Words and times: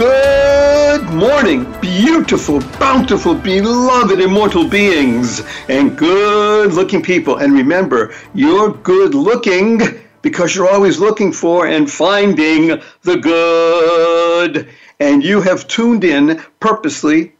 Good 0.00 1.10
morning, 1.10 1.70
beautiful, 1.78 2.60
bountiful, 2.78 3.34
beloved, 3.34 4.18
immortal 4.18 4.66
beings, 4.66 5.42
and 5.68 5.94
good 5.94 6.72
looking 6.72 7.02
people. 7.02 7.36
And 7.36 7.52
remember, 7.52 8.14
you're 8.32 8.72
good 8.72 9.14
looking 9.14 9.82
because 10.22 10.56
you're 10.56 10.70
always 10.70 11.00
looking 11.00 11.32
for 11.32 11.66
and 11.66 11.90
finding 11.90 12.80
the 13.02 13.18
good. 13.18 14.70
And 15.00 15.22
you 15.22 15.42
have 15.42 15.68
tuned 15.68 16.04
in 16.04 16.42
purposely 16.60 17.34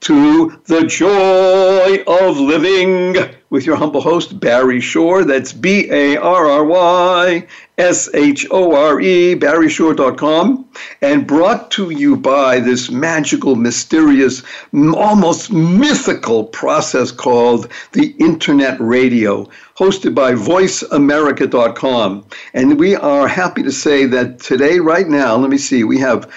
to 0.00 0.60
the 0.64 0.88
joy 0.88 2.02
of 2.08 2.38
living 2.38 3.36
with 3.50 3.66
your 3.66 3.76
humble 3.76 4.00
host, 4.00 4.38
Barry 4.38 4.80
Shore. 4.80 5.24
That's 5.24 5.52
B 5.52 5.90
A 5.90 6.16
R 6.16 6.46
R 6.46 6.64
Y 6.64 7.46
S 7.78 8.08
H 8.14 8.46
O 8.50 8.74
R 8.74 9.00
E, 9.00 9.34
barryshore.com, 9.34 10.64
and 11.02 11.26
brought 11.26 11.70
to 11.72 11.90
you 11.90 12.16
by 12.16 12.60
this 12.60 12.90
magical, 12.90 13.56
mysterious, 13.56 14.42
almost 14.72 15.50
mythical 15.52 16.44
process 16.44 17.10
called 17.10 17.68
the 17.92 18.14
Internet 18.18 18.76
Radio, 18.80 19.48
hosted 19.76 20.14
by 20.14 20.32
voiceamerica.com. 20.32 22.24
And 22.54 22.78
we 22.78 22.94
are 22.96 23.26
happy 23.26 23.62
to 23.62 23.72
say 23.72 24.06
that 24.06 24.38
today, 24.38 24.78
right 24.78 25.08
now, 25.08 25.36
let 25.36 25.50
me 25.50 25.58
see, 25.58 25.82
we 25.84 25.98
have 25.98 26.30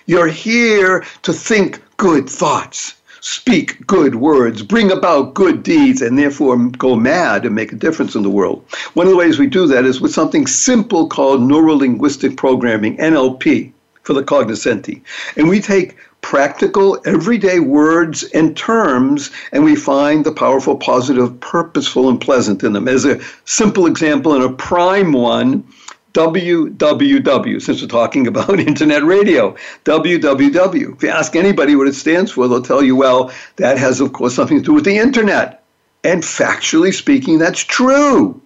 You're 0.07 0.29
here 0.29 1.05
to 1.23 1.33
think 1.33 1.81
good 1.97 2.29
thoughts 2.29 2.95
speak 3.23 3.87
good 3.87 4.17
words, 4.17 4.63
bring 4.63 4.91
about 4.91 5.33
good 5.35 5.63
deeds, 5.63 6.03
and 6.03 6.19
therefore 6.19 6.59
go 6.71 6.97
mad 6.97 7.47
and 7.47 7.55
make 7.55 7.73
a 7.73 7.77
difference 7.77 8.17
in 8.17 8.23
the 8.23 8.31
world. 8.31 8.65
One 8.95 9.07
of 9.07 9.13
the 9.13 9.17
ways 9.17 9.39
we 9.39 9.47
do 9.47 9.67
that 9.69 9.85
is 9.85 10.01
with 10.01 10.13
something 10.13 10.47
simple 10.47 11.07
called 11.07 11.41
neurolinguistic 11.41 12.37
programming, 12.37 12.97
NLP, 12.97 13.73
for 14.03 14.13
the 14.13 14.25
cognoscenti. 14.25 15.03
And 15.37 15.49
we 15.49 15.61
take 15.61 15.97
practical, 16.21 17.01
everyday 17.05 17.61
words 17.61 18.25
and 18.35 18.57
terms, 18.57 19.31
and 19.53 19.63
we 19.63 19.77
find 19.77 20.25
the 20.25 20.33
powerful, 20.33 20.77
positive, 20.77 21.39
purposeful, 21.41 22.09
and 22.09 22.21
pleasant 22.21 22.65
in 22.65 22.73
them. 22.73 22.89
As 22.89 23.05
a 23.05 23.21
simple 23.45 23.87
example, 23.87 24.35
and 24.35 24.43
a 24.43 24.53
prime 24.53 25.13
one, 25.13 25.65
WWW, 26.13 27.63
since 27.63 27.81
we're 27.81 27.89
talking 27.89 28.27
about 28.27 28.61
internet 28.61 29.03
radio. 29.03 29.57
WWW. 29.85 30.95
If 30.97 31.03
you 31.03 31.09
ask 31.09 31.35
anybody 31.37 31.75
what 31.75 31.89
it 31.89 31.95
stands 31.95 32.31
for, 32.31 32.49
they'll 32.49 32.63
tell 32.63 32.83
you, 32.83 32.97
well, 32.97 33.33
that 33.57 33.79
has, 33.79 34.01
of 34.01 34.13
course, 34.13 34.35
something 34.35 34.59
to 34.59 34.65
do 34.65 34.73
with 34.73 34.85
the 34.85 34.99
internet. 34.99 35.65
And 36.05 36.23
factually 36.23 36.93
speaking, 36.93 37.39
that's 37.39 37.61
true. 37.61 38.41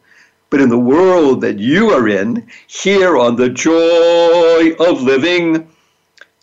But 0.50 0.60
in 0.60 0.68
the 0.68 0.78
world 0.78 1.40
that 1.40 1.58
you 1.58 1.90
are 1.90 2.06
in, 2.06 2.46
here 2.68 3.18
on 3.18 3.36
the 3.36 3.48
joy 3.48 4.76
of 4.78 5.02
living, 5.02 5.68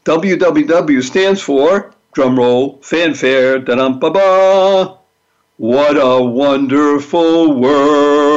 WWW 0.06 1.02
stands 1.04 1.42
for 1.42 1.94
drum 2.14 2.38
roll, 2.38 2.80
fanfare, 2.82 3.60
da 3.60 3.76
dum 3.76 4.00
ba 4.00 4.12
ba. 4.12 4.98
What 5.58 5.98
a 5.98 6.22
wonderful 6.22 7.54
world. 7.60 8.33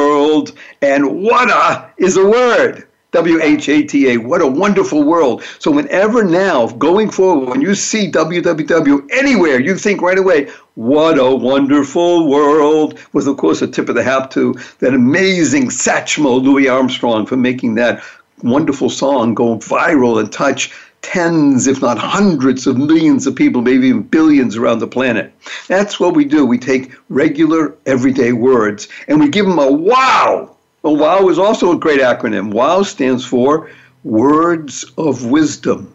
And 0.81 1.23
what 1.23 1.49
a 1.49 1.89
is 1.97 2.17
a 2.17 2.27
word. 2.27 2.87
W 3.11 3.41
H 3.41 3.69
A 3.69 3.83
T 3.83 4.11
A. 4.11 4.17
What 4.17 4.41
a 4.41 4.47
wonderful 4.47 5.03
world. 5.03 5.41
So, 5.59 5.71
whenever 5.71 6.25
now, 6.25 6.67
going 6.67 7.09
forward, 7.09 7.49
when 7.49 7.61
you 7.61 7.73
see 7.73 8.11
WWW 8.11 9.07
anywhere, 9.11 9.61
you 9.61 9.77
think 9.77 10.01
right 10.01 10.17
away, 10.17 10.49
what 10.75 11.17
a 11.17 11.33
wonderful 11.33 12.29
world. 12.29 12.99
With, 13.13 13.27
of 13.27 13.37
course, 13.37 13.61
a 13.61 13.67
tip 13.67 13.87
of 13.87 13.95
the 13.95 14.03
hat 14.03 14.29
to 14.31 14.55
that 14.79 14.93
amazing 14.93 15.69
Satchmo 15.69 16.43
Louis 16.43 16.67
Armstrong 16.67 17.25
for 17.25 17.37
making 17.37 17.75
that 17.75 18.03
wonderful 18.43 18.89
song 18.89 19.33
go 19.33 19.57
viral 19.57 20.19
and 20.19 20.31
touch 20.31 20.71
tens, 21.07 21.67
if 21.67 21.81
not 21.81 21.97
hundreds 21.97 22.67
of 22.67 22.77
millions 22.77 23.25
of 23.27 23.35
people, 23.35 23.61
maybe 23.61 23.87
even 23.87 24.03
billions 24.03 24.55
around 24.55 24.79
the 24.79 24.87
planet. 24.87 25.33
That's 25.67 25.99
what 25.99 26.15
we 26.15 26.25
do. 26.25 26.45
We 26.45 26.57
take 26.57 26.93
regular, 27.09 27.75
everyday 27.85 28.33
words 28.33 28.87
and 29.07 29.19
we 29.19 29.29
give 29.29 29.45
them 29.45 29.59
a 29.59 29.71
wow 29.71 30.57
well, 30.83 30.95
WOW 30.95 31.29
is 31.29 31.39
also 31.39 31.73
a 31.73 31.77
great 31.77 31.99
acronym. 31.99 32.53
WOW 32.53 32.83
stands 32.83 33.25
for 33.25 33.69
Words 34.03 34.85
of 34.97 35.25
Wisdom. 35.25 35.93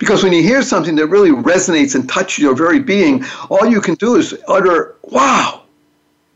Because 0.00 0.24
when 0.24 0.32
you 0.32 0.42
hear 0.42 0.62
something 0.62 0.96
that 0.96 1.06
really 1.06 1.30
resonates 1.30 1.94
and 1.94 2.08
touches 2.08 2.38
your 2.38 2.56
very 2.56 2.80
being, 2.80 3.24
all 3.48 3.66
you 3.66 3.80
can 3.80 3.94
do 3.94 4.16
is 4.16 4.36
utter, 4.48 4.96
wow, 5.02 5.62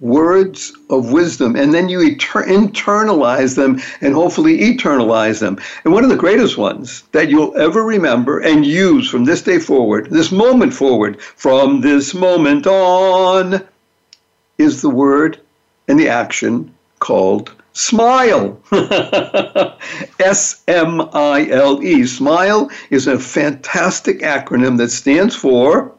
words 0.01 0.73
of 0.91 1.13
wisdom. 1.13 1.57
And 1.57 1.75
then 1.75 1.89
you 1.89 1.99
internalize 2.01 3.57
them 3.57 3.81
and 4.01 4.15
hopefully 4.15 4.59
eternalize 4.59 5.41
them. 5.41 5.59
And 5.85 5.93
one 5.93 6.05
of 6.05 6.11
the 6.11 6.17
greatest 6.17 6.57
ones 6.57 7.03
that 7.13 7.29
you'll 7.29 7.57
ever 7.57 7.83
remember 7.83 8.39
and 8.39 8.65
use 8.65 9.09
from 9.11 9.25
this 9.25 9.43
day 9.43 9.59
forward, 9.59 10.11
this 10.11 10.31
moment 10.31 10.73
forward, 10.73 11.21
from 11.21 11.81
this 11.81 12.15
moment 12.15 12.67
on, 12.67 13.67
is 14.57 14.83
the 14.83 14.91
word 14.91 15.41
and 15.89 15.99
the 15.99 16.09
action 16.09 16.73
called 17.01 17.53
Smile. 17.73 18.61
S 20.19 20.63
M 20.67 21.01
I 21.13 21.49
L 21.51 21.83
E. 21.83 22.05
Smile 22.07 22.71
is 22.91 23.07
a 23.07 23.19
fantastic 23.19 24.21
acronym 24.21 24.79
that 24.79 24.91
stands 24.91 25.37
for 25.37 25.93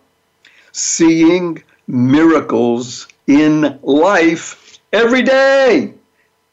Seeing 0.73 1.63
Miracles 1.87 3.07
in 3.29 3.79
Life 3.83 4.79
Every 4.91 5.21
Day. 5.21 5.93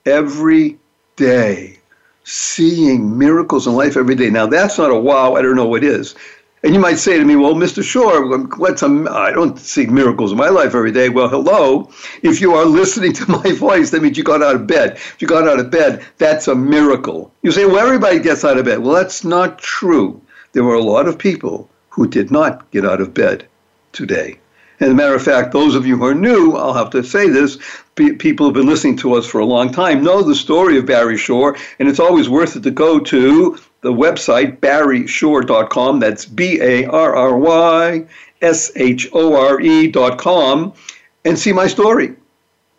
Every 0.05 0.78
day. 1.17 1.78
Seeing 2.25 3.17
miracles 3.17 3.67
in 3.67 3.75
life 3.75 3.96
every 3.96 4.14
day. 4.14 4.28
Now, 4.28 4.46
that's 4.46 4.76
not 4.76 4.90
a 4.90 4.94
wow, 4.94 5.34
I 5.34 5.43
don't 5.43 5.56
know 5.56 5.67
what 5.67 5.82
is. 5.82 6.14
And 6.62 6.75
you 6.75 6.81
might 6.81 6.99
say 6.99 7.19
to 7.19 7.25
me, 7.25 7.34
well, 7.34 7.55
Mr. 7.55 7.82
Shore, 7.82 8.28
what's 8.58 8.82
a, 8.82 9.06
I 9.11 9.32
don't 9.32 9.58
see 9.58 9.87
miracles 9.87 10.32
in 10.32 10.38
my 10.38 10.50
life 10.50 10.75
every 10.75 10.93
day. 10.93 11.08
Well, 11.08 11.31
hello. 11.31 11.90
If 12.23 12.43
you 12.43 12.52
are 12.55 12.67
listening 12.67 13.14
to 13.14 13.31
my 13.44 13.52
voice, 13.52 13.90
that 13.90 14.02
means 14.02 14.19
you 14.19 14.25
got 14.25 14.43
out 14.43 14.56
of 14.56 14.67
bed. 14.67 14.96
If 14.96 15.17
you 15.22 15.29
got 15.29 15.49
out 15.49 15.61
of 15.61 15.70
bed, 15.70 16.05
that's 16.19 16.46
a 16.46 16.55
miracle. 16.55 17.32
You 17.40 17.52
say, 17.52 17.64
well, 17.64 17.79
everybody 17.79 18.19
gets 18.19 18.44
out 18.44 18.58
of 18.58 18.67
bed. 18.67 18.81
Well, 18.81 18.96
that's 18.96 19.25
not 19.25 19.58
true. 19.61 20.20
There 20.52 20.64
were 20.64 20.75
a 20.75 20.82
lot 20.82 21.08
of 21.08 21.19
people 21.19 21.70
who 21.88 22.06
did 22.06 22.31
not 22.31 22.70
get 22.70 22.84
out 22.84 23.00
of 23.00 23.14
bed 23.14 23.46
today. 23.93 24.40
And 24.78 24.88
as 24.88 24.93
a 24.93 24.94
matter 24.94 25.14
of 25.14 25.23
fact, 25.23 25.52
those 25.52 25.75
of 25.75 25.87
you 25.87 25.96
who 25.96 26.05
are 26.05 26.14
new, 26.14 26.52
I'll 26.52 26.75
have 26.75 26.90
to 26.90 27.02
say 27.02 27.28
this, 27.28 27.58
people 27.94 28.44
who 28.44 28.44
have 28.46 28.55
been 28.55 28.67
listening 28.67 28.96
to 28.99 29.14
us 29.14 29.26
for 29.26 29.40
a 29.40 29.44
long 29.46 29.73
time 29.73 30.05
know 30.05 30.23
the 30.23 30.34
story 30.34 30.76
of 30.78 30.87
Barry 30.87 31.17
Shore, 31.17 31.56
and 31.78 31.88
it's 31.88 32.00
always 32.00 32.28
worth 32.28 32.56
it 32.56 32.62
to 32.64 32.70
go 32.70 32.99
to 32.99 33.58
the 33.81 33.93
website, 33.93 34.58
barryshore.com. 34.58 36.00
That's 36.00 36.26
B 36.26 36.61
A 36.61 36.84
R 36.87 37.17
R 37.17 37.38
Y 37.38 38.06
S 38.43 38.70
H 38.76 39.08
O 39.12 39.34
R 39.34 39.61
E.com, 39.61 40.75
and 41.25 41.38
see 41.38 41.52
my 41.52 41.67
story. 41.67 42.14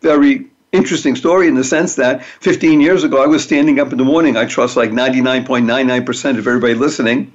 Very 0.00 0.46
interesting 0.70 1.16
story 1.16 1.48
in 1.48 1.54
the 1.54 1.64
sense 1.64 1.96
that 1.96 2.24
15 2.24 2.80
years 2.80 3.02
ago, 3.02 3.22
I 3.22 3.26
was 3.26 3.42
standing 3.42 3.80
up 3.80 3.90
in 3.90 3.98
the 3.98 4.04
morning, 4.04 4.36
I 4.36 4.44
trust 4.44 4.76
like 4.76 4.90
99.99% 4.90 6.38
of 6.38 6.46
everybody 6.46 6.74
listening, 6.74 7.32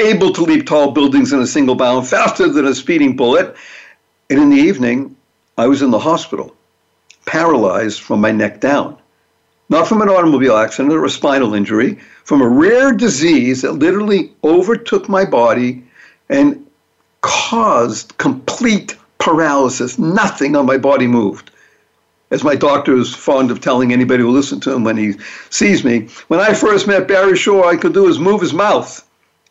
able 0.00 0.32
to 0.32 0.42
leap 0.42 0.66
tall 0.66 0.90
buildings 0.90 1.32
in 1.32 1.40
a 1.40 1.46
single 1.46 1.76
bound, 1.76 2.08
faster 2.08 2.48
than 2.48 2.66
a 2.66 2.74
speeding 2.74 3.14
bullet. 3.14 3.54
And 4.30 4.38
in 4.38 4.48
the 4.48 4.56
evening, 4.56 5.16
I 5.58 5.66
was 5.66 5.82
in 5.82 5.90
the 5.90 5.98
hospital, 5.98 6.56
paralyzed 7.26 8.00
from 8.00 8.22
my 8.22 8.30
neck 8.30 8.60
down 8.60 8.96
not 9.70 9.86
from 9.86 10.02
an 10.02 10.08
automobile 10.08 10.56
accident 10.56 10.92
or 10.92 11.04
a 11.04 11.10
spinal 11.10 11.54
injury, 11.54 11.96
from 12.24 12.42
a 12.42 12.48
rare 12.48 12.92
disease 12.92 13.62
that 13.62 13.72
literally 13.72 14.32
overtook 14.44 15.08
my 15.08 15.24
body 15.24 15.82
and 16.28 16.66
caused 17.20 18.18
complete 18.18 18.96
paralysis. 19.18 19.98
Nothing 19.98 20.56
on 20.56 20.66
my 20.66 20.76
body 20.76 21.06
moved. 21.06 21.52
As 22.32 22.44
my 22.44 22.56
doctor 22.56 22.96
is 22.96 23.14
fond 23.14 23.50
of 23.50 23.60
telling 23.60 23.92
anybody 23.92 24.22
who 24.22 24.30
listens 24.30 24.64
to 24.64 24.72
him 24.72 24.84
when 24.84 24.96
he 24.96 25.14
sees 25.50 25.84
me, 25.84 26.08
when 26.28 26.40
I 26.40 26.52
first 26.52 26.86
met 26.86 27.08
Barry 27.08 27.36
Shore, 27.36 27.64
all 27.64 27.70
I 27.70 27.76
could 27.76 27.94
do 27.94 28.08
is 28.08 28.18
move 28.18 28.40
his 28.40 28.52
mouth. 28.52 29.06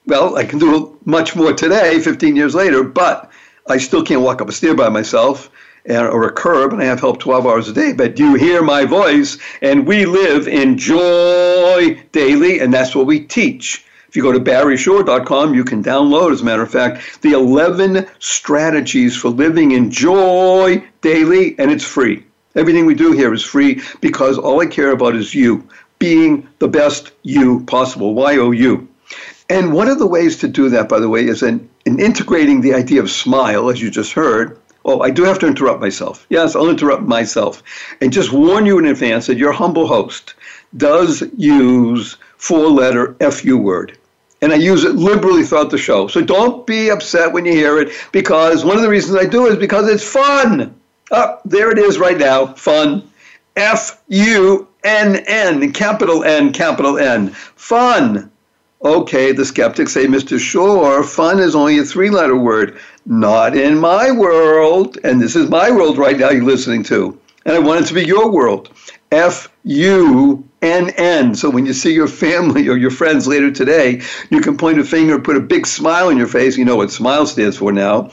Well, 0.05 0.37
I 0.37 0.43
can 0.43 0.59
do 0.59 0.97
much 1.05 1.35
more 1.35 1.53
today, 1.53 1.99
15 1.99 2.35
years 2.35 2.55
later, 2.55 2.83
but 2.83 3.29
I 3.69 3.77
still 3.77 4.03
can't 4.03 4.21
walk 4.21 4.41
up 4.41 4.49
a 4.49 4.51
stair 4.51 4.73
by 4.75 4.89
myself 4.89 5.49
or 5.87 6.27
a 6.27 6.31
curb, 6.31 6.73
and 6.73 6.81
I 6.81 6.85
have 6.85 6.99
help 6.99 7.19
12 7.19 7.45
hours 7.45 7.69
a 7.69 7.73
day. 7.73 7.93
But 7.93 8.19
you 8.19 8.35
hear 8.35 8.61
my 8.61 8.85
voice, 8.85 9.37
and 9.61 9.87
we 9.87 10.05
live 10.05 10.47
in 10.47 10.77
joy 10.77 12.03
daily, 12.11 12.59
and 12.59 12.73
that's 12.73 12.95
what 12.95 13.05
we 13.05 13.21
teach. 13.21 13.85
If 14.07 14.15
you 14.15 14.23
go 14.23 14.31
to 14.31 14.39
barryshore.com, 14.39 15.53
you 15.53 15.63
can 15.63 15.83
download, 15.83 16.31
as 16.31 16.41
a 16.41 16.45
matter 16.45 16.63
of 16.63 16.71
fact, 16.71 17.21
the 17.21 17.33
11 17.33 18.07
strategies 18.17 19.15
for 19.15 19.29
living 19.29 19.71
in 19.71 19.91
joy 19.91 20.83
daily, 21.01 21.55
and 21.59 21.69
it's 21.69 21.85
free. 21.85 22.25
Everything 22.55 22.87
we 22.87 22.95
do 22.95 23.11
here 23.11 23.31
is 23.33 23.43
free 23.43 23.81
because 24.01 24.39
all 24.39 24.61
I 24.61 24.65
care 24.65 24.91
about 24.91 25.15
is 25.15 25.35
you, 25.35 25.67
being 25.99 26.47
the 26.57 26.67
best 26.67 27.11
you 27.21 27.63
possible, 27.65 28.15
Y 28.15 28.37
O 28.37 28.49
U. 28.49 28.87
And 29.47 29.73
one 29.73 29.87
of 29.87 29.99
the 29.99 30.07
ways 30.07 30.37
to 30.37 30.47
do 30.47 30.69
that, 30.69 30.89
by 30.89 30.99
the 30.99 31.09
way, 31.09 31.25
is 31.25 31.43
in, 31.43 31.69
in 31.89 31.99
integrating 31.99 32.61
the 32.61 32.73
idea 32.73 33.01
of 33.01 33.09
smile, 33.09 33.69
as 33.69 33.81
you 33.81 33.89
just 33.89 34.13
heard, 34.13 34.59
Oh, 34.85 35.01
I 35.01 35.09
do 35.09 35.23
have 35.23 35.39
to 35.39 35.47
interrupt 35.47 35.81
myself. 35.81 36.25
Yes, 36.29 36.55
I'll 36.55 36.69
interrupt 36.69 37.03
myself. 37.03 37.61
And 38.01 38.13
just 38.13 38.31
warn 38.31 38.65
you 38.65 38.79
in 38.79 38.85
advance 38.85 39.27
that 39.27 39.37
your 39.37 39.51
humble 39.51 39.85
host 39.85 40.35
does 40.77 41.21
use 41.37 42.15
four 42.37 42.69
letter 42.69 43.13
FU 43.29 43.57
word. 43.57 43.97
And 44.41 44.53
I 44.53 44.55
use 44.55 44.85
it 44.85 44.95
liberally 44.95 45.43
throughout 45.43 45.69
the 45.69 45.77
show. 45.77 46.07
So 46.07 46.21
don't 46.21 46.65
be 46.65 46.89
upset 46.89 47.33
when 47.33 47.45
you 47.45 47.51
hear 47.51 47.77
it 47.77 47.91
because 48.13 48.63
one 48.63 48.77
of 48.77 48.81
the 48.81 48.89
reasons 48.89 49.17
I 49.17 49.25
do 49.25 49.47
is 49.47 49.57
because 49.57 49.89
it's 49.89 50.03
fun. 50.03 50.73
Oh, 51.11 51.39
there 51.43 51.71
it 51.71 51.77
is 51.77 51.99
right 51.99 52.17
now. 52.17 52.53
Fun. 52.53 53.03
F 53.57 54.01
U 54.07 54.67
N 54.85 55.17
N, 55.27 55.73
capital 55.73 56.23
N, 56.23 56.53
capital 56.53 56.97
N. 56.97 57.29
Fun. 57.29 58.31
Okay, 58.81 59.33
the 59.33 59.43
skeptics 59.43 59.91
say, 59.91 60.05
Mr. 60.05 60.39
Shore, 60.39 61.03
fun 61.03 61.39
is 61.39 61.53
only 61.53 61.79
a 61.79 61.83
three 61.83 62.09
letter 62.09 62.37
word. 62.37 62.79
Not 63.05 63.57
in 63.57 63.77
my 63.77 64.09
world. 64.11 64.97
And 65.03 65.21
this 65.21 65.35
is 65.35 65.49
my 65.49 65.69
world 65.69 65.97
right 65.97 66.17
now 66.17 66.29
you're 66.29 66.43
listening 66.43 66.83
to. 66.83 67.19
And 67.45 67.55
I 67.55 67.59
want 67.59 67.81
it 67.81 67.87
to 67.87 67.93
be 67.93 68.05
your 68.05 68.31
world. 68.31 68.69
F 69.11 69.49
U 69.63 70.47
N 70.61 70.91
N. 70.91 71.35
So 71.35 71.49
when 71.49 71.65
you 71.65 71.73
see 71.73 71.93
your 71.93 72.07
family 72.07 72.69
or 72.69 72.77
your 72.77 72.91
friends 72.91 73.27
later 73.27 73.51
today, 73.51 74.01
you 74.29 74.39
can 74.39 74.55
point 74.55 74.79
a 74.79 74.83
finger, 74.85 75.19
put 75.19 75.35
a 75.35 75.41
big 75.41 75.67
smile 75.67 76.07
on 76.07 76.17
your 76.17 76.27
face. 76.27 76.57
You 76.57 76.63
know 76.63 76.77
what 76.77 76.91
smile 76.91 77.25
stands 77.25 77.57
for 77.57 77.73
now. 77.73 78.09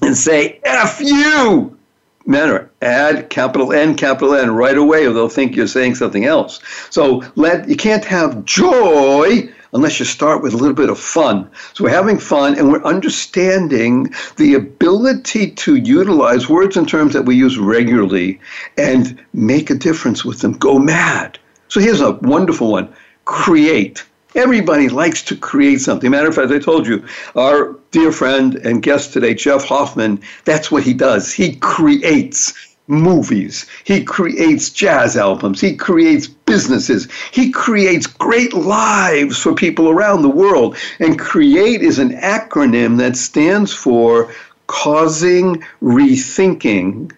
And 0.00 0.16
say, 0.16 0.60
F 0.64 1.00
you 1.00 1.76
manner. 2.24 2.70
Add 2.80 3.28
capital 3.28 3.72
N, 3.72 3.96
capital 3.96 4.34
N 4.34 4.52
right 4.52 4.78
away, 4.78 5.04
or 5.04 5.12
they'll 5.12 5.28
think 5.28 5.56
you're 5.56 5.66
saying 5.66 5.96
something 5.96 6.24
else. 6.24 6.60
So 6.88 7.22
let 7.34 7.68
you 7.68 7.76
can't 7.76 8.04
have 8.04 8.44
joy 8.46 9.52
unless 9.72 9.98
you 9.98 10.04
start 10.04 10.42
with 10.42 10.52
a 10.52 10.56
little 10.56 10.74
bit 10.74 10.90
of 10.90 10.98
fun. 10.98 11.50
So 11.74 11.84
we're 11.84 11.90
having 11.90 12.18
fun 12.18 12.58
and 12.58 12.70
we're 12.70 12.84
understanding 12.84 14.12
the 14.36 14.54
ability 14.54 15.52
to 15.52 15.76
utilize 15.76 16.48
words 16.48 16.76
and 16.76 16.88
terms 16.88 17.12
that 17.12 17.24
we 17.24 17.36
use 17.36 17.58
regularly 17.58 18.40
and 18.76 19.22
make 19.32 19.70
a 19.70 19.74
difference 19.74 20.24
with 20.24 20.40
them. 20.40 20.52
Go 20.52 20.78
mad. 20.78 21.38
So 21.68 21.80
here's 21.80 22.00
a 22.00 22.12
wonderful 22.12 22.72
one 22.72 22.92
create. 23.24 24.04
Everybody 24.34 24.88
likes 24.88 25.22
to 25.24 25.36
create 25.36 25.80
something. 25.80 26.10
Matter 26.10 26.28
of 26.28 26.34
fact, 26.34 26.52
I 26.52 26.58
told 26.58 26.86
you, 26.86 27.04
our 27.34 27.76
dear 27.90 28.12
friend 28.12 28.54
and 28.56 28.82
guest 28.82 29.12
today, 29.12 29.34
Jeff 29.34 29.64
Hoffman, 29.64 30.20
that's 30.44 30.70
what 30.70 30.84
he 30.84 30.94
does. 30.94 31.32
He 31.32 31.56
creates 31.56 32.69
movies. 32.90 33.66
He 33.84 34.04
creates 34.04 34.68
jazz 34.70 35.16
albums. 35.16 35.60
He 35.60 35.76
creates 35.76 36.26
businesses. 36.26 37.08
He 37.30 37.50
creates 37.50 38.06
great 38.06 38.52
lives 38.52 39.38
for 39.38 39.54
people 39.54 39.88
around 39.88 40.22
the 40.22 40.28
world. 40.28 40.76
And 40.98 41.18
CREATE 41.18 41.82
is 41.82 41.98
an 41.98 42.10
acronym 42.16 42.98
that 42.98 43.16
stands 43.16 43.72
for 43.72 44.34
causing 44.66 45.62
rethinking, 45.82 47.12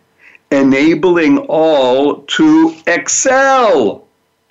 enabling 0.50 1.38
all 1.38 2.22
to 2.22 2.76
excel. 2.86 4.06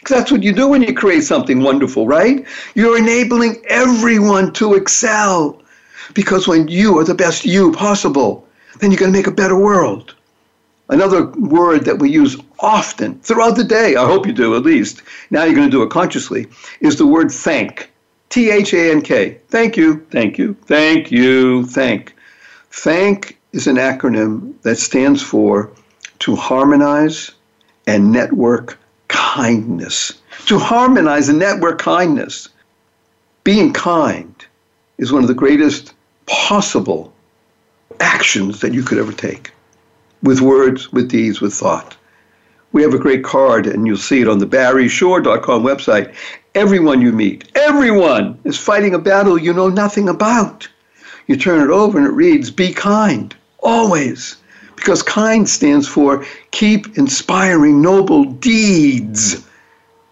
That's 0.10 0.32
what 0.32 0.42
you 0.42 0.52
do 0.52 0.68
when 0.68 0.82
you 0.82 0.94
create 0.94 1.24
something 1.24 1.62
wonderful, 1.62 2.08
right? 2.08 2.46
You're 2.74 2.98
enabling 2.98 3.64
everyone 3.68 4.52
to 4.54 4.74
excel. 4.74 5.62
Because 6.14 6.48
when 6.48 6.68
you 6.68 6.98
are 6.98 7.04
the 7.04 7.14
best 7.14 7.46
you 7.46 7.72
possible, 7.72 8.48
then 8.80 8.92
you're 8.92 9.00
going 9.00 9.12
to 9.12 9.18
make 9.18 9.28
a 9.28 9.32
better 9.32 9.58
world. 9.58 10.16
Another 10.92 11.28
word 11.28 11.86
that 11.86 12.00
we 12.00 12.12
use 12.12 12.36
often 12.60 13.18
throughout 13.22 13.56
the 13.56 13.64
day, 13.64 13.96
I 13.96 14.06
hope 14.06 14.28
you 14.28 14.34
do 14.34 14.58
at 14.58 14.64
least, 14.64 15.02
now 15.30 15.46
you're 15.46 15.56
going 15.56 15.68
to 15.68 15.72
do 15.72 15.84
it 15.84 15.90
consciously, 15.90 16.48
is 16.82 16.98
the 16.98 17.08
word 17.08 17.32
thank. 17.32 17.90
T 18.30 18.52
H 18.52 18.74
A 18.74 18.92
N 18.92 19.02
K. 19.02 19.40
Thank 19.48 19.78
you, 19.78 20.06
thank 20.12 20.38
you, 20.38 20.54
thank 20.66 21.10
you, 21.10 21.66
thank. 21.66 22.14
Thank 22.72 23.38
is 23.54 23.68
an 23.68 23.78
acronym 23.78 24.62
that 24.64 24.78
stands 24.78 25.22
for 25.22 25.72
to 26.20 26.36
harmonize 26.36 27.32
and 27.88 28.12
network 28.12 28.78
kindness. 29.08 30.20
To 30.48 30.60
harmonize 30.60 31.30
and 31.30 31.40
network 31.40 31.80
kindness. 31.80 32.50
Being 33.46 33.72
kind 33.72 34.36
is 34.98 35.14
one 35.14 35.24
of 35.24 35.30
the 35.30 35.34
greatest 35.34 35.94
possible 36.26 37.14
actions 38.02 38.60
that 38.60 38.74
you 38.74 38.84
could 38.84 38.98
ever 38.98 39.14
take 39.14 39.52
with 40.24 40.42
words, 40.42 40.92
with 40.92 41.10
deeds, 41.10 41.42
with 41.42 41.54
thought. 41.54 41.96
We 42.72 42.82
have 42.84 42.94
a 42.94 43.00
great 43.00 43.24
card, 43.24 43.68
and 43.68 43.86
you'll 43.86 43.98
see 43.98 44.22
it 44.22 44.28
on 44.28 44.40
the 44.40 44.46
barryshore.com 44.46 45.64
website. 45.64 46.14
Everyone 46.56 47.02
you 47.02 47.12
meet, 47.12 47.50
everyone 47.56 48.40
is 48.44 48.58
fighting 48.58 48.94
a 48.94 49.00
battle 49.00 49.38
you 49.38 49.54
know 49.54 49.70
nothing 49.70 50.08
about. 50.10 50.68
You 51.28 51.38
turn 51.38 51.62
it 51.62 51.72
over 51.72 51.98
and 51.98 52.08
it 52.08 52.12
reads, 52.12 52.52
Be 52.52 52.74
kind, 52.74 53.36
always. 53.60 54.38
Because 54.76 55.04
kind 55.04 55.48
stands 55.48 55.88
for 55.88 56.26
keep 56.52 56.98
inspiring 56.98 57.82
noble 57.82 58.26
deeds. 58.26 59.48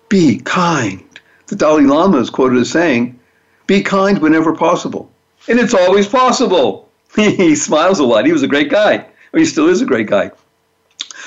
Be 0.10 0.40
kind. 0.40 1.04
The 1.48 1.56
Dalai 1.56 1.84
Lama 1.84 2.20
is 2.20 2.30
quoted 2.30 2.60
as 2.60 2.70
saying, 2.70 3.20
Be 3.68 3.82
kind 3.82 4.20
whenever 4.20 4.56
possible. 4.56 5.10
And 5.48 5.60
it's 5.60 5.74
always 5.74 6.08
possible. 6.08 6.90
he 7.16 7.56
smiles 7.56 8.00
a 8.00 8.04
lot. 8.04 8.26
He 8.26 8.32
was 8.32 8.44
a 8.44 8.48
great 8.48 8.70
guy, 8.70 9.06
he 9.34 9.46
still 9.46 9.68
is 9.68 9.82
a 9.82 9.86
great 9.86 10.08
guy. 10.08 10.32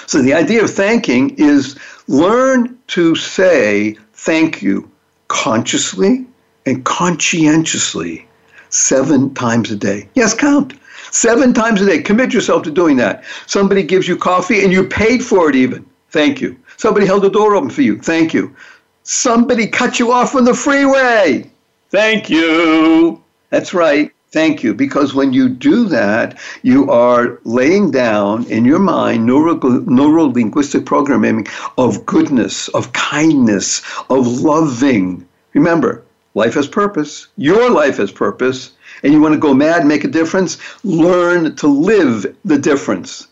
So 0.06 0.21
the 0.21 0.35
idea 0.35 0.64
of 0.64 0.71
thanking 0.71 1.30
is 1.38 1.78
learn 2.09 2.78
to 2.88 3.14
say 3.14 3.97
thank 4.14 4.62
you 4.62 4.90
consciously 5.28 6.26
and 6.66 6.85
conscientiously 6.85 8.26
seven 8.71 9.32
times 9.35 9.71
a 9.71 9.76
day. 9.76 10.09
Yes, 10.14 10.35
count. 10.35 10.75
Seven 11.11 11.52
times 11.52 11.80
a 11.80 11.87
day. 11.87 12.02
Commit 12.02 12.32
yourself 12.32 12.62
to 12.64 12.71
doing 12.71 12.97
that. 12.97 13.25
Somebody 13.47 13.82
gives 13.82 14.09
you 14.09 14.16
coffee 14.16 14.64
and 14.64 14.73
you 14.73 14.85
paid 14.85 15.23
for 15.25 15.49
it 15.49 15.54
even. 15.56 15.85
Thank 16.11 16.40
you. 16.40 16.59
Somebody 16.76 17.06
held 17.06 17.23
the 17.23 17.30
door 17.30 17.54
open 17.54 17.71
for 17.71 17.82
you. 17.82 17.99
Thank 17.99 18.35
you. 18.35 18.54
Somebody 19.02 19.66
cut 19.66 19.99
you 19.99 20.12
off 20.12 20.35
on 20.35 20.44
the 20.44 20.54
freeway. 20.54 21.50
Thank 21.90 22.30
you. 22.30 23.23
That's 23.50 23.75
right. 23.75 24.12
Thank 24.32 24.62
you. 24.62 24.72
Because 24.72 25.12
when 25.12 25.34
you 25.34 25.50
do 25.50 25.84
that, 25.88 26.38
you 26.62 26.90
are 26.90 27.38
laying 27.44 27.90
down 27.90 28.44
in 28.46 28.64
your 28.64 28.78
mind 28.78 29.26
neuro, 29.26 30.24
linguistic 30.24 30.86
programming 30.86 31.46
of 31.76 32.06
goodness, 32.06 32.68
of 32.68 32.92
kindness, 32.94 33.82
of 34.08 34.26
loving. 34.40 35.28
Remember, 35.52 36.02
life 36.34 36.54
has 36.54 36.66
purpose. 36.66 37.28
Your 37.36 37.70
life 37.70 37.98
has 37.98 38.10
purpose. 38.10 38.72
And 39.02 39.12
you 39.12 39.20
want 39.20 39.34
to 39.34 39.40
go 39.40 39.52
mad, 39.52 39.84
make 39.84 40.04
a 40.04 40.08
difference? 40.08 40.56
Learn 40.82 41.54
to 41.56 41.66
live 41.66 42.34
the 42.44 42.58
difference. 42.58 43.28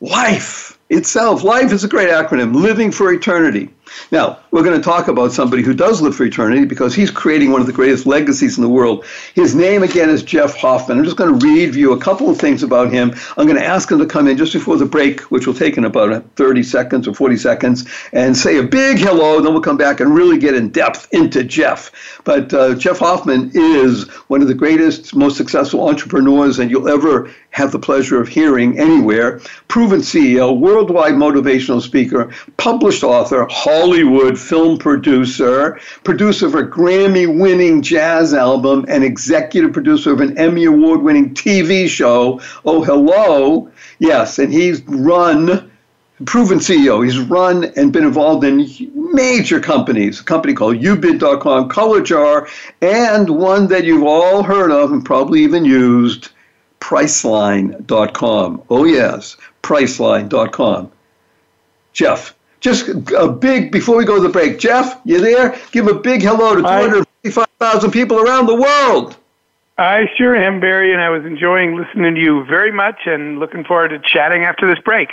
Life 0.00 0.78
itself. 0.88 1.42
Life 1.42 1.72
is 1.72 1.82
a 1.82 1.88
great 1.88 2.10
acronym, 2.10 2.54
living 2.54 2.92
for 2.92 3.12
eternity. 3.12 3.70
Now, 4.12 4.38
we're 4.50 4.62
going 4.62 4.76
to 4.76 4.82
talk 4.82 5.08
about 5.08 5.32
somebody 5.32 5.62
who 5.62 5.74
does 5.74 6.00
live 6.00 6.16
for 6.16 6.24
eternity 6.24 6.64
because 6.64 6.94
he's 6.94 7.10
creating 7.10 7.52
one 7.52 7.60
of 7.60 7.66
the 7.66 7.72
greatest 7.72 8.06
legacies 8.06 8.56
in 8.56 8.62
the 8.62 8.68
world. 8.68 9.04
His 9.34 9.54
name, 9.54 9.82
again, 9.82 10.08
is 10.08 10.22
Jeff 10.22 10.56
Hoffman. 10.56 10.98
I'm 10.98 11.04
just 11.04 11.16
going 11.16 11.38
to 11.38 11.46
read 11.46 11.74
you 11.74 11.92
a 11.92 11.98
couple 11.98 12.30
of 12.30 12.38
things 12.38 12.62
about 12.62 12.90
him. 12.90 13.14
I'm 13.36 13.46
going 13.46 13.58
to 13.58 13.64
ask 13.64 13.90
him 13.90 13.98
to 13.98 14.06
come 14.06 14.26
in 14.26 14.36
just 14.36 14.52
before 14.52 14.76
the 14.76 14.86
break, 14.86 15.20
which 15.30 15.46
will 15.46 15.54
take 15.54 15.76
in 15.76 15.84
about 15.84 16.24
30 16.36 16.62
seconds 16.62 17.06
or 17.06 17.14
40 17.14 17.36
seconds, 17.36 17.88
and 18.12 18.36
say 18.36 18.58
a 18.58 18.62
big 18.62 18.98
hello. 18.98 19.40
Then 19.40 19.52
we'll 19.52 19.62
come 19.62 19.76
back 19.76 20.00
and 20.00 20.14
really 20.14 20.38
get 20.38 20.54
in 20.54 20.70
depth 20.70 21.08
into 21.12 21.44
Jeff. 21.44 21.90
But 22.24 22.52
uh, 22.54 22.74
Jeff 22.74 22.98
Hoffman 22.98 23.50
is 23.54 24.08
one 24.28 24.40
of 24.40 24.48
the 24.48 24.54
greatest, 24.54 25.14
most 25.14 25.36
successful 25.36 25.88
entrepreneurs 25.88 26.56
that 26.56 26.70
you'll 26.70 26.88
ever 26.88 27.30
have 27.50 27.72
the 27.72 27.78
pleasure 27.78 28.20
of 28.20 28.28
hearing 28.28 28.78
anywhere. 28.78 29.40
Proven 29.68 30.00
CEO, 30.00 30.58
worldwide 30.58 31.14
motivational 31.14 31.82
speaker, 31.82 32.30
published 32.56 33.02
author, 33.02 33.46
Hollywood 33.50 34.37
film 34.38 34.78
producer, 34.78 35.80
producer 36.04 36.46
of 36.46 36.54
a 36.54 36.62
Grammy 36.62 37.26
winning 37.38 37.82
jazz 37.82 38.32
album, 38.32 38.84
and 38.88 39.04
executive 39.04 39.72
producer 39.72 40.12
of 40.12 40.20
an 40.20 40.38
Emmy 40.38 40.64
Award 40.64 41.02
winning 41.02 41.34
TV 41.34 41.88
show. 41.88 42.40
Oh, 42.64 42.82
hello. 42.82 43.70
Yes, 43.98 44.38
and 44.38 44.52
he's 44.52 44.82
run 44.86 45.70
proven 46.24 46.58
CEO. 46.58 47.04
He's 47.04 47.18
run 47.18 47.64
and 47.76 47.92
been 47.92 48.04
involved 48.04 48.44
in 48.44 48.66
major 48.94 49.60
companies, 49.60 50.20
a 50.20 50.24
company 50.24 50.54
called 50.54 50.76
ubid.com, 50.76 51.68
ColorJar, 51.68 52.48
and 52.80 53.30
one 53.30 53.68
that 53.68 53.84
you've 53.84 54.04
all 54.04 54.42
heard 54.42 54.70
of 54.70 54.92
and 54.92 55.04
probably 55.04 55.42
even 55.42 55.64
used, 55.64 56.30
Priceline.com. 56.80 58.62
Oh, 58.70 58.84
yes, 58.84 59.36
Priceline.com. 59.62 60.90
Jeff, 61.92 62.34
just 62.60 62.88
a 62.88 63.28
big, 63.28 63.70
before 63.70 63.96
we 63.96 64.04
go 64.04 64.16
to 64.16 64.22
the 64.22 64.28
break, 64.28 64.58
Jeff, 64.58 65.00
you 65.04 65.20
there? 65.20 65.58
Give 65.72 65.86
a 65.86 65.94
big 65.94 66.22
hello 66.22 66.54
to 66.56 66.62
255,000 66.62 67.90
people 67.90 68.18
around 68.18 68.46
the 68.46 68.54
world. 68.54 69.16
I 69.78 70.06
sure 70.16 70.34
am, 70.34 70.58
Barry, 70.60 70.92
and 70.92 71.00
I 71.00 71.08
was 71.08 71.24
enjoying 71.24 71.76
listening 71.76 72.16
to 72.16 72.20
you 72.20 72.44
very 72.44 72.72
much 72.72 73.06
and 73.06 73.38
looking 73.38 73.64
forward 73.64 73.88
to 73.90 74.00
chatting 74.00 74.44
after 74.44 74.66
this 74.66 74.82
break. 74.84 75.08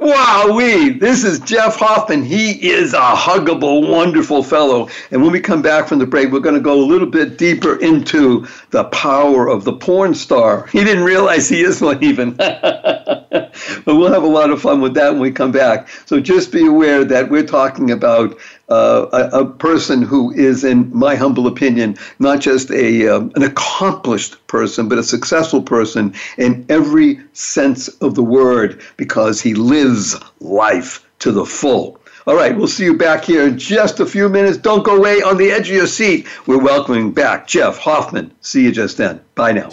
Wowee! 0.00 0.98
This 0.98 1.22
is 1.22 1.38
Jeff 1.38 1.76
Hoffman. 1.76 2.24
He 2.24 2.50
is 2.68 2.94
a 2.94 2.98
huggable, 2.98 3.88
wonderful 3.88 4.42
fellow. 4.42 4.88
And 5.12 5.22
when 5.22 5.30
we 5.30 5.38
come 5.40 5.62
back 5.62 5.86
from 5.86 6.00
the 6.00 6.06
break, 6.06 6.32
we're 6.32 6.40
going 6.40 6.56
to 6.56 6.60
go 6.60 6.74
a 6.74 6.84
little 6.84 7.06
bit 7.06 7.38
deeper 7.38 7.76
into 7.76 8.44
the 8.70 8.84
power 8.84 9.48
of 9.48 9.62
the 9.62 9.72
porn 9.72 10.14
star. 10.14 10.66
He 10.66 10.82
didn't 10.82 11.04
realize 11.04 11.48
he 11.48 11.62
is 11.62 11.80
one 11.80 12.02
even. 12.02 12.32
but 12.34 13.52
we'll 13.86 14.12
have 14.12 14.24
a 14.24 14.26
lot 14.26 14.50
of 14.50 14.60
fun 14.60 14.80
with 14.80 14.94
that 14.94 15.12
when 15.12 15.20
we 15.20 15.30
come 15.30 15.52
back. 15.52 15.88
So 16.06 16.18
just 16.18 16.50
be 16.50 16.66
aware 16.66 17.04
that 17.04 17.30
we're 17.30 17.46
talking 17.46 17.92
about 17.92 18.36
uh, 18.68 19.06
a, 19.12 19.40
a, 19.40 19.46
person 19.46 20.02
who 20.02 20.32
is, 20.32 20.64
in 20.64 20.90
my 20.96 21.14
humble 21.14 21.46
opinion, 21.46 21.96
not 22.18 22.40
just 22.40 22.70
a 22.70 23.08
um, 23.08 23.30
an 23.34 23.42
accomplished 23.42 24.44
person, 24.46 24.88
but 24.88 24.98
a 24.98 25.02
successful 25.02 25.62
person 25.62 26.14
in 26.38 26.64
every 26.68 27.20
sense 27.34 27.88
of 27.88 28.14
the 28.14 28.22
word, 28.22 28.80
because 28.96 29.40
he 29.40 29.54
lives 29.54 30.16
life 30.40 31.06
to 31.18 31.30
the 31.30 31.44
full. 31.44 32.00
All 32.26 32.36
right, 32.36 32.56
we'll 32.56 32.68
see 32.68 32.84
you 32.84 32.96
back 32.96 33.24
here 33.24 33.46
in 33.46 33.58
just 33.58 34.00
a 34.00 34.06
few 34.06 34.30
minutes. 34.30 34.56
Don't 34.56 34.82
go 34.82 34.96
away 34.96 35.20
on 35.20 35.36
the 35.36 35.50
edge 35.50 35.68
of 35.68 35.76
your 35.76 35.86
seat. 35.86 36.26
We're 36.46 36.62
welcoming 36.62 37.12
back 37.12 37.46
Jeff 37.46 37.76
Hoffman. 37.76 38.32
See 38.40 38.64
you 38.64 38.72
just 38.72 38.96
then. 38.96 39.20
Bye 39.34 39.52
now. 39.52 39.70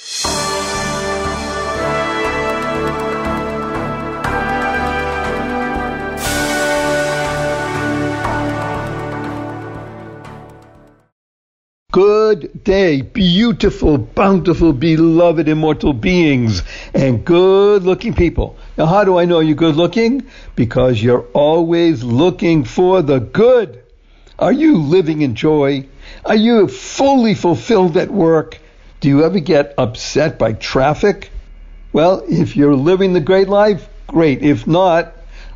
Good 11.92 12.64
day, 12.64 13.02
beautiful, 13.02 13.98
bountiful, 13.98 14.72
beloved, 14.72 15.50
immortal 15.50 15.92
beings, 15.92 16.64
and 16.94 17.26
good 17.26 17.84
looking 17.84 18.14
people. 18.14 18.56
Now, 18.78 18.86
how 18.86 19.04
do 19.04 19.18
I 19.18 19.26
know 19.26 19.42
you're 19.42 19.56
good 19.56 19.76
looking? 19.76 20.26
Because 20.56 21.04
you're 21.04 21.26
always 21.34 22.02
looking 22.02 22.64
for 22.64 23.02
the 23.02 23.20
good. 23.20 23.84
Are 24.40 24.54
you 24.54 24.78
living 24.78 25.22
in 25.22 25.36
joy? 25.36 25.86
Are 26.24 26.36
you 26.36 26.70
fully 26.70 27.34
fulfilled 27.34 27.98
at 27.98 28.10
work? 28.10 28.58
Do 29.02 29.10
you 29.10 29.26
ever 29.26 29.42
get 29.42 29.74
upset 29.78 30.40
by 30.40 30.54
traffic? 30.54 31.30
Well, 31.92 32.24
if 32.26 32.56
you're 32.56 32.74
living 32.74 33.12
the 33.12 33.20
great 33.20 33.50
life, 33.50 33.90
great. 34.08 34.44
If 34.44 34.66
not, 34.66 35.14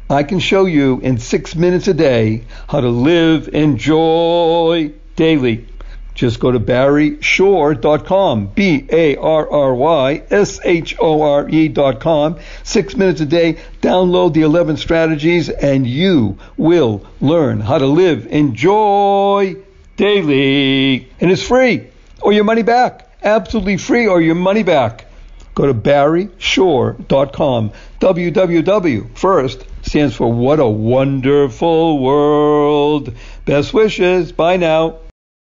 I 0.10 0.24
can 0.24 0.40
show 0.40 0.66
you 0.66 1.00
in 1.00 1.18
six 1.18 1.56
minutes 1.56 1.88
a 1.88 1.94
day 1.94 2.44
how 2.68 2.82
to 2.82 2.90
live 2.90 3.48
in 3.48 3.78
joy 3.78 4.92
daily. 5.16 5.68
Just 6.16 6.40
go 6.40 6.52
to 6.52 6.60
barryshore.com, 6.62 8.48
B 8.48 8.88
A 8.90 9.18
R 9.18 9.52
R 9.52 9.76
Y 9.76 10.24
S 10.32 10.62
H 10.64 10.96
O 10.98 11.22
R 11.22 11.48
E.com. 11.50 12.40
Six 12.64 12.96
minutes 12.96 13.20
a 13.20 13.26
day. 13.26 13.58
Download 13.82 14.34
the 14.34 14.42
11 14.42 14.78
strategies, 14.78 15.50
and 15.50 15.86
you 15.86 16.38
will 16.56 17.06
learn 17.20 17.60
how 17.60 17.78
to 17.78 17.86
live 17.86 18.28
enjoy 18.28 19.58
daily. 19.98 21.12
And 21.20 21.32
it's 21.32 21.44
free, 21.46 21.88
or 22.22 22.32
your 22.32 22.46
money 22.46 22.64
back. 22.64 23.10
Absolutely 23.22 23.76
free, 23.78 24.08
or 24.08 24.22
your 24.22 24.36
money 24.36 24.64
back. 24.64 25.06
Go 25.54 25.68
to 25.68 25.74
barryshore.com. 25.74 27.72
www 28.00 29.18
first 29.18 29.66
stands 29.82 30.16
for 30.16 30.32
What 30.32 30.60
a 30.60 30.68
Wonderful 30.68 32.00
World. 32.00 33.14
Best 33.46 33.74
wishes. 33.74 34.32
Bye 34.32 34.58
now. 34.58 35.00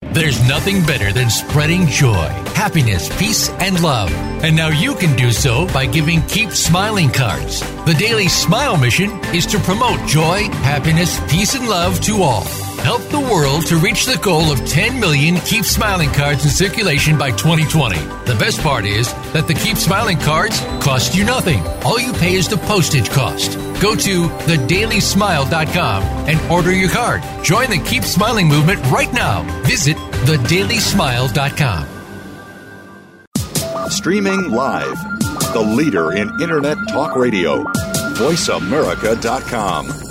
There's 0.10 0.46
nothing 0.46 0.84
better 0.86 1.14
than 1.14 1.30
spreading 1.30 1.86
joy, 1.86 2.28
happiness, 2.54 3.08
peace, 3.18 3.50
and 3.50 3.82
love. 3.82 4.12
And 4.44 4.56
now 4.56 4.68
you 4.68 4.94
can 4.96 5.16
do 5.16 5.32
so 5.32 5.68
by 5.68 5.86
giving 5.86 6.22
Keep 6.24 6.52
Smiling 6.52 7.12
cards. 7.12 7.62
The 7.86 7.96
Daily 7.98 8.28
Smile 8.28 8.76
mission 8.76 9.12
is 9.34 9.46
to 9.46 9.60
promote 9.60 10.06
joy, 10.10 10.50
happiness, 10.64 11.18
peace, 11.32 11.56
and 11.56 11.70
love 11.70 12.02
to 12.02 12.24
all. 12.24 12.44
Help 12.84 13.04
the 13.04 13.22
world 13.22 13.68
to 13.68 13.78
reach 13.78 14.06
the 14.06 14.18
goal 14.18 14.52
of 14.52 14.66
10 14.68 15.00
million 15.00 15.38
Keep 15.42 15.64
Smiling 15.64 16.12
cards 16.12 16.44
in 16.44 16.52
circulation 16.52 17.18
by 17.18 17.30
2020. 17.32 17.98
The 18.26 18.36
best 18.38 18.60
part 18.62 18.86
is 18.86 19.14
that 19.32 19.48
the 19.48 19.54
Keep 19.54 19.78
Smiling 19.78 20.18
cards 20.18 20.60
cost 20.84 21.16
you 21.16 21.24
nothing. 21.24 21.62
All 21.86 22.02
you 22.02 22.12
pay 22.12 22.34
is 22.34 22.50
the 22.50 22.58
postage 22.58 23.10
cost. 23.12 23.58
Go 23.82 23.96
to 23.96 24.28
thedailysmile.com 24.28 26.04
and 26.30 26.52
order 26.52 26.72
your 26.72 26.90
card. 26.90 27.24
Join 27.44 27.70
the 27.70 27.80
Keep 27.80 28.04
Smiling 28.04 28.48
movement 28.48 28.80
right 28.92 29.12
now. 29.12 29.42
Visit 29.64 29.98
thedailysmile.com. 29.98 31.88
Streaming 33.90 34.52
live, 34.52 34.96
the 35.54 35.62
leader 35.62 36.14
in 36.14 36.30
Internet 36.42 36.78
Talk 36.90 37.16
Radio, 37.16 37.64
voiceamerica.com. 38.14 40.11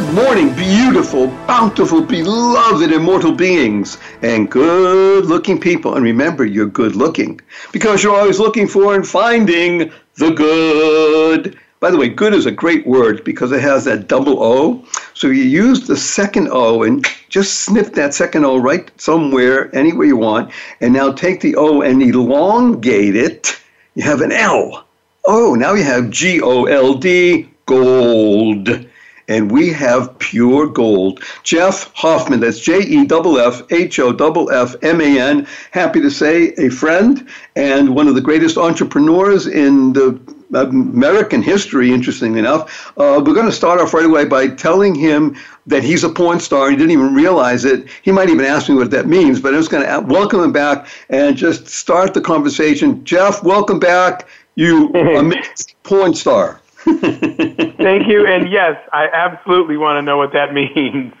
morning, 0.00 0.52
beautiful, 0.54 1.28
bountiful, 1.46 2.00
beloved, 2.00 2.90
immortal 2.90 3.32
beings, 3.32 3.98
and 4.22 4.50
good 4.50 5.26
looking 5.26 5.60
people. 5.60 5.94
And 5.94 6.04
remember, 6.04 6.44
you're 6.44 6.66
good 6.66 6.96
looking 6.96 7.40
because 7.70 8.02
you're 8.02 8.16
always 8.16 8.40
looking 8.40 8.66
for 8.66 8.94
and 8.94 9.06
finding 9.06 9.92
the 10.16 10.30
good. 10.30 11.58
By 11.78 11.90
the 11.90 11.96
way, 11.96 12.08
good 12.08 12.34
is 12.34 12.46
a 12.46 12.50
great 12.50 12.86
word 12.86 13.22
because 13.24 13.52
it 13.52 13.60
has 13.60 13.84
that 13.84 14.08
double 14.08 14.42
O. 14.42 14.84
So 15.12 15.28
you 15.28 15.44
use 15.44 15.86
the 15.86 15.96
second 15.96 16.48
O 16.50 16.82
and 16.82 17.06
just 17.28 17.60
snip 17.60 17.94
that 17.94 18.14
second 18.14 18.44
O 18.44 18.56
right 18.56 18.90
somewhere, 19.00 19.74
anywhere 19.76 20.06
you 20.06 20.16
want. 20.16 20.50
And 20.80 20.92
now 20.92 21.12
take 21.12 21.40
the 21.40 21.54
O 21.56 21.82
and 21.82 22.02
elongate 22.02 23.14
it. 23.14 23.60
You 23.94 24.02
have 24.02 24.22
an 24.22 24.32
L. 24.32 24.86
Oh, 25.24 25.54
now 25.54 25.74
you 25.74 25.84
have 25.84 26.10
G 26.10 26.40
O 26.40 26.64
L 26.64 26.94
D, 26.94 27.48
gold. 27.66 28.86
And 29.28 29.50
we 29.50 29.72
have 29.72 30.18
pure 30.18 30.66
gold. 30.66 31.22
Jeff 31.42 31.92
Hoffman, 31.94 32.40
that's 32.40 32.60
J 32.60 32.80
E 32.82 33.06
F 33.10 33.62
F 33.62 33.72
H 33.72 33.98
O 33.98 34.10
F 34.48 34.74
F 34.74 34.76
M 34.82 35.00
A 35.00 35.18
N, 35.18 35.46
happy 35.70 36.00
to 36.00 36.10
say 36.10 36.48
a 36.58 36.68
friend 36.68 37.26
and 37.56 37.94
one 37.94 38.08
of 38.08 38.14
the 38.14 38.20
greatest 38.20 38.58
entrepreneurs 38.58 39.46
in 39.46 39.92
the 39.94 40.18
American 40.54 41.42
history, 41.42 41.92
interestingly 41.92 42.38
enough. 42.38 42.92
Uh, 42.98 43.22
we're 43.24 43.34
going 43.34 43.46
to 43.46 43.52
start 43.52 43.80
off 43.80 43.94
right 43.94 44.04
away 44.04 44.24
by 44.24 44.48
telling 44.48 44.94
him 44.94 45.36
that 45.66 45.82
he's 45.82 46.04
a 46.04 46.08
porn 46.08 46.38
star. 46.38 46.70
He 46.70 46.76
didn't 46.76 46.92
even 46.92 47.14
realize 47.14 47.64
it. 47.64 47.88
He 48.02 48.12
might 48.12 48.28
even 48.28 48.44
ask 48.44 48.68
me 48.68 48.74
what 48.74 48.90
that 48.90 49.06
means, 49.06 49.40
but 49.40 49.54
I'm 49.54 49.60
just 49.60 49.70
going 49.70 49.86
to 49.86 50.06
welcome 50.06 50.40
him 50.40 50.52
back 50.52 50.86
and 51.08 51.36
just 51.36 51.66
start 51.66 52.14
the 52.14 52.20
conversation. 52.20 53.04
Jeff, 53.04 53.42
welcome 53.42 53.78
back. 53.78 54.28
You 54.54 54.90
amazing 54.92 55.74
porn 55.82 56.14
star. 56.14 56.60
Thank 56.84 58.08
you. 58.08 58.26
And 58.26 58.50
yes, 58.50 58.78
I 58.92 59.08
absolutely 59.08 59.78
want 59.78 59.96
to 59.96 60.02
know 60.02 60.18
what 60.18 60.32
that 60.34 60.52
means. 60.52 61.14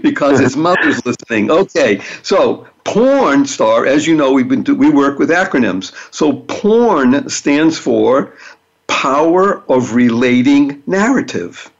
because 0.02 0.38
his 0.38 0.56
mother's 0.56 1.04
listening. 1.06 1.50
Okay, 1.50 2.00
so 2.22 2.66
porn 2.84 3.46
star, 3.46 3.86
as 3.86 4.06
you 4.06 4.14
know, 4.14 4.32
we've 4.32 4.48
been 4.48 4.64
we 4.76 4.90
work 4.90 5.18
with 5.18 5.30
acronyms. 5.30 5.92
So 6.14 6.34
porn 6.48 7.28
stands 7.30 7.78
for 7.78 8.34
power 8.88 9.62
of 9.70 9.94
relating 9.94 10.82
narrative, 10.86 11.70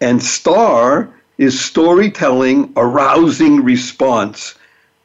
and 0.00 0.22
star 0.22 1.08
is 1.38 1.58
storytelling, 1.58 2.72
arousing 2.76 3.64
response. 3.64 4.54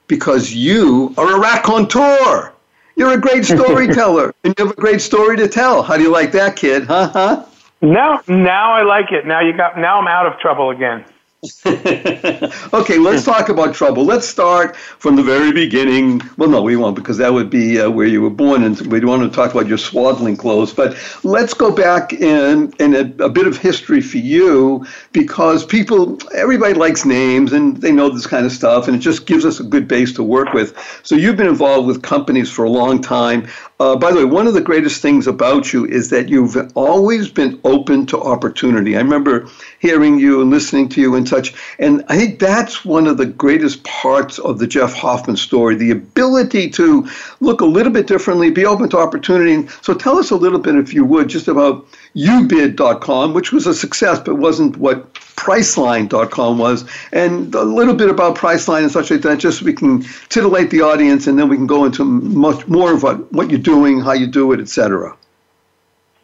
Because 0.07 0.53
you 0.53 1.13
are 1.17 1.35
a 1.35 1.39
raconteur. 1.39 2.53
You're 2.97 3.13
a 3.13 3.21
great 3.21 3.45
storyteller, 3.45 4.33
and 4.43 4.55
you 4.57 4.65
have 4.65 4.75
a 4.75 4.81
great 4.81 5.01
story 5.01 5.37
to 5.37 5.47
tell. 5.47 5.83
How 5.83 5.97
do 5.97 6.03
you 6.03 6.11
like 6.11 6.31
that, 6.31 6.55
kid? 6.55 6.85
Huh? 6.85 7.09
Huh? 7.13 7.45
Now, 7.79 8.21
now 8.27 8.73
I 8.73 8.81
like 8.81 9.11
it. 9.11 9.27
Now 9.27 9.39
you 9.39 9.55
got. 9.55 9.77
Now 9.77 9.99
I'm 9.99 10.07
out 10.07 10.25
of 10.25 10.39
trouble 10.39 10.71
again. 10.71 11.05
okay, 11.67 12.97
let's 12.97 13.23
talk 13.23 13.49
about 13.49 13.75
trouble. 13.75 14.03
Let's 14.03 14.27
start 14.27 14.75
from 14.75 15.15
the 15.15 15.21
very 15.21 15.51
beginning. 15.51 16.19
Well, 16.35 16.49
no, 16.49 16.63
we 16.63 16.75
won't 16.75 16.95
because 16.95 17.17
that 17.17 17.31
would 17.31 17.51
be 17.51 17.79
uh, 17.79 17.91
where 17.91 18.07
you 18.07 18.23
were 18.23 18.31
born, 18.31 18.63
and 18.63 18.79
we 18.87 18.99
don't 18.99 19.19
want 19.19 19.31
to 19.31 19.35
talk 19.35 19.51
about 19.51 19.67
your 19.67 19.77
swaddling 19.77 20.35
clothes. 20.35 20.73
But 20.73 20.97
let's 21.23 21.53
go 21.53 21.71
back 21.71 22.11
in 22.11 22.73
in 22.79 22.95
a, 22.95 23.25
a, 23.25 23.29
bit 23.29 23.45
of 23.45 23.55
history 23.55 24.01
for 24.01 24.17
you 24.17 24.83
because 25.11 25.63
people, 25.63 26.17
everybody 26.33 26.73
likes 26.73 27.05
names 27.05 27.53
and 27.53 27.77
they 27.77 27.91
know 27.91 28.09
this 28.09 28.25
kind 28.25 28.47
of 28.47 28.51
stuff, 28.51 28.87
and 28.87 28.97
it 28.97 28.99
just 28.99 29.27
gives 29.27 29.45
us 29.45 29.59
a 29.59 29.63
good 29.63 29.87
base 29.87 30.13
to 30.13 30.23
work 30.23 30.53
with. 30.53 30.75
So 31.03 31.13
you've 31.13 31.37
been 31.37 31.47
involved 31.47 31.85
with 31.85 32.01
companies 32.01 32.49
for 32.49 32.65
a 32.65 32.69
long 32.69 32.99
time. 32.99 33.47
Uh, 33.79 33.95
by 33.95 34.11
the 34.11 34.17
way, 34.17 34.25
one 34.25 34.47
of 34.47 34.55
the 34.55 34.61
greatest 34.61 35.03
things 35.03 35.27
about 35.27 35.71
you 35.71 35.85
is 35.85 36.09
that 36.09 36.29
you've 36.29 36.57
always 36.75 37.29
been 37.29 37.59
open 37.63 38.07
to 38.07 38.19
opportunity. 38.19 38.95
I 38.95 39.01
remember 39.01 39.47
hearing 39.77 40.17
you 40.17 40.41
and 40.41 40.49
listening 40.49 40.89
to 40.89 41.01
you 41.01 41.13
and 41.13 41.29
such, 41.29 41.53
and 41.77 42.03
I 42.07 42.17
think 42.17 42.39
that's 42.39 42.83
one 42.83 43.05
of 43.05 43.17
the 43.17 43.27
greatest 43.27 43.83
parts 43.83 44.39
of 44.39 44.57
the 44.57 44.65
Jeff 44.65 44.93
Hoffman 44.93 45.37
story 45.37 45.75
the 45.75 45.91
ability 45.91 46.71
to 46.71 47.07
look 47.39 47.61
a 47.61 47.65
little 47.65 47.91
bit 47.91 48.07
differently, 48.07 48.49
be 48.49 48.65
open 48.65 48.89
to 48.89 48.97
opportunity. 48.97 49.67
So 49.83 49.93
tell 49.93 50.17
us 50.17 50.31
a 50.31 50.35
little 50.35 50.59
bit, 50.59 50.75
if 50.75 50.91
you 50.91 51.05
would, 51.05 51.27
just 51.27 51.47
about 51.47 51.85
ubid.com, 52.15 53.35
which 53.35 53.51
was 53.51 53.67
a 53.67 53.75
success 53.75 54.19
but 54.19 54.35
wasn't 54.35 54.77
what 54.77 55.19
Priceline.com 55.37 56.57
was, 56.57 56.83
and 57.13 57.53
a 57.53 57.61
little 57.61 57.93
bit 57.93 58.09
about 58.09 58.35
Priceline 58.35 58.81
and 58.81 58.91
such 58.91 59.11
like 59.11 59.21
that, 59.21 59.37
just 59.37 59.59
so 59.59 59.65
we 59.65 59.73
can 59.73 60.03
titillate 60.29 60.71
the 60.71 60.81
audience, 60.81 61.27
and 61.27 61.37
then 61.37 61.47
we 61.47 61.55
can 61.55 61.67
go 61.67 61.85
into 61.85 62.03
much 62.03 62.67
more 62.67 62.93
of 62.93 63.03
what, 63.03 63.31
what 63.31 63.49
you're 63.49 63.59
doing, 63.59 64.01
how 64.01 64.13
you 64.13 64.27
do 64.27 64.51
it, 64.51 64.59
etc. 64.59 65.15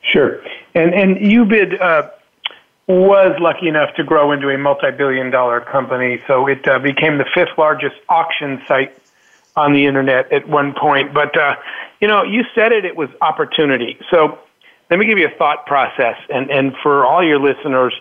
Sure, 0.02 0.42
and 0.74 0.94
and 0.94 1.18
Ubid 1.18 1.80
uh, 1.80 2.10
was 2.88 3.40
lucky 3.40 3.68
enough 3.68 3.94
to 3.96 4.04
grow 4.04 4.32
into 4.32 4.50
a 4.50 4.58
multi-billion-dollar 4.58 5.62
company, 5.62 6.22
so 6.28 6.48
it 6.48 6.68
uh, 6.68 6.80
became 6.80 7.20
the 7.20 7.26
fifth 7.34 7.58
largest 7.58 7.96
auction 8.10 8.62
site 8.68 8.98
on 9.56 9.74
the 9.74 9.86
internet 9.86 10.32
at 10.34 10.50
one 10.50 10.74
point. 10.74 11.14
But 11.14 11.38
uh, 11.38 11.56
you 12.02 12.08
know, 12.08 12.24
you 12.24 12.46
said 12.56 12.72
it; 12.72 12.84
it 12.84 12.98
was 12.98 13.10
opportunity. 13.22 14.00
So 14.10 14.40
let 14.90 15.00
me 15.00 15.06
give 15.06 15.20
you 15.20 15.28
a 15.28 15.38
thought 15.38 15.68
process, 15.68 16.18
and 16.30 16.50
and 16.50 16.76
for 16.82 17.06
all 17.06 17.24
your 17.24 17.40
listeners 17.40 17.94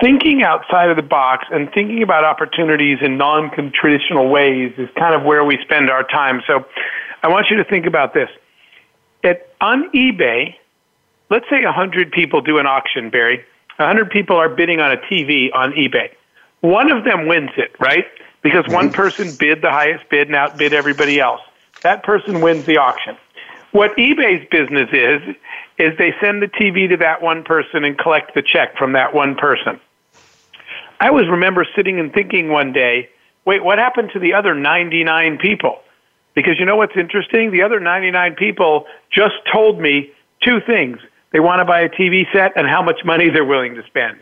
thinking 0.00 0.42
outside 0.42 0.90
of 0.90 0.96
the 0.96 1.02
box 1.02 1.46
and 1.50 1.70
thinking 1.72 2.02
about 2.02 2.24
opportunities 2.24 2.98
in 3.00 3.16
non-traditional 3.16 4.28
ways 4.28 4.72
is 4.78 4.88
kind 4.98 5.14
of 5.14 5.22
where 5.22 5.44
we 5.44 5.58
spend 5.62 5.90
our 5.90 6.04
time. 6.04 6.42
So 6.46 6.64
I 7.22 7.28
want 7.28 7.46
you 7.50 7.56
to 7.56 7.64
think 7.64 7.86
about 7.86 8.14
this. 8.14 8.28
At, 9.24 9.48
on 9.60 9.90
eBay, 9.90 10.54
let's 11.30 11.46
say 11.50 11.64
100 11.64 12.12
people 12.12 12.40
do 12.40 12.58
an 12.58 12.66
auction, 12.66 13.10
Barry. 13.10 13.44
100 13.76 14.10
people 14.10 14.36
are 14.36 14.48
bidding 14.48 14.80
on 14.80 14.92
a 14.92 14.96
TV 14.96 15.48
on 15.54 15.72
eBay. 15.72 16.10
One 16.60 16.90
of 16.90 17.04
them 17.04 17.26
wins 17.26 17.50
it, 17.56 17.72
right? 17.78 18.06
Because 18.42 18.66
one 18.68 18.92
person 18.92 19.34
bid 19.38 19.62
the 19.62 19.70
highest 19.70 20.08
bid 20.10 20.28
and 20.28 20.36
outbid 20.36 20.72
everybody 20.72 21.20
else. 21.20 21.40
That 21.82 22.02
person 22.02 22.40
wins 22.40 22.66
the 22.66 22.78
auction. 22.78 23.16
What 23.72 23.96
eBay's 23.96 24.48
business 24.50 24.88
is, 24.92 25.36
is 25.78 25.96
they 25.98 26.14
send 26.20 26.42
the 26.42 26.48
TV 26.48 26.88
to 26.88 26.96
that 26.98 27.22
one 27.22 27.44
person 27.44 27.84
and 27.84 27.96
collect 27.96 28.34
the 28.34 28.42
check 28.42 28.76
from 28.76 28.92
that 28.92 29.14
one 29.14 29.36
person. 29.36 29.80
I 31.00 31.08
always 31.08 31.28
remember 31.28 31.66
sitting 31.76 32.00
and 32.00 32.12
thinking 32.12 32.48
one 32.48 32.72
day, 32.72 33.08
wait, 33.44 33.62
what 33.62 33.78
happened 33.78 34.10
to 34.12 34.18
the 34.18 34.34
other 34.34 34.54
99 34.54 35.38
people? 35.38 35.80
Because 36.34 36.58
you 36.58 36.66
know 36.66 36.76
what's 36.76 36.96
interesting? 36.96 37.52
The 37.52 37.62
other 37.62 37.80
99 37.80 38.34
people 38.34 38.86
just 39.10 39.34
told 39.52 39.80
me 39.80 40.10
two 40.44 40.60
things. 40.66 40.98
They 41.32 41.40
want 41.40 41.60
to 41.60 41.64
buy 41.64 41.80
a 41.80 41.88
TV 41.88 42.24
set 42.32 42.52
and 42.56 42.66
how 42.66 42.82
much 42.82 43.04
money 43.04 43.28
they're 43.30 43.44
willing 43.44 43.74
to 43.76 43.82
spend. 43.84 44.18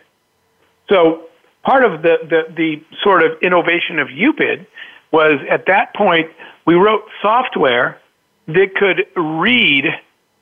So 0.89 1.29
part 1.63 1.85
of 1.85 2.03
the, 2.03 2.19
the, 2.23 2.55
the 2.55 2.85
sort 3.03 3.23
of 3.23 3.41
innovation 3.43 3.99
of 3.99 4.09
uBid 4.09 4.67
was 5.13 5.41
at 5.51 5.67
that 5.67 5.95
point, 5.95 6.31
we 6.67 6.75
wrote 6.75 7.03
software 7.23 8.01
that 8.49 8.75
could 8.75 9.07
read 9.17 9.87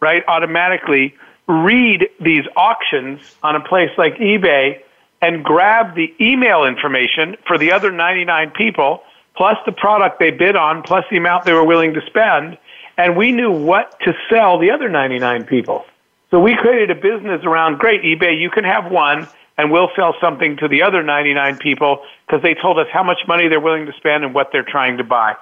right, 0.05 0.23
automatically 0.29 1.15
read 1.49 2.09
these 2.21 2.45
auctions 2.57 3.21
on 3.43 3.57
a 3.57 3.61
place 3.61 3.91
like 3.97 4.15
eBay 4.17 4.83
and 5.23 5.43
grab 5.43 5.95
the 5.95 6.15
email 6.21 6.65
information 6.65 7.37
for 7.47 7.57
the 7.57 7.73
other 7.73 7.91
99 7.91 8.51
people, 8.51 9.03
plus 9.35 9.57
the 9.65 9.73
product 9.73 10.19
they 10.19 10.31
bid 10.31 10.57
on, 10.57 10.83
plus 10.83 11.05
the 11.11 11.17
amount 11.17 11.47
they 11.47 11.55
were 11.55 11.65
willing 11.65 11.95
to 11.95 12.03
spend, 12.07 12.59
and 12.99 13.17
we 13.17 13.33
knew 13.33 13.51
what 13.51 13.99
to 14.01 14.13
sell 14.29 14.59
the 14.59 14.71
other 14.71 14.91
99 14.91 15.47
people. 15.47 15.87
So 16.31 16.39
we 16.39 16.55
created 16.55 16.91
a 16.91 16.95
business 16.95 17.43
around 17.45 17.79
great 17.79 18.03
eBay, 18.03 18.39
you 18.39 18.51
can 18.51 18.65
have 18.65 18.91
one, 18.91 19.27
and 19.57 19.71
we'll 19.71 19.91
sell 19.97 20.15
something 20.21 20.59
to 20.59 20.69
the 20.69 20.83
other 20.83 21.03
99 21.03 21.57
people 21.57 22.03
because 22.27 22.43
they 22.43 22.55
told 22.55 22.79
us 22.79 22.89
how 22.93 23.03
much 23.03 23.21
money 23.27 23.49
they're 23.49 23.61
willing 23.61 23.87
to 23.87 23.93
spend 23.95 24.25
and 24.25 24.35
what 24.35 24.51
they're 24.53 24.69
trying 24.69 24.99
to 24.99 25.05
buy. 25.05 25.35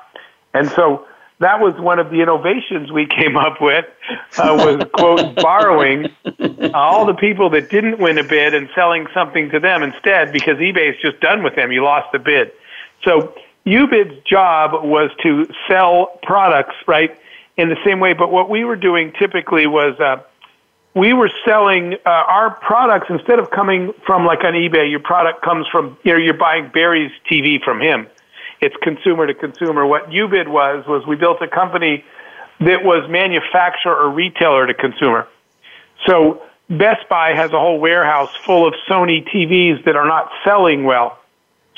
And 0.55 0.71
so 0.71 1.07
that 1.39 1.61
was 1.61 1.75
one 1.75 1.99
of 1.99 2.11
the 2.11 2.21
innovations 2.21 2.93
we 2.93 3.07
came 3.07 3.37
up 3.37 3.61
with 3.61 3.85
uh, 4.39 4.55
was 4.57 4.85
quote 4.95 5.35
borrowing 5.43 6.07
all 6.73 7.05
the 7.05 7.15
people 7.15 7.51
that 7.51 7.69
didn't 7.69 7.99
win 7.99 8.19
a 8.19 8.25
bid 8.25 8.55
and 8.55 8.69
selling 8.75 9.07
something 9.13 9.51
to 9.51 9.59
them 9.59 9.83
instead 9.83 10.33
because 10.33 10.57
eBay 10.59 10.91
is 10.91 10.97
just 11.03 11.21
done 11.21 11.43
with 11.43 11.57
them. 11.57 11.73
You 11.73 11.83
lost 11.83 12.13
the 12.13 12.19
bid. 12.19 12.53
So 13.05 13.35
UBID's 13.67 14.25
job 14.25 14.85
was 14.85 15.11
to 15.23 15.47
sell 15.69 16.19
products, 16.23 16.75
right, 16.87 17.17
in 17.57 17.69
the 17.69 17.77
same 17.85 18.01
way. 18.01 18.13
But 18.13 18.31
what 18.31 18.51
we 18.51 18.65
were 18.65 18.77
doing 18.77 19.13
typically 19.19 19.67
was 19.67 19.99
uh, 20.01 20.23
we 20.95 21.13
were 21.13 21.31
selling 21.45 21.95
uh, 22.05 22.09
our 22.09 22.51
products 22.51 23.07
instead 23.09 23.39
of 23.39 23.51
coming 23.51 23.93
from 24.05 24.27
like 24.27 24.45
on 24.45 24.55
eBay. 24.55 24.91
Your 24.91 25.01
product 25.01 25.43
comes 25.43 25.67
from 25.71 25.97
you 26.03 26.13
know 26.13 26.19
you're 26.19 26.35
buying 26.35 26.71
Barry's 26.73 27.13
TV 27.31 27.63
from 27.63 27.81
him. 27.81 28.07
It's 28.63 28.77
consumer 28.83 29.27
to 29.27 29.35
consumer. 29.35 29.85
What 29.87 30.09
UBID 30.09 30.49
was 30.49 30.87
was 30.87 31.07
we 31.07 31.17
built 31.17 31.43
a 31.43 31.49
company 31.49 32.05
that 32.61 32.85
was 32.85 33.09
manufacturer 33.11 33.95
or 33.95 34.11
retailer 34.11 34.67
to 34.67 34.75
consumer. 34.75 35.27
So 36.07 36.43
Best 36.71 37.09
Buy 37.09 37.35
has 37.35 37.53
a 37.53 37.59
whole 37.59 37.81
warehouse 37.81 38.31
full 38.47 38.67
of 38.67 38.75
Sony 38.89 39.29
TVs 39.29 39.85
that 39.85 39.97
are 39.97 40.07
not 40.07 40.31
selling 40.45 40.85
well. 40.85 41.19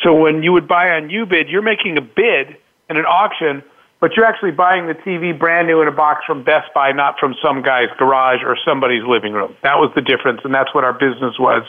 So 0.02 0.14
when 0.14 0.42
you 0.42 0.52
would 0.52 0.68
buy 0.68 0.90
on 0.90 1.08
UBID, 1.08 1.50
you're 1.50 1.62
making 1.62 1.96
a 1.96 2.02
bid 2.02 2.56
in 2.90 2.96
an 2.96 3.06
auction 3.06 3.64
but 4.04 4.14
you're 4.18 4.26
actually 4.26 4.50
buying 4.50 4.86
the 4.86 4.92
TV 4.92 5.32
brand 5.38 5.66
new 5.66 5.80
in 5.80 5.88
a 5.88 5.90
box 5.90 6.26
from 6.26 6.44
Best 6.44 6.74
Buy, 6.74 6.92
not 6.92 7.18
from 7.18 7.34
some 7.42 7.62
guy's 7.62 7.88
garage 7.96 8.40
or 8.44 8.54
somebody's 8.62 9.02
living 9.02 9.32
room. 9.32 9.56
That 9.62 9.78
was 9.78 9.90
the 9.94 10.02
difference, 10.02 10.42
and 10.44 10.52
that's 10.52 10.74
what 10.74 10.84
our 10.84 10.92
business 10.92 11.38
was, 11.38 11.62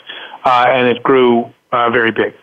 uh, 0.44 0.66
and 0.68 0.86
it 0.86 1.02
grew 1.02 1.50
uh, 1.72 1.88
very 1.88 2.10
big. 2.10 2.34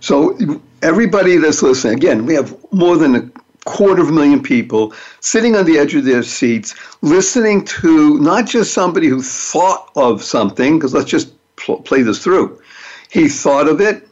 So, 0.00 0.38
everybody 0.82 1.36
that's 1.36 1.62
listening, 1.62 1.94
again, 1.94 2.26
we 2.26 2.34
have 2.34 2.56
more 2.72 2.96
than 2.96 3.16
a 3.16 3.30
quarter 3.64 4.00
of 4.00 4.08
a 4.08 4.12
million 4.12 4.42
people 4.42 4.94
sitting 5.20 5.54
on 5.54 5.66
the 5.66 5.78
edge 5.78 5.94
of 5.94 6.04
their 6.04 6.22
seats, 6.22 6.74
listening 7.02 7.64
to 7.64 8.18
not 8.18 8.46
just 8.46 8.72
somebody 8.72 9.08
who 9.08 9.22
thought 9.22 9.90
of 9.96 10.22
something, 10.22 10.78
because 10.78 10.94
let's 10.94 11.10
just 11.10 11.32
pl- 11.56 11.82
play 11.82 12.02
this 12.02 12.22
through. 12.22 12.60
He 13.10 13.28
thought 13.28 13.68
of 13.68 13.80
it, 13.80 14.08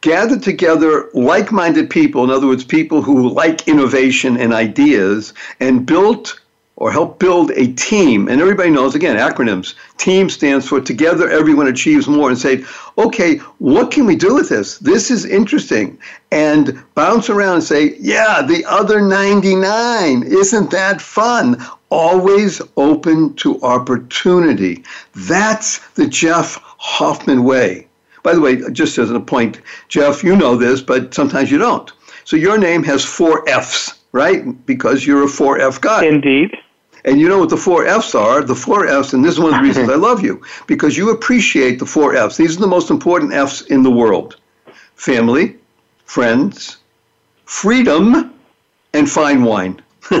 gathered 0.00 0.42
together 0.42 1.08
like 1.14 1.52
minded 1.52 1.90
people, 1.90 2.24
in 2.24 2.30
other 2.30 2.46
words, 2.46 2.64
people 2.64 3.02
who 3.02 3.28
like 3.28 3.68
innovation 3.68 4.36
and 4.36 4.52
ideas, 4.52 5.34
and 5.60 5.86
built 5.86 6.40
or 6.76 6.92
help 6.92 7.18
build 7.18 7.50
a 7.52 7.72
team. 7.72 8.28
And 8.28 8.40
everybody 8.40 8.70
knows, 8.70 8.94
again, 8.94 9.16
acronyms. 9.16 9.74
Team 9.96 10.28
stands 10.28 10.68
for 10.68 10.80
Together 10.80 11.28
Everyone 11.30 11.66
Achieves 11.66 12.06
More, 12.06 12.28
and 12.28 12.38
say, 12.38 12.64
okay, 12.98 13.38
what 13.58 13.90
can 13.90 14.04
we 14.04 14.14
do 14.14 14.34
with 14.34 14.50
this? 14.50 14.78
This 14.78 15.10
is 15.10 15.24
interesting. 15.24 15.98
And 16.30 16.82
bounce 16.94 17.30
around 17.30 17.54
and 17.54 17.64
say, 17.64 17.96
yeah, 17.98 18.42
the 18.42 18.64
other 18.66 19.00
99, 19.00 20.22
isn't 20.24 20.70
that 20.70 21.00
fun? 21.00 21.64
Always 21.88 22.60
open 22.76 23.34
to 23.36 23.60
opportunity. 23.62 24.84
That's 25.14 25.78
the 25.94 26.06
Jeff 26.06 26.60
Hoffman 26.62 27.44
way. 27.44 27.88
By 28.22 28.34
the 28.34 28.40
way, 28.40 28.60
just 28.72 28.98
as 28.98 29.10
a 29.10 29.20
point, 29.20 29.60
Jeff, 29.88 30.22
you 30.22 30.36
know 30.36 30.56
this, 30.56 30.82
but 30.82 31.14
sometimes 31.14 31.50
you 31.50 31.58
don't. 31.58 31.90
So 32.24 32.36
your 32.36 32.58
name 32.58 32.82
has 32.82 33.04
four 33.04 33.48
F's, 33.48 33.94
right? 34.12 34.66
Because 34.66 35.06
you're 35.06 35.22
a 35.22 35.28
4F 35.28 35.80
guy. 35.80 36.04
Indeed. 36.04 36.50
And 37.06 37.20
you 37.20 37.28
know 37.28 37.38
what 37.38 37.50
the 37.50 37.56
four 37.56 37.86
F's 37.86 38.16
are? 38.16 38.42
The 38.42 38.56
four 38.56 38.86
F's, 38.86 39.12
and 39.12 39.24
this 39.24 39.34
is 39.34 39.40
one 39.40 39.54
of 39.54 39.60
the 39.60 39.62
reasons 39.62 39.88
I 39.88 39.94
love 40.08 40.22
you, 40.22 40.42
because 40.66 40.96
you 40.96 41.10
appreciate 41.10 41.78
the 41.78 41.86
four 41.86 42.16
F's. 42.16 42.36
These 42.36 42.56
are 42.56 42.60
the 42.60 42.66
most 42.66 42.90
important 42.90 43.32
F's 43.32 43.62
in 43.62 43.84
the 43.84 43.90
world 43.90 44.36
family, 44.96 45.56
friends, 46.04 46.78
freedom, 47.44 48.34
and 48.92 49.08
fine 49.08 49.44
wine. 49.44 49.80
hey, 50.10 50.18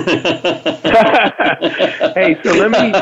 so 2.42 2.52
let 2.52 2.70
me. 2.70 2.92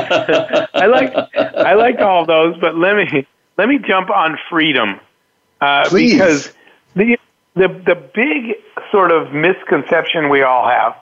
I 0.75 0.87
like 0.87 1.15
I 1.35 1.75
like 1.75 1.99
all 1.99 2.25
those, 2.25 2.57
but 2.61 2.77
let 2.77 2.97
me 2.97 3.27
let 3.59 3.69
me 3.69 3.79
jump 3.79 4.11
on 4.11 4.39
freedom 4.49 5.01
uh, 5.61 5.85
because 5.91 6.53
the 6.95 7.19
the 7.55 7.69
the 7.69 7.95
big 8.15 8.57
sort 8.91 9.13
of 9.13 9.33
misconception 9.33 10.29
we 10.31 10.43
all 10.43 10.69
have 10.69 10.97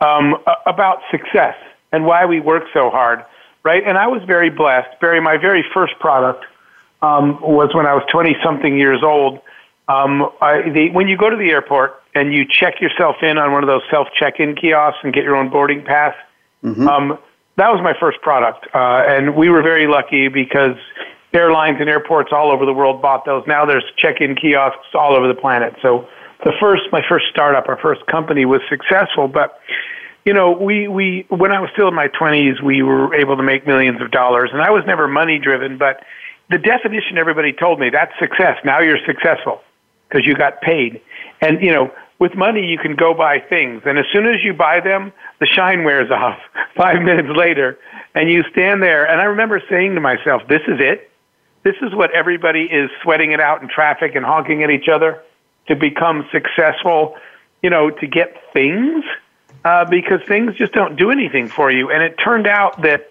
um, 0.00 0.36
about 0.66 1.02
success 1.10 1.56
and 1.92 2.06
why 2.06 2.24
we 2.24 2.40
work 2.40 2.64
so 2.72 2.90
hard, 2.90 3.24
right? 3.62 3.82
And 3.86 3.96
I 3.96 4.06
was 4.06 4.22
very 4.26 4.50
blessed. 4.50 5.00
Barry, 5.00 5.20
my 5.20 5.36
very 5.36 5.64
first 5.74 5.98
product 6.00 6.44
um, 7.02 7.40
was 7.40 7.74
when 7.74 7.86
I 7.86 7.94
was 7.94 8.04
twenty 8.10 8.36
something 8.44 8.78
years 8.78 9.02
old. 9.02 9.40
Um, 9.88 10.30
I, 10.40 10.62
the, 10.62 10.90
when 10.92 11.08
you 11.08 11.16
go 11.16 11.28
to 11.28 11.36
the 11.36 11.50
airport 11.50 12.02
and 12.14 12.32
you 12.32 12.44
check 12.48 12.80
yourself 12.80 13.16
in 13.22 13.38
on 13.38 13.52
one 13.52 13.62
of 13.62 13.68
those 13.68 13.82
self 13.90 14.08
check 14.18 14.40
in 14.40 14.54
kiosks 14.54 15.00
and 15.02 15.12
get 15.12 15.24
your 15.24 15.36
own 15.36 15.50
boarding 15.50 15.84
pass. 15.84 16.14
Mm-hmm. 16.62 16.88
Um, 16.88 17.18
that 17.56 17.68
was 17.68 17.82
my 17.82 17.92
first 17.98 18.20
product, 18.22 18.66
uh, 18.74 19.04
and 19.06 19.36
we 19.36 19.50
were 19.50 19.62
very 19.62 19.86
lucky 19.86 20.28
because 20.28 20.76
airlines 21.34 21.78
and 21.80 21.88
airports 21.88 22.30
all 22.32 22.50
over 22.50 22.64
the 22.64 22.72
world 22.72 23.02
bought 23.02 23.24
those. 23.24 23.44
Now 23.46 23.64
there's 23.64 23.84
check-in 23.96 24.36
kiosks 24.36 24.86
all 24.94 25.14
over 25.14 25.28
the 25.28 25.34
planet. 25.34 25.74
So 25.82 26.08
the 26.44 26.52
first, 26.60 26.84
my 26.92 27.02
first 27.08 27.26
startup, 27.30 27.68
our 27.68 27.78
first 27.78 28.06
company 28.06 28.44
was 28.44 28.60
successful, 28.68 29.28
but 29.28 29.60
you 30.24 30.32
know, 30.32 30.52
we, 30.52 30.88
we, 30.88 31.26
when 31.28 31.52
I 31.52 31.60
was 31.60 31.70
still 31.72 31.88
in 31.88 31.94
my 31.94 32.08
twenties, 32.08 32.60
we 32.62 32.82
were 32.82 33.14
able 33.14 33.36
to 33.36 33.42
make 33.42 33.66
millions 33.66 34.00
of 34.00 34.10
dollars 34.10 34.50
and 34.52 34.62
I 34.62 34.70
was 34.70 34.84
never 34.86 35.08
money 35.08 35.38
driven, 35.38 35.78
but 35.78 36.04
the 36.50 36.58
definition 36.58 37.18
everybody 37.18 37.52
told 37.52 37.80
me, 37.80 37.90
that's 37.90 38.12
success. 38.18 38.58
Now 38.64 38.80
you're 38.80 38.98
successful 39.06 39.60
because 40.08 40.26
you 40.26 40.34
got 40.34 40.60
paid. 40.60 41.00
And, 41.40 41.62
you 41.62 41.72
know, 41.72 41.90
with 42.18 42.34
money, 42.34 42.66
you 42.66 42.78
can 42.78 42.94
go 42.94 43.14
buy 43.14 43.40
things. 43.40 43.82
And 43.84 43.98
as 43.98 44.04
soon 44.12 44.26
as 44.26 44.44
you 44.44 44.52
buy 44.52 44.80
them, 44.80 45.12
the 45.40 45.46
shine 45.46 45.82
wears 45.82 46.10
off 46.10 46.38
five 46.76 47.02
minutes 47.02 47.30
later 47.34 47.78
and 48.14 48.30
you 48.30 48.42
stand 48.52 48.82
there. 48.82 49.08
And 49.08 49.20
I 49.20 49.24
remember 49.24 49.62
saying 49.68 49.94
to 49.94 50.00
myself, 50.00 50.42
this 50.48 50.62
is 50.68 50.78
it 50.78 51.10
this 51.64 51.76
is 51.80 51.94
what 51.94 52.10
everybody 52.12 52.64
is 52.64 52.90
sweating 53.02 53.32
it 53.32 53.40
out 53.40 53.62
in 53.62 53.68
traffic 53.68 54.14
and 54.14 54.24
honking 54.24 54.62
at 54.62 54.70
each 54.70 54.88
other 54.88 55.22
to 55.68 55.76
become 55.76 56.26
successful, 56.32 57.16
you 57.62 57.70
know, 57.70 57.90
to 57.90 58.06
get 58.06 58.34
things, 58.52 59.04
uh, 59.64 59.84
because 59.84 60.20
things 60.26 60.54
just 60.56 60.72
don't 60.72 60.96
do 60.96 61.10
anything 61.10 61.50
for 61.54 61.70
you. 61.70 61.90
And 61.90 62.02
it 62.02 62.16
turned 62.22 62.46
out 62.46 62.82
that, 62.82 63.10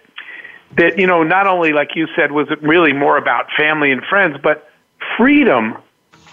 that, 0.78 0.98
you 0.98 1.08
know, 1.08 1.24
not 1.24 1.48
only, 1.48 1.74
like 1.74 1.96
you 1.96 2.08
said, 2.16 2.32
was 2.32 2.48
it 2.52 2.62
really 2.62 2.94
more 2.94 3.18
about 3.18 3.48
family 3.58 3.92
and 3.92 4.04
friends, 4.04 4.38
but 4.42 4.70
freedom, 5.18 5.78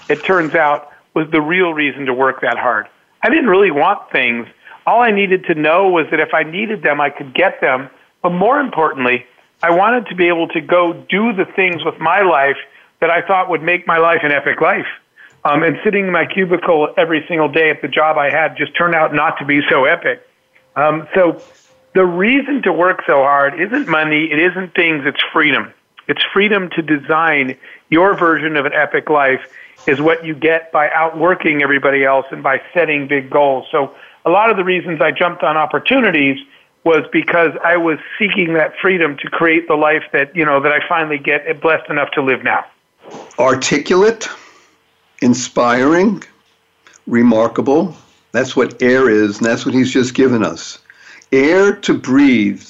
it 0.08 0.24
turns 0.24 0.54
out, 0.54 0.90
was 1.14 1.28
the 1.30 1.40
real 1.40 1.72
reason 1.74 2.06
to 2.06 2.14
work 2.14 2.40
that 2.42 2.58
hard. 2.58 2.86
I 3.22 3.30
didn't 3.30 3.48
really 3.48 3.70
want 3.70 4.10
things. 4.12 4.46
All 4.86 5.02
I 5.02 5.10
needed 5.10 5.44
to 5.46 5.54
know 5.54 5.88
was 5.88 6.06
that 6.10 6.20
if 6.20 6.32
I 6.32 6.44
needed 6.44 6.82
them, 6.82 7.00
I 7.00 7.10
could 7.10 7.34
get 7.34 7.60
them. 7.60 7.90
But 8.22 8.30
more 8.30 8.60
importantly, 8.60 9.26
I 9.62 9.70
wanted 9.70 10.06
to 10.06 10.14
be 10.14 10.28
able 10.28 10.48
to 10.48 10.60
go 10.60 10.92
do 10.92 11.32
the 11.32 11.44
things 11.44 11.84
with 11.84 11.98
my 11.98 12.22
life 12.22 12.56
that 13.00 13.10
I 13.10 13.22
thought 13.26 13.50
would 13.50 13.62
make 13.62 13.86
my 13.86 13.98
life 13.98 14.20
an 14.22 14.32
epic 14.32 14.60
life. 14.60 14.86
Um, 15.48 15.62
and 15.62 15.78
sitting 15.82 16.06
in 16.06 16.12
my 16.12 16.26
cubicle 16.26 16.92
every 16.98 17.24
single 17.26 17.48
day 17.48 17.70
at 17.70 17.80
the 17.80 17.88
job 17.88 18.18
I 18.18 18.28
had 18.28 18.56
just 18.58 18.76
turned 18.76 18.94
out 18.94 19.14
not 19.14 19.38
to 19.38 19.46
be 19.46 19.62
so 19.70 19.86
epic. 19.86 20.20
Um, 20.76 21.08
so 21.14 21.40
the 21.94 22.04
reason 22.04 22.60
to 22.64 22.72
work 22.72 23.00
so 23.06 23.22
hard 23.22 23.58
isn't 23.58 23.88
money, 23.88 24.30
it 24.30 24.38
isn't 24.38 24.74
things, 24.74 25.04
it's 25.06 25.22
freedom. 25.32 25.72
It's 26.06 26.22
freedom 26.34 26.68
to 26.76 26.82
design 26.82 27.56
your 27.88 28.14
version 28.14 28.56
of 28.56 28.66
an 28.66 28.74
epic 28.74 29.08
life 29.08 29.40
is 29.86 30.02
what 30.02 30.22
you 30.22 30.34
get 30.34 30.70
by 30.70 30.90
outworking 30.90 31.62
everybody 31.62 32.04
else 32.04 32.26
and 32.30 32.42
by 32.42 32.60
setting 32.74 33.08
big 33.08 33.30
goals. 33.30 33.66
So 33.70 33.94
a 34.26 34.30
lot 34.30 34.50
of 34.50 34.58
the 34.58 34.64
reasons 34.64 35.00
I 35.00 35.12
jumped 35.12 35.42
on 35.42 35.56
opportunities 35.56 36.38
was 36.84 37.06
because 37.10 37.52
I 37.64 37.78
was 37.78 37.98
seeking 38.18 38.52
that 38.54 38.74
freedom 38.82 39.16
to 39.22 39.30
create 39.30 39.66
the 39.66 39.76
life 39.76 40.04
that, 40.12 40.36
you 40.36 40.44
know, 40.44 40.60
that 40.60 40.72
I 40.72 40.86
finally 40.86 41.18
get 41.18 41.60
blessed 41.62 41.88
enough 41.88 42.10
to 42.12 42.22
live 42.22 42.44
now. 42.44 42.66
Articulate, 43.38 44.28
inspiring, 45.22 46.22
remarkable. 47.06 47.96
That's 48.32 48.54
what 48.54 48.82
air 48.82 49.08
is, 49.08 49.38
and 49.38 49.46
that's 49.46 49.64
what 49.64 49.74
he's 49.74 49.92
just 49.92 50.14
given 50.14 50.44
us. 50.44 50.78
Air 51.32 51.74
to 51.76 51.94
breathe. 51.94 52.64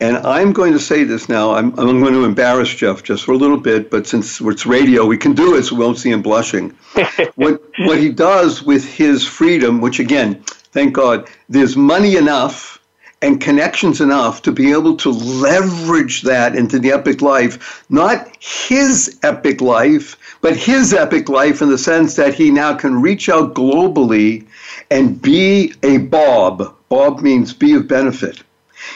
And 0.00 0.16
I'm 0.18 0.52
going 0.52 0.72
to 0.72 0.80
say 0.80 1.04
this 1.04 1.28
now. 1.28 1.54
I'm, 1.54 1.78
I'm 1.78 2.00
going 2.00 2.14
to 2.14 2.24
embarrass 2.24 2.74
Jeff 2.74 3.04
just 3.04 3.24
for 3.24 3.32
a 3.32 3.36
little 3.36 3.56
bit, 3.56 3.90
but 3.90 4.06
since 4.06 4.40
it's 4.40 4.66
radio, 4.66 5.06
we 5.06 5.16
can 5.16 5.32
do 5.32 5.54
it 5.54 5.62
so 5.62 5.76
we 5.76 5.84
won't 5.84 5.98
see 5.98 6.10
him 6.10 6.22
blushing. 6.22 6.70
what, 7.36 7.62
what 7.80 7.98
he 7.98 8.08
does 8.08 8.62
with 8.62 8.84
his 8.84 9.24
freedom, 9.24 9.80
which 9.80 10.00
again, 10.00 10.42
thank 10.72 10.94
God, 10.94 11.28
there's 11.48 11.76
money 11.76 12.16
enough 12.16 12.80
and 13.22 13.40
connections 13.40 14.00
enough 14.00 14.42
to 14.42 14.50
be 14.50 14.72
able 14.72 14.96
to 14.96 15.10
leverage 15.10 16.22
that 16.22 16.56
into 16.56 16.78
the 16.78 16.90
epic 16.90 17.22
life, 17.22 17.84
not 17.88 18.28
his 18.40 19.20
epic 19.22 19.60
life, 19.60 20.16
but 20.42 20.56
his 20.56 20.92
epic 20.92 21.28
life 21.28 21.62
in 21.62 21.70
the 21.70 21.78
sense 21.78 22.16
that 22.16 22.34
he 22.34 22.50
now 22.50 22.74
can 22.74 23.00
reach 23.00 23.28
out 23.28 23.54
globally 23.54 24.46
and 24.90 25.22
be 25.22 25.72
a 25.82 25.98
Bob. 25.98 26.74
Bob 26.90 27.20
means 27.22 27.54
be 27.54 27.72
of 27.72 27.88
benefit. 27.88 28.42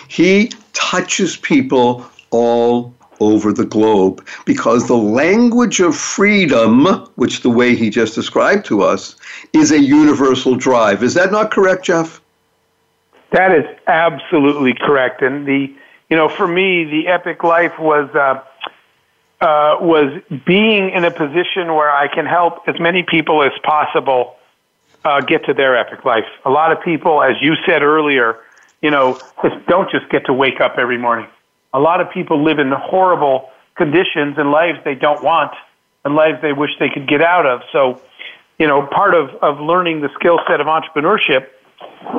He 0.09 0.51
touches 0.75 1.37
people 1.37 2.05
all 2.31 2.93
over 3.21 3.53
the 3.53 3.65
globe 3.65 4.27
because 4.45 4.89
the 4.89 4.97
language 4.97 5.81
of 5.81 5.97
freedom, 5.97 6.85
which 7.15 7.41
the 7.41 7.49
way 7.49 7.75
he 7.75 7.89
just 7.89 8.15
described 8.15 8.67
to 8.67 8.83
us, 8.83 9.17
is 9.53 9.73
a 9.73 9.81
universal 9.81 10.57
drive. 10.57 11.03
Is 11.03 11.15
that 11.15 11.31
not 11.31 11.51
correct, 11.51 11.85
Jeff? 11.85 12.21
That 13.31 13.53
is 13.53 13.65
absolutely 13.87 14.75
correct. 14.75 15.23
And 15.23 15.47
the, 15.47 15.73
you 16.11 16.17
know, 16.17 16.29
for 16.29 16.47
me, 16.47 16.85
the 16.85 17.09
epic 17.09 17.43
life 17.43 17.79
was 17.79 18.09
uh, 18.15 18.43
uh, 19.41 19.77
was 19.81 20.23
being 20.47 20.91
in 20.91 21.05
a 21.05 21.11
position 21.11 21.75
where 21.75 21.91
I 21.91 22.09
can 22.13 22.25
help 22.25 22.67
as 22.69 22.81
many 22.81 23.03
people 23.03 23.43
as 23.43 23.53
possible 23.63 24.37
uh, 25.05 25.21
get 25.21 25.45
to 25.45 25.55
their 25.55 25.77
epic 25.77 26.05
life. 26.05 26.25
A 26.45 26.51
lot 26.51 26.73
of 26.73 26.83
people, 26.83 27.23
as 27.23 27.37
you 27.41 27.55
said 27.67 27.83
earlier, 27.83 28.39
you 28.83 28.91
know, 28.91 29.19
just 29.43 29.67
don't 29.67 29.91
just 29.91 30.09
get 30.11 30.27
to 30.27 30.33
wake 30.33 30.61
up 30.61 30.77
every 30.79 30.99
morning. 30.99 31.27
A 31.75 31.81
lot 31.81 32.01
of 32.01 32.11
people 32.11 32.43
live 32.43 32.59
in 32.59 32.73
horrible 32.73 33.51
conditions 33.77 34.37
and 34.39 34.51
lives 34.51 34.79
they 34.85 34.95
don't 34.95 35.23
want 35.23 35.53
and 36.05 36.15
lives 36.15 36.41
they 36.41 36.53
wish 36.53 36.71
they 36.79 36.89
could 36.89 37.07
get 37.07 37.23
out 37.23 37.47
of. 37.47 37.61
So, 37.73 38.01
you 38.59 38.67
know, 38.67 38.87
part 38.87 39.15
of, 39.15 39.31
of 39.43 39.61
learning 39.61 40.01
the 40.01 40.09
skill 40.19 40.41
set 40.49 40.61
of 40.61 40.67
entrepreneurship 40.67 41.49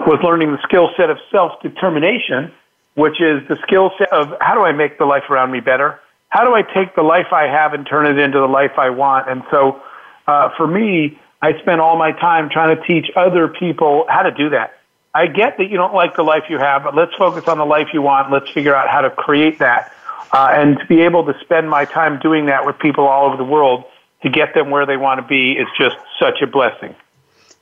was 0.06 0.20
learning 0.24 0.52
the 0.52 0.62
skill 0.64 0.90
set 0.96 1.10
of 1.10 1.18
self 1.32 1.62
determination, 1.62 2.52
which 2.96 3.20
is 3.20 3.48
the 3.48 3.58
skill 3.64 3.92
set 3.98 4.12
of 4.14 4.34
how 4.40 4.54
do 4.54 4.62
I 4.62 4.72
make 4.72 4.98
the 4.98 5.06
life 5.06 5.24
around 5.30 5.52
me 5.52 5.60
better? 5.60 6.00
How 6.30 6.44
do 6.44 6.54
I 6.54 6.62
take 6.62 6.96
the 6.96 7.04
life 7.04 7.28
I 7.32 7.44
have 7.44 7.74
and 7.74 7.86
turn 7.86 8.06
it 8.06 8.18
into 8.22 8.40
the 8.40 8.48
life 8.48 8.72
I 8.78 8.90
want? 8.90 9.30
And 9.30 9.44
so, 9.50 9.82
uh, 10.28 10.50
for 10.58 10.68
me, 10.68 11.20
I 11.42 11.58
spend 11.60 11.82
all 11.82 11.98
my 11.98 12.12
time 12.12 12.50
trying 12.50 12.76
to 12.76 12.84
teach 12.84 13.06
other 13.16 13.48
people 13.48 14.06
how 14.10 14.24
to 14.24 14.32
do 14.32 14.50
that. 14.50 14.74
I 15.14 15.28
get 15.28 15.58
that 15.58 15.70
you 15.70 15.78
don't 15.78 15.94
like 15.94 16.16
the 16.16 16.24
life 16.24 16.44
you 16.50 16.60
have, 16.60 16.84
but 16.84 16.96
let's 16.96 17.14
focus 17.16 17.48
on 17.48 17.58
the 17.58 17.66
life 17.66 17.88
you 17.94 18.02
want. 18.02 18.32
Let's 18.32 18.50
figure 18.52 18.76
out 18.76 18.90
how 18.90 19.02
to 19.02 19.10
create 19.10 19.60
that. 19.60 19.94
Uh, 20.32 20.50
and 20.52 20.78
to 20.78 20.86
be 20.86 21.02
able 21.02 21.26
to 21.26 21.34
spend 21.42 21.70
my 21.70 21.86
time 21.86 22.20
doing 22.20 22.48
that 22.48 22.66
with 22.66 22.78
people 22.80 23.08
all 23.08 23.28
over 23.28 23.38
the 23.38 23.46
world 23.46 23.86
to 24.24 24.30
get 24.30 24.54
them 24.54 24.70
where 24.70 24.86
they 24.86 24.98
want 24.98 25.22
to 25.22 25.26
be 25.26 25.54
is 25.54 25.68
just 25.80 25.96
such 26.20 26.42
a 26.42 26.48
blessing 26.48 26.94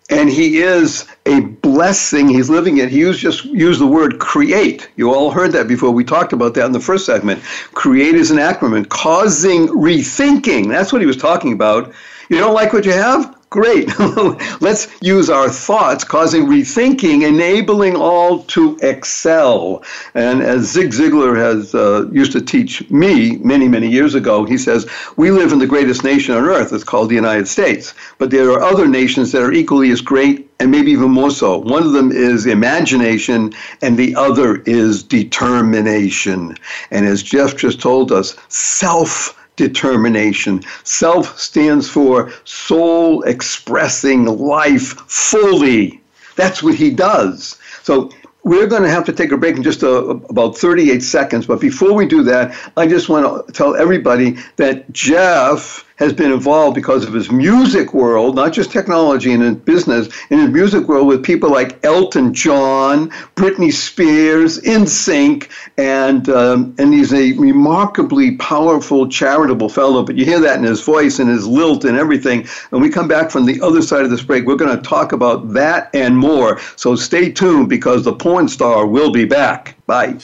and 0.10 0.30
he 0.30 0.58
is 0.58 1.08
a 1.26 1.42
blessing. 1.42 2.28
He's 2.28 2.50
living 2.50 2.78
it. 2.78 2.90
He 2.90 3.00
used 3.00 3.20
just 3.20 3.46
used 3.46 3.80
the 3.82 3.88
word 3.88 4.20
create. 4.20 4.90
You 4.96 5.14
all 5.14 5.32
heard 5.32 5.52
that 5.54 5.68
before. 5.68 5.92
We 5.92 6.04
talked 6.04 6.34
about 6.34 6.54
that 6.56 6.66
in 6.66 6.72
the 6.72 6.80
first 6.80 7.06
segment. 7.06 7.42
Create 7.74 8.16
is 8.16 8.32
an 8.32 8.38
acronym, 8.38 8.88
causing 8.88 9.68
rethinking. 9.68 10.68
That's 10.68 10.94
what 10.94 11.02
he 11.02 11.08
was 11.08 11.18
talking 11.18 11.54
about. 11.54 11.94
You 12.30 12.38
don't 12.38 12.54
like 12.54 12.74
what 12.74 12.86
you 12.86 12.94
have? 12.94 13.35
Great. 13.50 13.88
Let's 14.62 14.88
use 15.02 15.30
our 15.30 15.50
thoughts, 15.50 16.04
causing 16.04 16.46
rethinking, 16.46 17.26
enabling 17.26 17.96
all 17.96 18.44
to 18.44 18.78
excel. 18.82 19.84
And 20.14 20.42
as 20.42 20.72
Zig 20.72 20.90
Ziglar 20.90 21.38
has 21.38 21.74
uh, 21.74 22.10
used 22.12 22.32
to 22.34 22.42
teach 22.42 22.90
me 22.90 23.38
many, 23.38 23.68
many 23.68 23.88
years 23.88 24.16
ago, 24.16 24.44
he 24.46 24.58
says, 24.58 24.90
We 25.16 25.32
live 25.32 25.54
in 25.54 25.60
the 25.60 25.68
greatest 25.68 26.04
nation 26.04 26.36
on 26.36 26.44
earth. 26.44 26.74
It's 26.74 26.84
called 26.84 27.10
the 27.10 27.16
United 27.16 27.48
States. 27.48 27.94
But 28.18 28.32
there 28.32 28.50
are 28.52 28.62
other 28.62 28.88
nations 28.88 29.32
that 29.32 29.42
are 29.42 29.54
equally 29.54 29.92
as 29.92 30.02
great 30.02 30.50
and 30.60 30.72
maybe 30.72 30.92
even 30.92 31.12
more 31.12 31.32
so. 31.32 31.58
One 31.58 31.84
of 31.84 31.92
them 31.92 32.12
is 32.12 32.46
imagination, 32.46 33.54
and 33.82 33.98
the 33.98 34.16
other 34.16 34.58
is 34.66 35.04
determination. 35.04 36.56
And 36.92 37.06
as 37.06 37.22
Jeff 37.22 37.58
just 37.58 37.82
told 37.82 38.12
us, 38.12 38.36
self 38.48 39.38
determination. 39.56 40.64
Self 40.84 41.40
stands 41.40 41.90
for 41.90 42.32
soul 42.44 43.22
expressing 43.24 44.26
life 44.26 44.94
fully. 45.10 46.02
That's 46.36 46.62
what 46.62 46.76
he 46.76 46.92
does. 46.92 47.58
So 47.84 48.12
we're 48.44 48.68
going 48.68 48.84
to 48.84 48.90
have 48.90 49.06
to 49.06 49.14
take 49.14 49.32
a 49.32 49.38
break 49.38 49.58
in 49.58 49.64
just 49.64 49.84
a, 49.84 49.90
about 49.90 50.58
38 50.58 51.02
seconds. 51.02 51.48
But 51.48 51.60
before 51.60 51.94
we 51.94 52.06
do 52.06 52.24
that, 52.24 52.56
I 52.78 52.88
just 52.88 53.10
want 53.10 53.48
to 53.48 53.52
tell 53.54 53.76
everybody 53.76 54.38
that 54.58 54.92
Jeff 54.92 55.85
has 55.98 56.14
been 56.14 56.32
involved 56.32 56.76
because 56.76 57.06
of 57.06 57.14
his 57.14 57.32
music 57.32 57.94
world, 57.94 58.36
not 58.36 58.54
just 58.54 58.72
technology 58.72 59.32
and 59.32 59.64
business, 59.66 60.10
in 60.30 60.40
his 60.40 60.50
music 60.50 60.88
world 60.88 61.08
with 61.08 61.24
people 61.24 61.50
like 61.50 61.84
Elton 61.86 62.34
John, 62.34 63.10
Britney 63.36 63.72
Spears, 63.72 64.60
NSYNC, 64.62 65.50
and 65.78 66.30
um, 66.30 66.76
and 66.78 66.94
he's 66.94 67.14
a 67.14 67.34
remarkably 67.34 68.36
powerful, 68.38 69.08
charitable 69.08 69.70
fellow. 69.70 70.04
But 70.04 70.16
you 70.16 70.26
hear 70.26 70.40
that 70.42 70.58
in 70.58 70.64
his 70.64 70.82
voice 70.82 71.20
and 71.20 71.30
his 71.30 71.48
lilt 71.48 71.86
and 71.86 71.98
everything. 71.98 72.48
And 72.72 72.82
we 72.82 72.90
come 72.90 73.08
back 73.08 73.32
from 73.32 73.46
the 73.46 73.62
other 73.62 73.82
side 73.82 74.04
of 74.04 74.10
this 74.10 74.22
break, 74.22 74.46
we're 74.46 74.56
going 74.56 74.76
to 74.76 74.84
talk 74.84 75.12
about 75.12 75.54
that 75.54 75.90
and 75.94 76.18
more. 76.18 76.60
So 76.76 76.96
stay 76.96 77.32
tuned 77.32 77.70
because 77.70 78.04
the 78.04 78.14
porn 78.14 78.48
star 78.48 78.86
will 78.86 79.12
be 79.12 79.26
back. 79.26 79.76
Bye. 79.86 80.18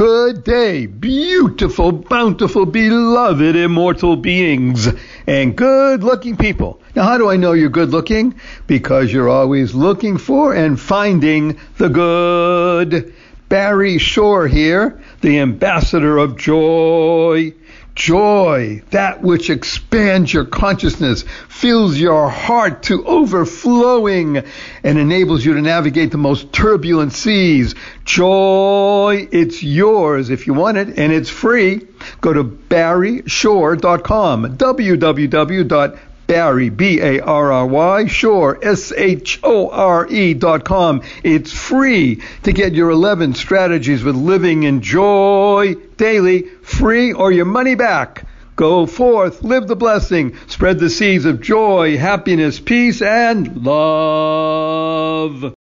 Good 0.00 0.44
day, 0.44 0.86
beautiful, 0.86 1.92
bountiful, 1.92 2.64
beloved, 2.64 3.54
immortal 3.54 4.16
beings, 4.16 4.88
and 5.26 5.54
good 5.54 6.02
looking 6.02 6.38
people. 6.38 6.80
Now, 6.96 7.02
how 7.02 7.18
do 7.18 7.28
I 7.28 7.36
know 7.36 7.52
you're 7.52 7.68
good 7.68 7.90
looking? 7.90 8.40
Because 8.66 9.12
you're 9.12 9.28
always 9.28 9.74
looking 9.74 10.16
for 10.16 10.54
and 10.54 10.80
finding 10.80 11.60
the 11.76 11.90
good. 11.90 13.12
Barry 13.50 13.98
Shore 13.98 14.48
here, 14.48 15.02
the 15.20 15.38
ambassador 15.40 16.16
of 16.16 16.38
joy 16.38 17.52
joy, 18.00 18.82
that 18.92 19.20
which 19.20 19.50
expands 19.50 20.32
your 20.32 20.46
consciousness, 20.46 21.22
fills 21.48 21.98
your 21.98 22.30
heart 22.30 22.84
to 22.84 23.04
overflowing, 23.04 24.42
and 24.82 24.98
enables 24.98 25.44
you 25.44 25.52
to 25.52 25.60
navigate 25.60 26.10
the 26.10 26.16
most 26.16 26.50
turbulent 26.50 27.12
seas. 27.12 27.74
Joy, 28.06 29.28
it's 29.30 29.62
yours 29.62 30.30
if 30.30 30.46
you 30.46 30.54
want 30.54 30.78
it, 30.78 30.98
and 30.98 31.12
it's 31.12 31.28
free. 31.28 31.86
Go 32.22 32.32
to 32.32 32.42
barryshore.com, 32.42 34.56
www 34.56 35.98
Barry, 36.30 36.68
B 36.68 37.00
A 37.00 37.18
R 37.18 37.50
R 37.50 37.66
Y, 37.66 38.06
Shore, 38.06 38.56
S 38.62 38.92
H 38.92 39.40
O 39.42 39.68
R 39.68 40.06
E 40.06 40.32
dot 40.32 40.64
com. 40.64 41.02
It's 41.24 41.52
free 41.52 42.22
to 42.44 42.52
get 42.52 42.72
your 42.72 42.90
11 42.90 43.34
strategies 43.34 44.04
with 44.04 44.14
living 44.14 44.62
in 44.62 44.80
joy 44.80 45.74
daily, 45.96 46.46
free 46.70 47.12
or 47.12 47.32
your 47.32 47.44
money 47.44 47.74
back. 47.74 48.24
Go 48.56 48.86
forth, 48.86 49.42
live 49.42 49.68
the 49.68 49.76
blessing, 49.76 50.36
spread 50.46 50.78
the 50.78 50.90
seeds 50.90 51.24
of 51.24 51.40
joy, 51.40 51.96
happiness, 51.96 52.60
peace, 52.60 53.00
and 53.02 53.64
love. 53.64 55.54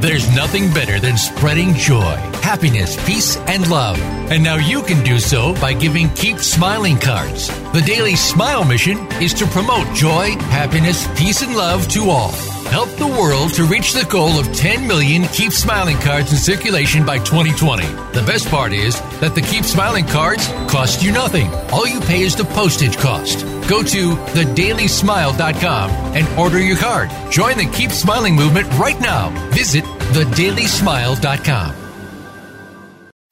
There's 0.00 0.34
nothing 0.34 0.72
better 0.72 0.98
than 0.98 1.16
spreading 1.16 1.74
joy, 1.74 2.16
happiness, 2.42 2.96
peace, 3.06 3.36
and 3.46 3.68
love. 3.70 3.98
And 4.30 4.42
now 4.42 4.56
you 4.56 4.82
can 4.82 5.04
do 5.04 5.18
so 5.18 5.54
by 5.60 5.72
giving 5.72 6.08
Keep 6.14 6.38
Smiling 6.38 6.98
cards. 6.98 7.48
The 7.72 7.82
Daily 7.84 8.16
Smile 8.16 8.64
mission 8.64 8.98
is 9.22 9.34
to 9.34 9.46
promote 9.46 9.86
joy, 9.94 10.30
happiness, 10.50 11.06
peace, 11.18 11.42
and 11.42 11.54
love 11.54 11.88
to 11.88 12.10
all 12.10 12.32
help 12.72 12.88
the 12.96 13.06
world 13.06 13.52
to 13.52 13.64
reach 13.64 13.92
the 13.92 14.06
goal 14.06 14.40
of 14.40 14.50
10 14.54 14.88
million 14.88 15.24
Keep 15.24 15.52
Smiling 15.52 15.98
cards 15.98 16.32
in 16.32 16.38
circulation 16.38 17.04
by 17.04 17.18
2020. 17.18 17.84
The 18.14 18.24
best 18.26 18.48
part 18.48 18.72
is 18.72 18.98
that 19.20 19.34
the 19.34 19.42
Keep 19.42 19.64
Smiling 19.64 20.06
cards 20.06 20.48
cost 20.72 21.02
you 21.02 21.12
nothing. 21.12 21.52
All 21.70 21.86
you 21.86 22.00
pay 22.00 22.22
is 22.22 22.34
the 22.34 22.46
postage 22.46 22.96
cost. 22.96 23.51
Go 23.68 23.82
to 23.82 24.16
thedailysmile.com 24.16 25.90
and 25.90 26.38
order 26.38 26.60
your 26.60 26.76
card. 26.76 27.10
Join 27.30 27.56
the 27.56 27.66
Keep 27.66 27.90
Smiling 27.90 28.34
movement 28.34 28.68
right 28.78 29.00
now. 29.00 29.30
Visit 29.50 29.84
thedailysmile.com. 29.84 31.76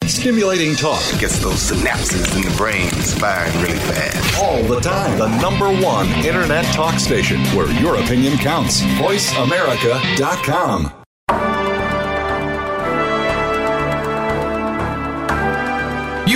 Stimulating 0.04 0.74
talk 0.74 1.00
gets 1.20 1.38
those 1.38 1.70
synapses 1.70 2.34
in 2.36 2.42
the 2.42 2.50
brain 2.56 2.88
firing 2.90 3.54
really 3.62 3.78
fast. 3.78 4.42
All 4.42 4.62
the 4.64 4.80
time. 4.80 5.18
The 5.18 5.28
number 5.40 5.70
one 5.82 6.08
internet 6.24 6.64
talk 6.74 6.98
station 6.98 7.40
where 7.56 7.70
your 7.80 7.96
opinion 7.96 8.36
counts. 8.38 8.82
VoiceAmerica.com. 8.82 10.99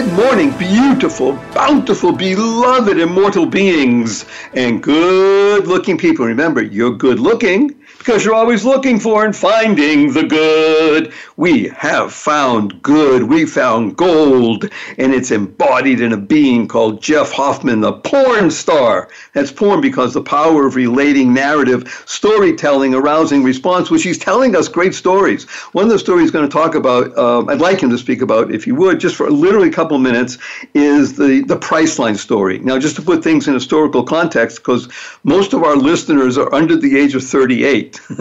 morning, 0.00 0.50
beautiful, 0.56 1.34
bountiful, 1.52 2.12
beloved, 2.12 2.98
immortal 2.98 3.44
beings, 3.44 4.24
and 4.54 4.82
good 4.82 5.66
looking 5.66 5.98
people. 5.98 6.24
Remember, 6.24 6.62
you're 6.62 6.96
good 6.96 7.20
looking 7.20 7.76
because 7.98 8.24
you're 8.24 8.34
always 8.34 8.64
looking 8.64 8.98
for 8.98 9.24
and 9.24 9.36
finding 9.36 10.12
the 10.12 10.24
good. 10.24 11.12
We 11.36 11.68
have 11.68 12.12
found 12.12 12.80
good. 12.82 13.24
We 13.24 13.44
found 13.44 13.96
gold, 13.96 14.70
and 14.96 15.12
it's 15.12 15.30
embodied 15.30 16.00
in 16.00 16.12
a 16.12 16.16
being 16.16 16.68
called 16.68 17.02
Jeff 17.02 17.30
Hoffman, 17.30 17.80
the 17.80 17.92
porn 17.92 18.50
star. 18.50 19.10
That's 19.34 19.50
porn 19.50 19.80
because 19.80 20.12
the 20.12 20.22
power 20.22 20.66
of 20.66 20.76
relating 20.76 21.32
narrative, 21.32 22.04
storytelling, 22.06 22.94
arousing 22.94 23.42
response, 23.42 23.90
which 23.90 24.02
he's 24.02 24.18
telling 24.18 24.54
us 24.54 24.68
great 24.68 24.94
stories. 24.94 25.44
One 25.72 25.84
of 25.84 25.90
the 25.90 25.98
stories 25.98 26.24
he's 26.24 26.30
going 26.30 26.46
to 26.46 26.52
talk 26.52 26.74
about, 26.74 27.16
um, 27.16 27.48
I'd 27.48 27.60
like 27.60 27.82
him 27.82 27.88
to 27.90 27.98
speak 27.98 28.20
about, 28.20 28.52
if 28.52 28.66
you 28.66 28.74
would, 28.74 29.00
just 29.00 29.16
for 29.16 29.30
literally 29.30 29.68
a 29.68 29.72
couple 29.72 29.98
minutes, 29.98 30.36
is 30.74 31.16
the, 31.16 31.42
the 31.46 31.56
Priceline 31.56 32.16
story. 32.16 32.58
Now, 32.58 32.78
just 32.78 32.94
to 32.96 33.02
put 33.02 33.24
things 33.24 33.48
in 33.48 33.54
historical 33.54 34.04
context, 34.04 34.58
because 34.58 34.88
most 35.24 35.54
of 35.54 35.62
our 35.62 35.76
listeners 35.76 36.36
are 36.36 36.52
under 36.54 36.76
the 36.76 36.98
age 36.98 37.14
of 37.14 37.24
38. 37.24 38.00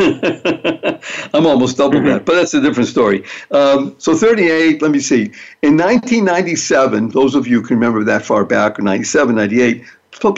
I'm 1.33 1.45
almost 1.45 1.75
double 1.75 1.99
mm-hmm. 1.99 2.07
that, 2.07 2.25
but 2.25 2.35
that's 2.35 2.53
a 2.53 2.61
different 2.61 2.87
story. 2.87 3.25
Um, 3.51 3.95
so 3.97 4.15
38, 4.15 4.81
let 4.81 4.91
me 4.91 4.99
see. 4.99 5.31
In 5.61 5.75
1997, 5.75 7.09
those 7.09 7.35
of 7.35 7.47
you 7.47 7.61
can 7.61 7.75
remember 7.75 8.05
that 8.05 8.25
far 8.25 8.45
back, 8.45 8.79
or 8.79 8.83
97, 8.83 9.35
98, 9.35 9.83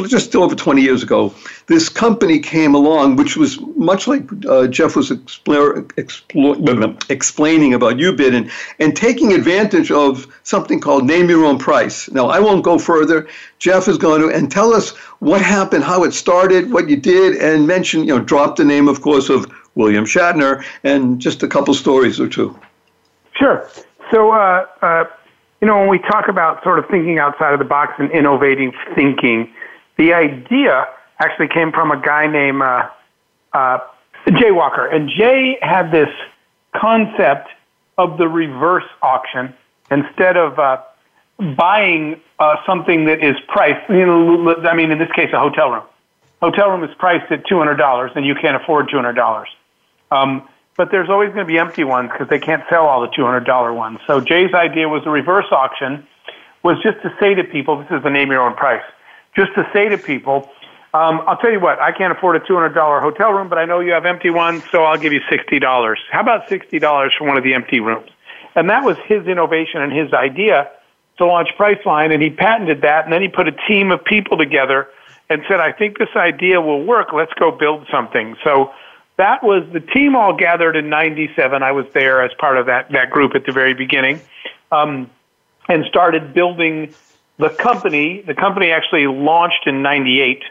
just 0.07 0.35
over 0.35 0.55
20 0.55 0.81
years 0.81 1.03
ago, 1.03 1.33
this 1.67 1.89
company 1.89 2.39
came 2.39 2.75
along, 2.75 3.15
which 3.15 3.35
was 3.35 3.59
much 3.75 4.07
like 4.07 4.23
uh, 4.45 4.67
Jeff 4.67 4.95
was 4.95 5.11
explore, 5.11 5.85
explore, 5.97 6.55
explaining 7.09 7.73
about 7.73 7.95
uBid 7.95 8.33
and, 8.35 8.51
and 8.79 8.95
taking 8.95 9.33
advantage 9.33 9.91
of 9.91 10.27
something 10.43 10.79
called 10.79 11.05
name 11.05 11.29
your 11.29 11.43
own 11.43 11.57
price. 11.57 12.09
Now, 12.11 12.27
I 12.27 12.39
won't 12.39 12.63
go 12.63 12.77
further. 12.77 13.27
Jeff 13.59 13.87
is 13.87 13.97
going 13.97 14.21
to 14.21 14.35
and 14.35 14.51
tell 14.51 14.73
us 14.73 14.91
what 15.19 15.41
happened, 15.41 15.83
how 15.83 16.03
it 16.03 16.13
started, 16.13 16.71
what 16.71 16.89
you 16.89 16.95
did, 16.95 17.35
and 17.37 17.67
mention, 17.67 18.01
you 18.01 18.17
know, 18.17 18.23
drop 18.23 18.55
the 18.55 18.65
name, 18.65 18.87
of 18.87 19.01
course, 19.01 19.29
of 19.29 19.51
William 19.75 20.05
Shatner 20.05 20.63
and 20.83 21.19
just 21.19 21.43
a 21.43 21.47
couple 21.47 21.73
stories 21.73 22.19
or 22.19 22.27
two. 22.27 22.57
Sure. 23.33 23.67
So, 24.11 24.31
uh, 24.31 24.67
uh, 24.81 25.05
you 25.61 25.67
know, 25.67 25.79
when 25.79 25.89
we 25.89 25.99
talk 25.99 26.27
about 26.27 26.61
sort 26.63 26.77
of 26.77 26.87
thinking 26.89 27.19
outside 27.19 27.53
of 27.53 27.59
the 27.59 27.65
box 27.65 27.93
and 27.97 28.11
innovating 28.11 28.73
thinking, 28.95 29.51
the 29.97 30.13
idea 30.13 30.87
actually 31.19 31.47
came 31.47 31.71
from 31.71 31.91
a 31.91 32.01
guy 32.01 32.27
named 32.27 32.61
uh, 32.61 32.89
uh, 33.53 33.79
Jay 34.39 34.51
Walker. 34.51 34.85
And 34.85 35.09
Jay 35.09 35.57
had 35.61 35.91
this 35.91 36.09
concept 36.75 37.49
of 37.97 38.17
the 38.17 38.27
reverse 38.27 38.85
auction 39.01 39.53
instead 39.91 40.37
of 40.37 40.57
uh, 40.57 40.81
buying 41.55 42.19
uh, 42.39 42.55
something 42.65 43.05
that 43.05 43.23
is 43.23 43.35
priced. 43.47 43.89
You 43.89 44.05
know, 44.05 44.55
I 44.63 44.75
mean, 44.75 44.91
in 44.91 44.97
this 44.97 45.11
case, 45.11 45.29
a 45.33 45.39
hotel 45.39 45.69
room. 45.71 45.83
Hotel 46.41 46.69
room 46.69 46.83
is 46.83 46.93
priced 46.97 47.31
at 47.31 47.45
two 47.47 47.57
hundred 47.57 47.75
dollars, 47.75 48.11
and 48.15 48.25
you 48.25 48.35
can't 48.35 48.61
afford 48.61 48.89
two 48.89 48.97
hundred 48.97 49.13
dollars. 49.13 49.47
Um, 50.11 50.47
but 50.75 50.89
there's 50.91 51.09
always 51.09 51.27
going 51.27 51.45
to 51.45 51.51
be 51.51 51.59
empty 51.59 51.83
ones 51.83 52.09
because 52.11 52.27
they 52.29 52.39
can't 52.39 52.63
sell 52.69 52.85
all 52.85 53.01
the 53.01 53.11
two 53.15 53.23
hundred 53.23 53.45
dollar 53.45 53.71
ones. 53.73 53.99
So 54.07 54.19
Jay's 54.19 54.53
idea 54.53 54.89
was 54.89 55.03
a 55.05 55.09
reverse 55.09 55.45
auction, 55.51 56.05
was 56.63 56.81
just 56.83 57.01
to 57.03 57.15
say 57.19 57.35
to 57.35 57.43
people, 57.43 57.77
"This 57.77 57.91
is 57.91 58.03
the 58.03 58.09
name 58.09 58.31
your 58.31 58.41
own 58.41 58.55
price." 58.55 58.83
Just 59.35 59.53
to 59.55 59.69
say 59.73 59.89
to 59.89 59.97
people, 59.97 60.49
um, 60.93 61.21
I'll 61.25 61.37
tell 61.37 61.51
you 61.51 61.59
what, 61.59 61.79
I 61.79 61.91
can't 61.91 62.15
afford 62.15 62.35
a 62.35 62.39
$200 62.39 63.01
hotel 63.01 63.31
room, 63.31 63.49
but 63.49 63.57
I 63.57 63.65
know 63.65 63.79
you 63.79 63.93
have 63.93 64.05
empty 64.05 64.29
ones, 64.29 64.63
so 64.71 64.83
I'll 64.83 64.97
give 64.97 65.11
you 65.11 65.21
$60. 65.21 65.95
How 66.11 66.21
about 66.21 66.47
$60 66.47 67.09
for 67.17 67.27
one 67.27 67.37
of 67.37 67.43
the 67.43 67.55
empty 67.55 67.79
rooms? 67.79 68.09
And 68.55 68.69
that 68.69 68.83
was 68.83 68.97
his 69.07 69.25
innovation 69.25 69.81
and 69.81 69.91
his 69.91 70.13
idea 70.13 70.69
to 71.17 71.25
launch 71.25 71.49
Priceline, 71.57 72.13
and 72.13 72.21
he 72.21 72.29
patented 72.29 72.81
that, 72.81 73.05
and 73.05 73.13
then 73.13 73.21
he 73.21 73.27
put 73.27 73.47
a 73.47 73.55
team 73.67 73.91
of 73.91 74.03
people 74.05 74.37
together 74.37 74.87
and 75.29 75.41
said, 75.47 75.59
I 75.59 75.71
think 75.71 75.97
this 75.97 76.09
idea 76.15 76.61
will 76.61 76.83
work. 76.83 77.07
Let's 77.13 77.33
go 77.33 77.51
build 77.51 77.87
something. 77.91 78.35
So 78.43 78.71
that 79.17 79.43
was 79.43 79.63
the 79.73 79.79
team 79.79 80.15
all 80.15 80.35
gathered 80.35 80.75
in 80.75 80.89
97. 80.89 81.63
I 81.63 81.71
was 81.71 81.85
there 81.93 82.23
as 82.23 82.31
part 82.39 82.57
of 82.57 82.67
that, 82.67 82.91
that 82.91 83.09
group 83.09 83.33
at 83.35 83.45
the 83.45 83.51
very 83.51 83.73
beginning, 83.73 84.21
um, 84.71 85.09
and 85.67 85.85
started 85.85 86.33
building 86.33 86.93
the 87.37 87.49
company, 87.49 88.21
the 88.21 88.35
company 88.35 88.71
actually 88.71 89.07
launched 89.07 89.65
in 89.65 89.81
98 89.81 90.43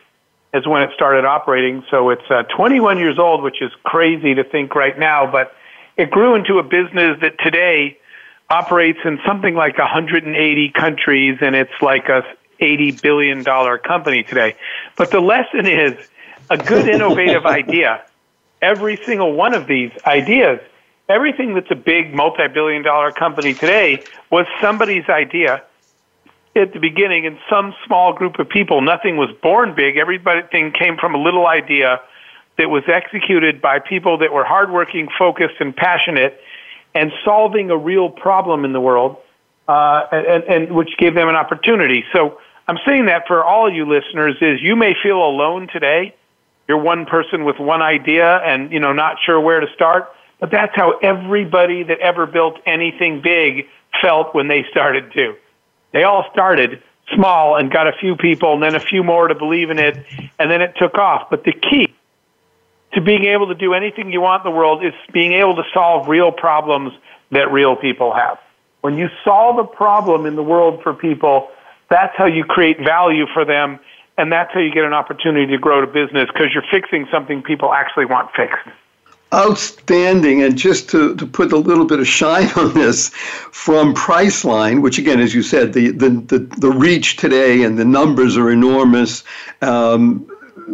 is 0.55 0.67
when 0.67 0.83
it 0.83 0.91
started 0.95 1.25
operating. 1.25 1.83
So 1.91 2.11
it's 2.11 2.29
uh, 2.31 2.43
21 2.55 2.99
years 2.99 3.19
old, 3.19 3.43
which 3.43 3.63
is 3.63 3.71
crazy 3.85 4.35
to 4.35 4.45
think 4.45 4.75
right 4.75 4.99
now, 4.99 5.31
but 5.31 5.55
it 5.97 6.11
grew 6.11 6.35
into 6.35 6.59
a 6.59 6.63
business 6.63 7.19
that 7.21 7.39
today 7.43 7.99
operates 8.51 8.99
in 9.05 9.19
something 9.27 9.55
like 9.55 9.79
180 9.79 10.71
countries 10.71 11.39
and 11.41 11.55
it's 11.55 11.73
like 11.81 12.09
a 12.09 12.23
80 12.61 12.93
billion 13.03 13.43
dollar 13.43 13.79
company 13.79 14.23
today. 14.23 14.57
But 14.97 15.11
the 15.11 15.21
lesson 15.21 15.67
is 15.67 15.95
a 16.51 16.59
good 16.59 16.89
innovative 16.89 17.47
idea. 17.61 18.05
Every 18.61 18.97
single 19.05 19.33
one 19.33 19.55
of 19.55 19.67
these 19.67 19.91
ideas, 20.07 20.61
everything 21.09 21.55
that's 21.55 21.71
a 21.71 21.77
big 21.77 22.15
multi-billion 22.15 22.83
dollar 22.83 23.11
company 23.11 23.55
today 23.55 24.05
was 24.31 24.47
somebody's 24.61 25.09
idea 25.09 25.63
at 26.55 26.73
the 26.73 26.79
beginning 26.79 27.25
in 27.25 27.39
some 27.49 27.75
small 27.87 28.13
group 28.13 28.39
of 28.39 28.49
people. 28.49 28.83
Nothing 28.83 29.17
was 29.17 29.31
born 29.43 29.75
big. 29.75 29.97
Everything 29.97 30.73
came 30.73 30.97
from 30.99 31.15
a 31.15 31.19
little 31.19 31.47
idea 31.47 32.01
that 32.59 32.69
was 32.69 32.83
executed 32.87 33.63
by 33.63 33.79
people 33.79 34.19
that 34.19 34.33
were 34.33 34.45
hardworking, 34.45 35.09
focused, 35.19 35.55
and 35.61 35.75
passionate, 35.75 36.39
and 36.95 37.11
solving 37.25 37.71
a 37.71 37.77
real 37.77 38.11
problem 38.11 38.65
in 38.65 38.73
the 38.73 38.81
world, 38.81 39.17
uh, 39.67 40.03
and, 40.13 40.45
and 40.45 40.75
which 40.77 40.91
gave 40.99 41.15
them 41.15 41.29
an 41.29 41.35
opportunity. 41.35 42.05
So 42.13 42.39
I'm 42.69 42.79
saying 42.87 43.07
that 43.07 43.27
for 43.27 43.43
all 43.43 43.73
you 43.73 43.87
listeners 43.87 44.37
is 44.41 44.61
you 44.61 44.77
may 44.77 44.95
feel 45.03 45.17
alone 45.17 45.69
today. 45.73 46.15
You're 46.69 46.79
one 46.79 47.07
person 47.07 47.45
with 47.45 47.59
one 47.59 47.83
idea 47.83 48.37
and 48.39 48.71
you 48.71 48.79
know 48.79 48.93
not 48.93 49.17
sure 49.25 49.41
where 49.41 49.61
to 49.61 49.67
start, 49.75 50.13
but 50.39 50.51
that's 50.51 50.75
how 50.77 50.99
everybody 50.99 51.83
that 51.83 51.99
ever 52.01 52.27
built 52.27 52.59
anything 52.67 53.21
big 53.23 53.67
felt 54.01 54.35
when 54.35 54.49
they 54.49 54.65
started 54.71 55.13
to. 55.13 55.35
They 55.93 56.05
all 56.05 56.25
started 56.33 56.83
small 57.15 57.57
and 57.57 57.71
got 57.71 57.87
a 57.87 57.93
few 57.93 58.17
people 58.17 58.55
and 58.55 58.63
then 58.63 58.75
a 58.75 58.81
few 58.81 59.03
more 59.03 59.29
to 59.29 59.35
believe 59.35 59.71
in 59.71 59.79
it, 59.79 59.97
and 60.39 60.51
then 60.51 60.63
it 60.63 60.75
took 60.77 60.97
off. 60.97 61.29
But 61.31 61.45
the 61.45 61.53
key 61.53 61.93
to 62.95 63.01
being 63.01 63.25
able 63.25 63.49
to 63.49 63.55
do 63.55 63.75
anything 63.75 64.13
you 64.13 64.21
want 64.21 64.45
in 64.45 64.51
the 64.51 64.57
world 64.57 64.85
is 64.85 64.93
being 65.13 65.33
able 65.33 65.57
to 65.57 65.65
solve 65.73 66.09
real 66.09 66.33
problems 66.33 66.93
that 67.31 67.51
real 67.51 67.77
people 67.77 68.13
have. 68.15 68.39
When 68.83 68.97
you 68.99 69.09
solve 69.25 69.59
a 69.59 69.65
problem 69.65 70.27
in 70.27 70.37
the 70.37 70.43
world 70.43 70.83
for 70.83 70.93
people, 70.93 71.51
that's 71.89 72.17
how 72.17 72.27
you 72.27 72.45
create 72.45 72.79
value 72.79 73.27
for 73.33 73.45
them, 73.45 73.79
and 74.19 74.31
that's 74.33 74.53
how 74.53 74.61
you 74.61 74.73
get 74.73 74.85
an 74.85 74.93
opportunity 74.93 75.47
to 75.53 75.59
grow 75.59 75.81
to 75.81 75.87
business 75.87 76.29
because 76.33 76.49
you're 76.53 76.65
fixing 76.71 77.07
something 77.11 77.43
people 77.43 77.73
actually 77.73 78.07
want 78.07 78.31
fixed 78.35 78.69
outstanding. 79.33 80.43
And 80.43 80.57
just 80.57 80.91
to, 80.91 81.15
to 81.17 81.27
put 81.27 81.53
a 81.53 81.57
little 81.57 81.85
bit 81.85 82.01
of 82.01 82.07
shine 82.07 82.51
on 82.57 82.75
this, 82.75 83.09
from 83.09 83.95
Priceline, 83.95 84.83
which 84.83 84.99
again, 84.99 85.21
as 85.21 85.35
you 85.35 85.43
said, 85.43 85.73
the, 85.73 85.91
the, 85.91 86.11
the, 86.11 86.39
the 86.59 86.71
reach 86.71 87.17
today 87.17 87.63
and 87.63 87.79
the 87.79 87.85
numbers 87.85 88.37
are 88.37 88.51
enormous. 88.51 89.25
Um, 89.61 90.29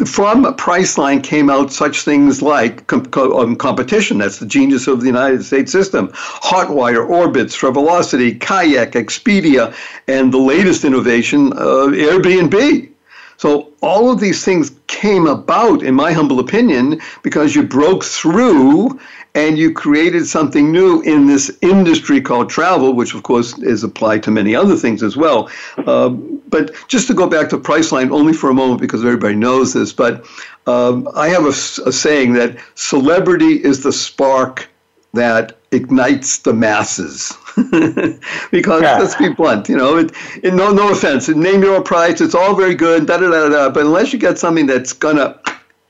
from 0.06 0.44
Priceline 0.56 1.22
came 1.22 1.48
out 1.48 1.72
such 1.72 2.02
things 2.02 2.42
like 2.42 2.86
com- 2.86 3.08
um, 3.14 3.56
competition. 3.56 4.18
That's 4.18 4.38
the 4.38 4.46
genius 4.46 4.86
of 4.86 5.00
the 5.00 5.06
United 5.06 5.44
States 5.44 5.72
system. 5.72 6.08
Hotwire, 6.08 7.08
Orbitz, 7.08 7.56
Travelocity, 7.56 8.38
Kayak, 8.38 8.92
Expedia, 8.92 9.74
and 10.06 10.32
the 10.32 10.38
latest 10.38 10.84
innovation, 10.84 11.52
uh, 11.54 11.90
Airbnb. 11.90 12.90
So 13.38 13.72
all 13.82 14.10
of 14.10 14.18
these 14.18 14.44
things 14.44 14.72
came 14.88 15.28
about, 15.28 15.82
in 15.82 15.94
my 15.94 16.12
humble 16.12 16.40
opinion, 16.40 17.00
because 17.22 17.54
you 17.54 17.62
broke 17.62 18.04
through 18.04 18.98
and 19.36 19.56
you 19.56 19.72
created 19.72 20.26
something 20.26 20.72
new 20.72 21.00
in 21.02 21.28
this 21.28 21.56
industry 21.62 22.20
called 22.20 22.50
travel, 22.50 22.94
which 22.94 23.14
of 23.14 23.22
course 23.22 23.56
is 23.58 23.84
applied 23.84 24.24
to 24.24 24.32
many 24.32 24.56
other 24.56 24.74
things 24.74 25.04
as 25.04 25.16
well. 25.16 25.48
Uh, 25.86 26.08
but 26.08 26.74
just 26.88 27.06
to 27.06 27.14
go 27.14 27.28
back 27.28 27.48
to 27.50 27.58
Priceline 27.58 28.10
only 28.10 28.32
for 28.32 28.50
a 28.50 28.54
moment, 28.54 28.80
because 28.80 29.04
everybody 29.04 29.36
knows 29.36 29.72
this, 29.72 29.92
but 29.92 30.26
um, 30.66 31.08
I 31.14 31.28
have 31.28 31.44
a, 31.44 31.54
a 31.88 31.92
saying 31.92 32.32
that 32.32 32.58
celebrity 32.74 33.62
is 33.62 33.84
the 33.84 33.92
spark 33.92 34.68
that 35.14 35.56
ignites 35.70 36.38
the 36.38 36.52
masses. 36.52 37.32
because 38.50 38.82
yeah. 38.82 38.98
let's 38.98 39.16
be 39.16 39.28
blunt, 39.30 39.68
you 39.68 39.76
know, 39.76 39.96
it, 39.96 40.12
it, 40.42 40.54
no 40.54 40.72
no 40.72 40.92
offense, 40.92 41.28
name 41.28 41.62
your 41.62 41.82
price, 41.82 42.20
it's 42.20 42.34
all 42.34 42.54
very 42.54 42.74
good, 42.74 43.06
da 43.06 43.16
da 43.18 43.30
da 43.30 43.48
da. 43.48 43.70
But 43.70 43.86
unless 43.86 44.12
you 44.12 44.18
get 44.18 44.38
something 44.38 44.66
that's 44.66 44.92
gonna 44.92 45.40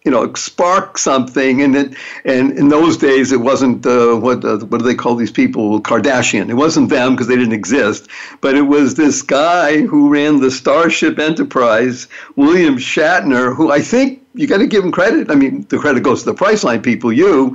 you 0.08 0.12
know, 0.12 0.32
spark 0.32 0.96
something. 0.96 1.60
And 1.60 1.76
it, 1.76 1.94
and 2.24 2.56
in 2.58 2.70
those 2.70 2.96
days, 2.96 3.30
it 3.30 3.40
wasn't 3.40 3.84
uh, 3.84 4.14
what 4.14 4.42
uh, 4.42 4.58
what 4.58 4.78
do 4.78 4.84
they 4.84 4.94
call 4.94 5.16
these 5.16 5.30
people? 5.30 5.82
Kardashian. 5.82 6.48
It 6.48 6.54
wasn't 6.54 6.88
them 6.88 7.12
because 7.12 7.26
they 7.26 7.36
didn't 7.36 7.52
exist, 7.52 8.08
but 8.40 8.54
it 8.54 8.62
was 8.62 8.94
this 8.94 9.20
guy 9.20 9.82
who 9.82 10.08
ran 10.08 10.40
the 10.40 10.50
Starship 10.50 11.18
Enterprise, 11.18 12.08
William 12.36 12.76
Shatner, 12.78 13.54
who 13.54 13.70
I 13.70 13.82
think 13.82 14.24
you 14.34 14.46
got 14.46 14.58
to 14.58 14.66
give 14.66 14.82
him 14.82 14.92
credit. 14.92 15.30
I 15.30 15.34
mean, 15.34 15.66
the 15.68 15.78
credit 15.78 16.02
goes 16.02 16.22
to 16.22 16.32
the 16.32 16.34
Priceline 16.34 16.82
people, 16.82 17.12
you, 17.12 17.54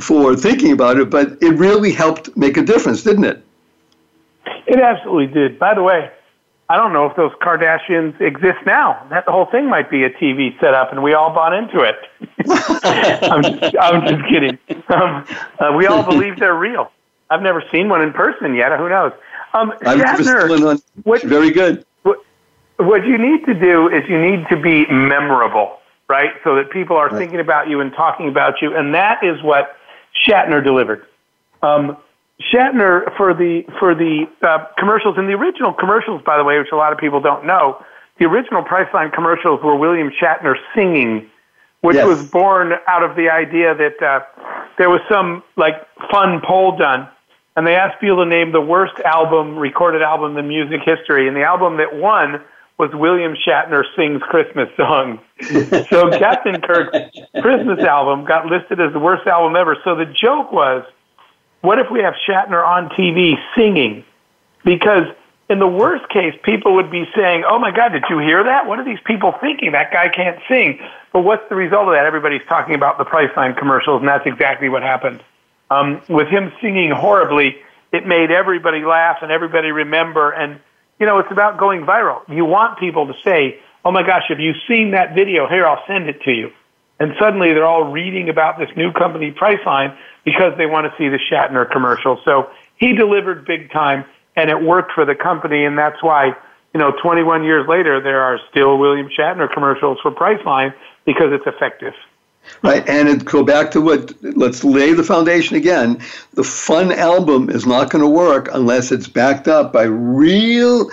for 0.00 0.36
thinking 0.36 0.72
about 0.72 0.98
it, 0.98 1.08
but 1.08 1.38
it 1.40 1.54
really 1.54 1.92
helped 1.92 2.36
make 2.36 2.58
a 2.58 2.62
difference, 2.62 3.02
didn't 3.02 3.24
it? 3.24 3.42
It 4.66 4.80
absolutely 4.80 5.26
did. 5.26 5.58
By 5.58 5.74
the 5.74 5.82
way, 5.82 6.10
I 6.68 6.76
don't 6.76 6.92
know 6.92 7.06
if 7.06 7.16
those 7.16 7.32
Kardashians 7.42 8.18
exist 8.20 8.58
now. 8.64 9.06
That 9.10 9.24
whole 9.26 9.46
thing 9.46 9.68
might 9.68 9.90
be 9.90 10.04
a 10.04 10.10
TV 10.10 10.58
setup, 10.60 10.92
and 10.92 11.02
we 11.02 11.12
all 11.12 11.32
bought 11.32 11.52
into 11.52 11.80
it. 11.80 11.96
I'm, 13.22 13.42
just, 13.42 13.76
I'm 13.78 14.06
just 14.06 14.28
kidding. 14.28 14.58
Um, 14.88 15.26
uh, 15.58 15.72
we 15.76 15.86
all 15.86 16.02
believe 16.02 16.38
they're 16.38 16.54
real. 16.54 16.90
I've 17.28 17.42
never 17.42 17.62
seen 17.70 17.88
one 17.88 18.00
in 18.00 18.12
person 18.12 18.54
yet. 18.54 18.76
Who 18.78 18.88
knows? 18.88 19.12
Um, 19.52 19.72
Shatner. 19.82 20.82
What, 21.02 21.22
Very 21.22 21.50
good. 21.50 21.84
What, 22.02 22.18
what 22.78 23.06
you 23.06 23.18
need 23.18 23.44
to 23.44 23.54
do 23.54 23.88
is 23.88 24.08
you 24.08 24.20
need 24.20 24.46
to 24.48 24.56
be 24.60 24.86
memorable, 24.86 25.78
right? 26.08 26.30
So 26.44 26.56
that 26.56 26.70
people 26.70 26.96
are 26.96 27.08
right. 27.08 27.18
thinking 27.18 27.40
about 27.40 27.68
you 27.68 27.80
and 27.80 27.92
talking 27.92 28.28
about 28.28 28.62
you, 28.62 28.74
and 28.74 28.94
that 28.94 29.22
is 29.22 29.42
what 29.42 29.76
Shatner 30.26 30.64
delivered. 30.64 31.06
Um, 31.62 31.98
Shatner 32.42 33.16
for 33.16 33.32
the 33.32 33.62
for 33.78 33.94
the 33.94 34.26
uh, 34.42 34.66
commercials 34.76 35.16
and 35.16 35.28
the 35.28 35.34
original 35.34 35.72
commercials, 35.72 36.20
by 36.26 36.36
the 36.36 36.44
way, 36.44 36.58
which 36.58 36.72
a 36.72 36.76
lot 36.76 36.92
of 36.92 36.98
people 36.98 37.20
don't 37.20 37.46
know, 37.46 37.78
the 38.18 38.26
original 38.26 38.62
Priceline 38.62 39.12
commercials 39.12 39.62
were 39.62 39.76
William 39.76 40.10
Shatner 40.10 40.54
singing, 40.74 41.30
which 41.80 41.96
yes. 41.96 42.06
was 42.06 42.28
born 42.30 42.72
out 42.88 43.02
of 43.02 43.16
the 43.16 43.30
idea 43.30 43.74
that 43.74 44.02
uh, 44.02 44.20
there 44.78 44.90
was 44.90 45.00
some 45.08 45.42
like 45.56 45.74
fun 46.10 46.40
poll 46.44 46.76
done, 46.76 47.08
and 47.56 47.66
they 47.66 47.76
asked 47.76 48.00
people 48.00 48.24
to 48.24 48.26
name 48.26 48.50
the 48.52 48.60
worst 48.60 48.98
album, 49.04 49.56
recorded 49.56 50.02
album 50.02 50.36
in 50.36 50.48
music 50.48 50.80
history, 50.84 51.28
and 51.28 51.36
the 51.36 51.44
album 51.44 51.76
that 51.76 51.94
won 51.94 52.40
was 52.78 52.90
William 52.94 53.34
Shatner 53.46 53.84
sings 53.96 54.20
Christmas 54.22 54.68
songs. 54.76 55.20
so 55.88 56.10
Captain 56.10 56.60
Kirk's 56.60 56.98
Christmas 57.40 57.78
album 57.80 58.24
got 58.24 58.46
listed 58.46 58.80
as 58.80 58.92
the 58.92 58.98
worst 58.98 59.26
album 59.28 59.54
ever. 59.54 59.76
So 59.84 59.94
the 59.94 60.06
joke 60.06 60.50
was 60.52 60.84
what 61.64 61.78
if 61.78 61.90
we 61.90 62.00
have 62.00 62.14
Shatner 62.28 62.64
on 62.64 62.90
TV 62.90 63.36
singing? 63.56 64.04
Because 64.66 65.06
in 65.48 65.58
the 65.58 65.66
worst 65.66 66.06
case, 66.10 66.34
people 66.42 66.74
would 66.74 66.90
be 66.90 67.08
saying, 67.16 67.44
"Oh 67.48 67.58
my 67.58 67.70
God, 67.70 67.92
did 67.92 68.04
you 68.10 68.18
hear 68.18 68.44
that? 68.44 68.66
What 68.66 68.78
are 68.78 68.84
these 68.84 69.00
people 69.06 69.32
thinking? 69.40 69.72
That 69.72 69.90
guy 69.90 70.10
can't 70.10 70.38
sing." 70.46 70.78
But 71.12 71.20
what's 71.20 71.48
the 71.48 71.54
result 71.54 71.88
of 71.88 71.94
that? 71.94 72.04
Everybody's 72.04 72.44
talking 72.48 72.74
about 72.74 72.98
the 72.98 73.04
Priceline 73.04 73.56
commercials, 73.56 74.00
and 74.00 74.08
that's 74.08 74.26
exactly 74.26 74.68
what 74.68 74.82
happened. 74.82 75.22
Um, 75.70 76.02
with 76.06 76.28
him 76.28 76.52
singing 76.60 76.90
horribly, 76.90 77.56
it 77.92 78.06
made 78.06 78.30
everybody 78.30 78.84
laugh 78.84 79.18
and 79.22 79.32
everybody 79.32 79.70
remember. 79.72 80.32
And 80.32 80.60
you 81.00 81.06
know, 81.06 81.18
it's 81.18 81.32
about 81.32 81.56
going 81.56 81.86
viral. 81.86 82.20
You 82.28 82.44
want 82.44 82.78
people 82.78 83.06
to 83.06 83.14
say, 83.24 83.58
"Oh 83.86 83.90
my 83.90 84.02
gosh, 84.02 84.24
have 84.28 84.40
you 84.40 84.52
seen 84.68 84.90
that 84.90 85.14
video? 85.14 85.48
Here, 85.48 85.66
I'll 85.66 85.84
send 85.86 86.10
it 86.10 86.20
to 86.24 86.30
you." 86.30 86.52
And 87.00 87.12
suddenly, 87.18 87.52
they're 87.52 87.66
all 87.66 87.90
reading 87.90 88.28
about 88.28 88.58
this 88.58 88.68
new 88.76 88.92
company, 88.92 89.32
Priceline, 89.32 89.96
because 90.24 90.56
they 90.56 90.66
want 90.66 90.86
to 90.90 90.96
see 90.96 91.08
the 91.08 91.18
Shatner 91.30 91.70
commercial. 91.70 92.20
So 92.24 92.50
he 92.76 92.92
delivered 92.92 93.44
big 93.46 93.70
time 93.70 94.04
and 94.36 94.50
it 94.50 94.62
worked 94.62 94.92
for 94.92 95.04
the 95.04 95.14
company 95.14 95.64
and 95.64 95.78
that's 95.78 96.02
why, 96.02 96.34
you 96.72 96.80
know, 96.80 96.92
21 97.02 97.44
years 97.44 97.68
later 97.68 98.00
there 98.00 98.22
are 98.22 98.38
still 98.50 98.78
William 98.78 99.08
Shatner 99.08 99.52
commercials 99.52 99.98
for 100.02 100.10
Priceline 100.10 100.74
because 101.04 101.32
it's 101.32 101.46
effective. 101.46 101.94
Right, 102.62 102.86
and 102.86 103.08
it, 103.08 103.24
go 103.24 103.42
back 103.42 103.70
to 103.70 103.80
what, 103.80 104.12
let's 104.22 104.64
lay 104.64 104.92
the 104.92 105.02
foundation 105.02 105.56
again. 105.56 106.02
The 106.34 106.44
fun 106.44 106.92
album 106.92 107.48
is 107.48 107.66
not 107.66 107.90
going 107.90 108.02
to 108.02 108.08
work 108.08 108.48
unless 108.52 108.92
it's 108.92 109.08
backed 109.08 109.48
up 109.48 109.72
by 109.72 109.84
real 109.84 110.90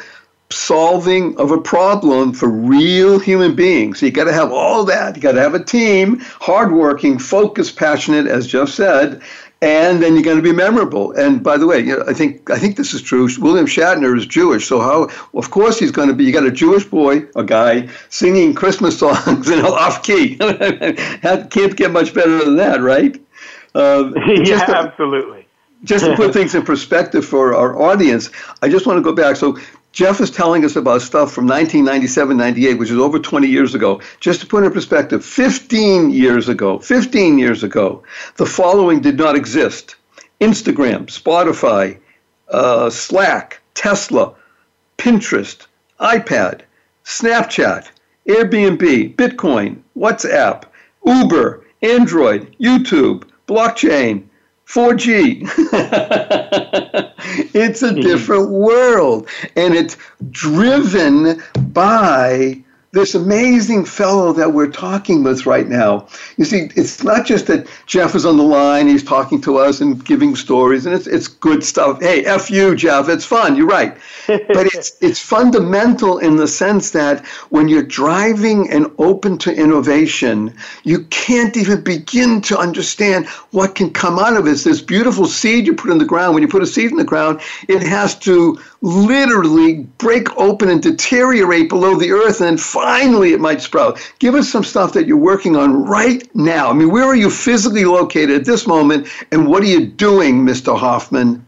solving 0.52 1.38
of 1.38 1.52
a 1.52 1.60
problem 1.60 2.34
for 2.34 2.50
real 2.50 3.20
human 3.20 3.56
beings. 3.56 4.00
So 4.00 4.06
you 4.06 4.12
got 4.12 4.26
to 4.26 4.34
have 4.34 4.52
all 4.52 4.84
that. 4.86 5.16
You 5.16 5.22
got 5.22 5.34
to 5.34 5.42
have 5.42 5.56
a 5.56 5.64
team, 5.64 6.20
hardworking, 6.40 7.20
focused, 7.20 7.78
passionate, 7.78 8.28
as 8.28 8.48
Jeff 8.48 8.70
said, 8.70 9.22
and 9.62 10.02
then 10.02 10.16
you're 10.16 10.24
going 10.24 10.38
to 10.38 10.44
be 10.44 10.52
memorable. 10.52 11.12
And 11.12 11.44
by 11.44 11.58
the 11.58 11.68
way, 11.68 11.80
you 11.80 11.98
know, 11.98 12.04
I 12.08 12.14
think 12.14 12.50
I 12.50 12.58
think 12.58 12.78
this 12.78 12.94
is 12.94 13.02
true. 13.02 13.30
William 13.40 13.68
Shatner 13.68 14.18
is 14.18 14.26
Jewish, 14.26 14.68
so 14.68 14.80
how? 14.80 15.10
Of 15.38 15.52
course, 15.52 15.78
he's 15.78 15.92
going 15.92 16.08
to 16.08 16.16
be. 16.16 16.26
You 16.26 16.34
got 16.34 16.46
a 16.46 16.52
Jewish 16.52 16.86
boy, 16.86 17.28
a 17.36 17.44
guy 17.44 17.88
singing 18.10 18.54
Christmas 18.54 18.98
songs 19.04 19.50
in 19.50 19.64
off 19.64 20.04
key. 20.04 20.36
Can't 20.38 21.76
get 21.76 21.92
much 21.92 22.14
better 22.14 22.44
than 22.44 22.58
that, 22.58 22.82
right? 22.82 23.20
Uh, 23.74 24.12
yeah, 24.28 24.66
to, 24.66 24.76
absolutely. 24.76 25.48
just 25.86 26.04
to 26.04 26.14
put 26.18 26.34
things 26.34 26.54
in 26.54 26.62
perspective 26.62 27.26
for 27.26 27.56
our 27.56 27.82
audience, 27.82 28.30
I 28.62 28.68
just 28.68 28.86
want 28.86 28.98
to 28.98 29.02
go 29.02 29.14
back. 29.14 29.38
So 29.38 29.58
Jeff 29.92 30.22
is 30.22 30.32
telling 30.32 30.64
us 30.64 30.78
about 30.78 31.02
stuff 31.02 31.34
from 31.34 31.46
1997, 31.46 32.38
98, 32.38 32.76
which 32.76 32.90
is 32.90 32.98
over 32.98 33.20
20 33.20 33.48
years 33.48 33.76
ago. 33.76 34.00
Just 34.22 34.40
to 34.42 34.48
put 34.48 34.64
in 34.64 34.72
perspective, 34.72 35.24
15 35.24 36.12
years 36.12 36.48
ago, 36.48 36.80
15 36.80 37.38
years 37.38 37.62
ago, 37.64 38.02
the 38.38 38.46
following 38.46 39.02
did 39.02 39.18
not 39.18 39.36
exist 39.36 39.96
Instagram, 40.40 41.08
Spotify, 41.08 41.98
uh, 42.50 42.90
Slack, 42.90 43.60
Tesla, 43.74 44.34
Pinterest, 44.98 45.68
iPad, 46.00 46.62
Snapchat, 47.04 47.88
Airbnb, 48.28 49.16
Bitcoin, 49.16 49.82
WhatsApp, 49.98 50.64
Uber, 51.06 51.66
Android, 51.82 52.56
YouTube, 52.60 53.24
blockchain, 53.48 54.24
4G. 54.72 55.42
it's 57.54 57.84
a 57.84 57.90
mm-hmm. 57.90 58.00
different 58.00 58.52
world. 58.52 59.28
And 59.58 59.74
it's 59.74 59.98
driven 60.30 61.44
by 61.74 62.64
this 62.94 63.16
amazing 63.16 63.86
fellow 63.86 64.34
that 64.34 64.52
we're 64.52 64.70
talking 64.70 65.24
with 65.24 65.46
right 65.46 65.68
now. 65.68 66.08
You 66.36 66.44
see, 66.44 66.70
it's 66.76 67.04
not 67.04 67.26
just 67.26 67.48
that 67.48 67.68
Jeff 67.86 68.16
is 68.16 68.26
on 68.26 68.36
the 68.36 68.44
line, 68.44 68.88
he's 68.88 69.04
talking 69.04 69.40
to 69.42 69.58
us 69.58 69.80
and 69.80 70.04
giving 70.04 70.36
stories, 70.36 70.86
and 70.86 70.94
it's, 70.94 71.08
it's 71.08 71.30
good 71.30 71.64
stuff. 71.64 72.02
Hey, 72.02 72.26
F 72.26 72.52
you, 72.52 72.76
Jeff, 72.76 73.08
it's 73.08 73.24
fun, 73.24 73.56
you're 73.56 73.68
right. 73.68 73.96
but 74.28 74.68
it's, 74.68 74.98
it's 75.00 75.20
fundamental 75.20 76.18
in 76.18 76.36
the 76.36 76.48
sense 76.48 76.92
that 76.92 77.26
when 77.50 77.70
you're 77.70 77.82
driving 77.82 78.70
and 78.70 78.92
open 78.98 79.38
to 79.38 79.56
innovation, 79.56 80.54
you 80.84 81.06
can't 81.06 81.56
even 81.56 81.82
begin 81.84 82.42
to 82.42 82.58
understand 82.58 83.26
what 83.52 83.74
can 83.74 83.92
come 83.92 84.20
out 84.20 84.36
of 84.36 84.48
it. 84.48 84.52
It's 84.52 84.66
this 84.66 84.82
beautiful 84.82 85.28
seed 85.28 85.66
you 85.66 85.74
put 85.74 85.92
in 85.92 85.98
the 85.98 86.06
ground. 86.06 86.34
When 86.34 86.44
you 86.44 86.50
put 86.50 86.62
a 86.62 86.68
seed 86.68 86.92
in 86.92 86.98
the 86.98 87.06
ground, 87.06 87.40
it 87.70 87.82
has 87.84 88.18
to 88.20 88.60
literally 88.82 89.84
break 89.98 90.36
open 90.38 90.70
and 90.70 90.82
deteriorate 90.82 91.70
below 91.70 91.96
the 91.98 92.12
earth, 92.12 92.42
and 92.42 92.60
finally 92.82 93.34
it 93.34 93.40
might 93.40 93.62
sprout. 93.62 94.00
Give 94.20 94.36
us 94.36 94.50
some 94.50 94.64
stuff 94.64 94.94
that 94.94 95.06
you're 95.06 95.18
working 95.18 95.56
on 95.56 95.86
right 95.86 96.28
now. 96.36 96.70
I 96.70 96.74
mean, 96.74 96.90
where 96.92 97.06
are 97.06 97.16
you 97.16 97.30
physically 97.30 97.86
located 97.86 98.32
at 98.32 98.46
this 98.46 98.66
moment, 98.66 99.08
and 99.32 99.48
what 99.48 99.62
are 99.64 99.68
you 99.68 99.86
doing, 99.86 100.46
Mr. 100.46 100.78
Hoffman? 100.78 101.46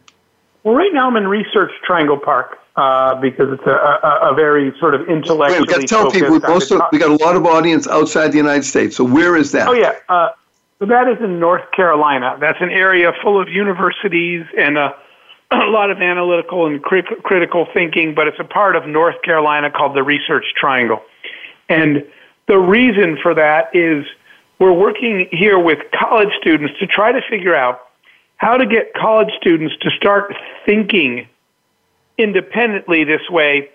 Well, 0.63 0.75
right 0.75 0.93
now 0.93 1.07
I'm 1.07 1.15
in 1.17 1.27
Research 1.27 1.71
Triangle 1.83 2.17
Park. 2.17 2.59
Uh, 2.75 3.13
because 3.21 3.53
it's 3.53 3.67
a, 3.67 3.69
a, 3.69 4.31
a, 4.31 4.33
very 4.33 4.73
sort 4.79 4.95
of 4.95 5.07
intellectually. 5.07 5.59
We've 5.59 5.69
got 5.69 5.81
to 5.81 5.85
tell 5.85 6.09
people 6.09 6.39
most 6.39 6.71
of, 6.71 6.81
we 6.91 6.97
got 6.97 7.11
a 7.11 7.23
lot 7.23 7.35
of 7.35 7.45
audience 7.45 7.87
outside 7.87 8.29
the 8.29 8.37
United 8.37 8.63
States. 8.63 8.95
So 8.95 9.03
where 9.03 9.35
is 9.35 9.51
that? 9.51 9.67
Oh 9.67 9.73
yeah, 9.73 9.93
uh, 10.09 10.29
so 10.79 10.87
that 10.87 11.07
is 11.07 11.23
in 11.23 11.39
North 11.39 11.69
Carolina. 11.71 12.35
That's 12.39 12.57
an 12.61 12.71
area 12.71 13.13
full 13.21 13.39
of 13.39 13.47
universities 13.47 14.43
and 14.57 14.79
uh, 14.79 14.93
a 15.51 15.69
lot 15.69 15.91
of 15.91 16.01
analytical 16.01 16.65
and 16.65 16.81
crit- 16.81 17.21
critical 17.21 17.67
thinking, 17.75 18.15
but 18.15 18.27
it's 18.27 18.39
a 18.39 18.43
part 18.43 18.75
of 18.75 18.87
North 18.87 19.21
Carolina 19.21 19.69
called 19.69 19.95
the 19.95 20.01
Research 20.01 20.45
Triangle. 20.59 21.03
And 21.73 22.03
the 22.47 22.57
reason 22.57 23.17
for 23.21 23.33
that 23.33 23.75
is 23.75 24.05
we're 24.59 24.73
working 24.73 25.27
here 25.31 25.59
with 25.59 25.79
college 25.93 26.29
students 26.39 26.77
to 26.79 26.87
try 26.87 27.11
to 27.11 27.21
figure 27.29 27.55
out 27.55 27.81
how 28.37 28.57
to 28.57 28.65
get 28.65 28.93
college 28.93 29.29
students 29.39 29.75
to 29.81 29.89
start 29.91 30.33
thinking 30.65 31.27
independently 32.17 33.03
this 33.03 33.21
way 33.29 33.69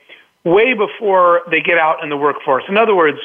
way 0.45 0.73
before 0.73 1.43
they 1.51 1.61
get 1.61 1.79
out 1.79 2.03
in 2.03 2.09
the 2.09 2.17
workforce. 2.17 2.65
In 2.69 2.77
other 2.77 2.95
words, 2.95 3.19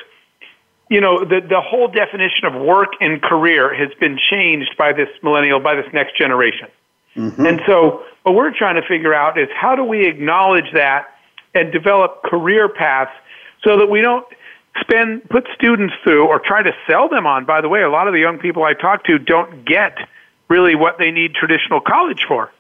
you 0.90 1.00
know, 1.00 1.24
the, 1.24 1.40
the 1.48 1.62
whole 1.62 1.88
definition 1.88 2.46
of 2.46 2.54
work 2.62 2.90
and 3.00 3.22
career 3.22 3.74
has 3.74 3.90
been 4.00 4.18
changed 4.30 4.76
by 4.78 4.92
this 4.92 5.08
millennial, 5.22 5.60
by 5.60 5.76
this 5.76 5.86
next 5.94 6.18
generation. 6.18 6.68
Mm-hmm. 7.16 7.46
And 7.46 7.62
so 7.66 8.04
what 8.24 8.36
we're 8.36 8.56
trying 8.58 8.76
to 8.76 8.88
figure 8.88 9.14
out 9.14 9.38
is 9.38 9.48
how 9.56 9.76
do 9.76 9.84
we 9.84 10.08
acknowledge 10.08 10.72
that 10.74 11.06
and 11.54 11.72
develop 11.72 12.24
career 12.24 12.68
paths 12.68 13.12
so 13.64 13.78
that 13.78 13.90
we 13.90 14.02
don't 14.02 14.26
spend 14.82 15.28
put 15.30 15.48
students 15.54 15.94
through 16.04 16.28
or 16.28 16.40
try 16.40 16.64
to 16.64 16.74
sell 16.88 17.08
them 17.08 17.26
on. 17.26 17.46
By 17.46 17.62
the 17.62 17.70
way, 17.70 17.82
a 17.82 17.90
lot 17.90 18.08
of 18.08 18.14
the 18.14 18.20
young 18.20 18.40
people 18.40 18.64
I 18.64 18.74
talk 18.74 19.04
to 19.06 19.20
don't 19.20 19.66
get 19.66 19.98
really 20.50 20.76
what 20.76 20.98
they 20.98 21.12
need 21.12 21.36
traditional 21.36 21.82
college 21.82 22.26
for. 22.28 22.52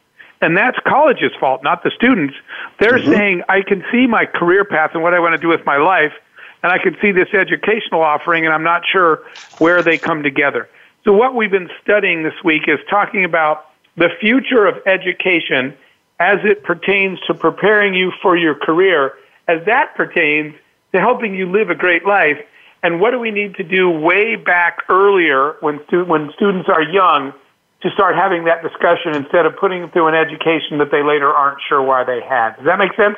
And 0.41 0.57
that's 0.57 0.78
college's 0.86 1.32
fault, 1.39 1.64
not 1.64 1.84
the 1.84 1.91
students. 1.91 2.36
They're 2.80 2.99
mm-hmm. 2.99 3.11
saying, 3.11 3.43
I 3.47 3.61
can 3.61 3.84
see 3.91 4.07
my 4.07 4.26
career 4.26 4.66
path 4.66 4.91
and 4.93 5.01
what 5.01 5.14
I 5.14 5.20
want 5.20 5.34
to 5.34 5.38
do 5.41 5.47
with 5.47 5.66
my 5.66 5.78
life, 5.78 6.14
and 6.61 6.72
I 6.72 6.80
can 6.80 6.97
see 7.01 7.11
this 7.11 7.30
educational 7.34 8.01
offering, 8.01 8.45
and 8.45 8.53
I'm 8.53 8.64
not 8.64 8.84
sure 8.86 9.24
where 9.57 9.82
they 9.82 9.97
come 9.97 10.22
together. 10.22 10.70
So, 11.05 11.14
what 11.14 11.36
we've 11.36 11.51
been 11.51 11.70
studying 11.82 12.24
this 12.24 12.34
week 12.43 12.64
is 12.68 12.80
talking 12.89 13.26
about 13.26 13.70
the 13.95 14.09
future 14.20 14.66
of 14.66 14.76
education 14.86 15.76
as 16.20 16.39
it 16.43 16.64
pertains 16.64 17.20
to 17.28 17.34
preparing 17.34 17.93
you 17.93 18.11
for 18.22 18.38
your 18.38 18.55
career, 18.55 19.14
as 19.47 19.66
that 19.66 19.95
pertains 19.95 20.55
to 20.94 21.02
helping 21.02 21.36
you 21.36 21.52
live 21.52 21.70
a 21.70 21.76
great 21.76 22.06
life. 22.06 22.38
And 22.84 23.00
what 23.00 23.12
do 23.12 23.20
we 23.20 23.32
need 23.32 23.56
to 23.56 23.64
do 23.64 23.89
way 23.89 24.36
back 24.36 24.80
earlier 24.89 25.56
when, 25.62 25.80
stu- 25.88 26.06
when 26.06 26.32
students 26.36 26.70
are 26.70 26.84
young 26.84 27.34
to 27.82 27.89
start 27.91 28.16
having 28.16 28.46
that 28.46 28.62
discussion 28.62 29.16
instead 29.16 29.46
of 29.46 29.56
putting 29.58 29.82
them 29.82 29.91
through 29.91 30.08
an 30.08 30.16
education 30.16 30.78
that 30.80 30.91
they 30.91 31.04
later 31.04 31.32
aren't 31.32 31.60
sure 31.68 31.82
why 31.82 32.04
they 32.04 32.22
had? 32.22 32.56
Does 32.58 32.66
that 32.66 32.80
make 32.80 32.94
sense? 32.96 33.18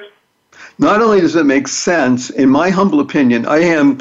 Not 0.79 1.01
only 1.01 1.19
does 1.19 1.35
it 1.35 1.45
make 1.45 1.67
sense, 1.67 2.29
in 2.29 2.49
my 2.49 2.69
humble 2.69 2.99
opinion, 2.99 3.45
I 3.45 3.57
am 3.57 3.99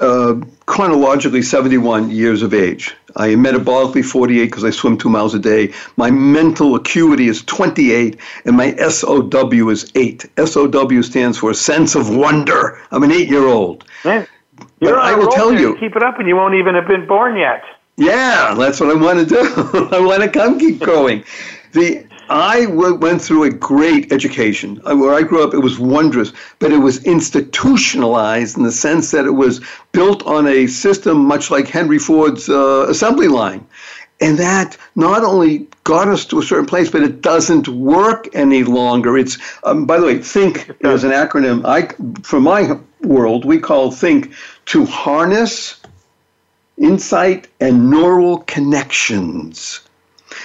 uh, 0.00 0.40
chronologically 0.66 1.42
71 1.42 2.10
years 2.10 2.42
of 2.42 2.54
age. 2.54 2.94
I 3.16 3.28
am 3.28 3.44
metabolically 3.44 4.04
48 4.04 4.44
because 4.44 4.64
I 4.64 4.70
swim 4.70 4.96
two 4.96 5.08
miles 5.08 5.34
a 5.34 5.38
day. 5.38 5.72
My 5.96 6.10
mental 6.10 6.74
acuity 6.74 7.28
is 7.28 7.42
28, 7.42 8.18
and 8.44 8.56
my 8.56 8.74
SOW 8.76 9.68
is 9.68 9.90
8. 9.94 10.26
SOW 10.44 11.02
stands 11.02 11.38
for 11.38 11.52
sense 11.54 11.94
of 11.94 12.14
wonder. 12.14 12.80
I'm 12.90 13.02
an 13.02 13.12
eight 13.12 13.28
year 13.28 13.46
old. 13.46 13.84
Yeah. 14.04 14.26
You're 14.80 14.94
but 14.94 15.00
I 15.00 15.14
will 15.14 15.30
tell 15.30 15.52
you. 15.52 15.76
Keep 15.78 15.96
it 15.96 16.02
up, 16.02 16.18
and 16.18 16.28
you 16.28 16.36
won't 16.36 16.54
even 16.54 16.74
have 16.74 16.86
been 16.86 17.06
born 17.06 17.36
yet. 17.36 17.62
Yeah, 17.96 18.54
that's 18.54 18.80
what 18.80 18.90
I 18.90 18.94
want 18.94 19.18
to 19.18 19.26
do. 19.26 19.38
I 19.92 20.00
want 20.00 20.22
to 20.22 20.28
come 20.28 20.58
keep 20.58 20.78
going. 20.78 21.24
The 21.72 22.06
I 22.30 22.66
went 22.66 23.20
through 23.20 23.42
a 23.42 23.50
great 23.50 24.12
education. 24.12 24.76
Where 24.84 25.12
I 25.12 25.22
grew 25.22 25.42
up, 25.42 25.52
it 25.52 25.58
was 25.58 25.80
wondrous, 25.80 26.32
but 26.60 26.70
it 26.70 26.78
was 26.78 27.04
institutionalized 27.04 28.56
in 28.56 28.62
the 28.62 28.70
sense 28.70 29.10
that 29.10 29.26
it 29.26 29.32
was 29.32 29.60
built 29.90 30.24
on 30.26 30.46
a 30.46 30.68
system 30.68 31.24
much 31.24 31.50
like 31.50 31.66
Henry 31.66 31.98
Ford's 31.98 32.48
uh, 32.48 32.86
assembly 32.88 33.26
line. 33.26 33.66
And 34.20 34.38
that 34.38 34.76
not 34.94 35.24
only 35.24 35.66
got 35.82 36.06
us 36.06 36.24
to 36.26 36.38
a 36.38 36.42
certain 36.44 36.66
place, 36.66 36.88
but 36.88 37.02
it 37.02 37.20
doesn't 37.20 37.66
work 37.66 38.28
any 38.32 38.62
longer. 38.62 39.18
It's, 39.18 39.36
um, 39.64 39.84
by 39.84 39.98
the 39.98 40.06
way, 40.06 40.18
think 40.18 40.70
is 40.80 41.02
an 41.02 41.10
acronym. 41.10 41.64
I, 41.64 41.88
for 42.22 42.38
my 42.38 42.78
world, 43.00 43.44
we 43.44 43.58
call 43.58 43.90
think 43.90 44.32
to 44.66 44.84
harness 44.84 45.80
insight 46.78 47.48
and 47.60 47.90
neural 47.90 48.38
connections. 48.38 49.80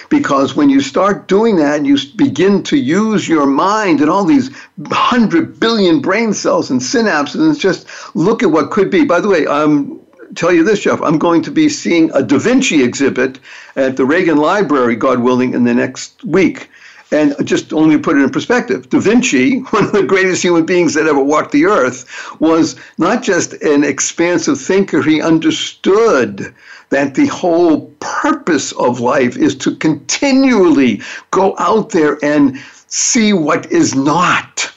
Because 0.08 0.54
when 0.54 0.70
you 0.70 0.80
start 0.80 1.28
doing 1.28 1.56
that 1.56 1.76
and 1.76 1.86
you 1.86 1.96
begin 2.16 2.62
to 2.64 2.76
use 2.76 3.28
your 3.28 3.46
mind 3.46 4.00
and 4.00 4.10
all 4.10 4.24
these 4.24 4.54
100 4.76 5.58
billion 5.58 6.00
brain 6.00 6.32
cells 6.32 6.70
and 6.70 6.80
synapses, 6.80 7.40
and 7.40 7.58
just 7.58 7.86
look 8.14 8.42
at 8.42 8.50
what 8.50 8.70
could 8.70 8.90
be. 8.90 9.04
By 9.04 9.20
the 9.20 9.28
way, 9.28 9.46
um, 9.46 10.00
tell 10.34 10.52
you 10.52 10.64
this, 10.64 10.80
Jeff. 10.80 11.00
I'm 11.02 11.18
going 11.18 11.42
to 11.42 11.50
be 11.50 11.68
seeing 11.68 12.10
a 12.12 12.22
Da 12.22 12.38
Vinci 12.38 12.82
exhibit 12.82 13.38
at 13.74 13.96
the 13.96 14.04
Reagan 14.04 14.36
Library, 14.36 14.96
God 14.96 15.20
willing, 15.20 15.54
in 15.54 15.64
the 15.64 15.74
next 15.74 16.22
week. 16.24 16.70
And 17.12 17.36
just 17.46 17.72
only 17.72 17.98
put 17.98 18.16
it 18.16 18.22
in 18.22 18.30
perspective, 18.30 18.88
Da 18.90 18.98
Vinci, 18.98 19.58
one 19.70 19.84
of 19.84 19.92
the 19.92 20.02
greatest 20.02 20.42
human 20.42 20.66
beings 20.66 20.94
that 20.94 21.06
ever 21.06 21.22
walked 21.22 21.52
the 21.52 21.66
earth, 21.66 22.04
was 22.40 22.76
not 22.98 23.22
just 23.22 23.52
an 23.62 23.84
expansive 23.84 24.60
thinker, 24.60 25.02
he 25.02 25.20
understood 25.20 26.52
that 26.90 27.14
the 27.14 27.26
whole 27.26 27.86
purpose 28.00 28.72
of 28.72 29.00
life 29.00 29.36
is 29.36 29.54
to 29.56 29.74
continually 29.76 31.02
go 31.30 31.56
out 31.58 31.90
there 31.90 32.18
and 32.24 32.58
see 32.86 33.32
what 33.32 33.70
is 33.72 33.94
not. 33.94 34.72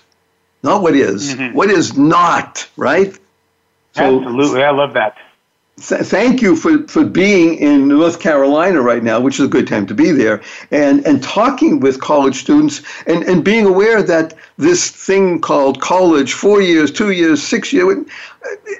Not 0.63 0.81
what 0.81 0.95
is, 0.95 1.35
mm-hmm. 1.35 1.55
what 1.55 1.69
is 1.69 1.97
not, 1.97 2.67
right? 2.75 3.13
So, 3.93 4.19
Absolutely. 4.21 4.63
I 4.63 4.71
love 4.71 4.93
that 4.93 5.15
thank 5.79 6.41
you 6.41 6.55
for, 6.55 6.87
for 6.87 7.05
being 7.05 7.55
in 7.55 7.87
North 7.87 8.19
Carolina 8.19 8.81
right 8.81 9.03
now, 9.03 9.19
which 9.19 9.39
is 9.39 9.45
a 9.45 9.49
good 9.49 9.67
time 9.67 9.85
to 9.87 9.93
be 9.93 10.11
there, 10.11 10.41
and, 10.71 11.05
and 11.05 11.23
talking 11.23 11.79
with 11.79 11.99
college 11.99 12.35
students 12.35 12.81
and, 13.07 13.23
and 13.23 13.43
being 13.43 13.65
aware 13.65 14.03
that 14.03 14.33
this 14.57 14.91
thing 14.91 15.39
called 15.41 15.81
college, 15.81 16.33
four 16.33 16.61
years, 16.61 16.91
two 16.91 17.11
years, 17.11 17.41
six 17.41 17.71
years, 17.73 18.05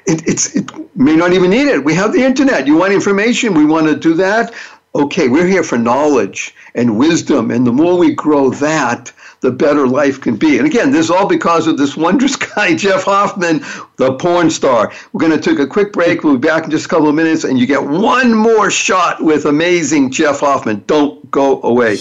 it, 0.05 0.27
it's, 0.27 0.55
it 0.55 0.69
may 0.95 1.15
not 1.15 1.33
even 1.33 1.49
need 1.49 1.67
it. 1.67 1.83
We 1.83 1.93
have 1.95 2.13
the 2.13 2.23
internet. 2.23 2.67
You 2.67 2.77
want 2.77 2.93
information? 2.93 3.53
We 3.53 3.65
want 3.65 3.87
to 3.87 3.95
do 3.95 4.13
that. 4.15 4.53
Okay, 4.95 5.27
we're 5.27 5.47
here 5.47 5.63
for 5.63 5.77
knowledge 5.77 6.55
and 6.73 6.97
wisdom, 6.97 7.51
and 7.51 7.65
the 7.65 7.71
more 7.71 7.97
we 7.97 8.13
grow 8.15 8.49
that, 8.49 9.11
the 9.41 9.51
better 9.51 9.87
life 9.87 10.19
can 10.19 10.35
be. 10.35 10.57
And 10.57 10.67
again, 10.67 10.91
this 10.91 11.05
is 11.05 11.11
all 11.11 11.27
because 11.27 11.67
of 11.67 11.77
this 11.77 11.95
wondrous 11.95 12.35
guy, 12.55 12.75
Jeff 12.75 13.03
Hoffman, 13.03 13.63
the 13.97 14.13
porn 14.15 14.49
star. 14.49 14.91
We're 15.13 15.27
going 15.27 15.39
to 15.39 15.49
take 15.49 15.59
a 15.59 15.67
quick 15.67 15.93
break. 15.93 16.23
We'll 16.23 16.37
be 16.37 16.47
back 16.47 16.65
in 16.65 16.71
just 16.71 16.85
a 16.85 16.89
couple 16.89 17.09
of 17.09 17.15
minutes, 17.15 17.43
and 17.43 17.59
you 17.59 17.65
get 17.65 17.83
one 17.83 18.33
more 18.33 18.69
shot 18.69 19.23
with 19.23 19.45
amazing 19.45 20.11
Jeff 20.11 20.41
Hoffman. 20.41 20.83
Don't 20.87 21.29
go 21.31 21.61
away. 21.61 21.97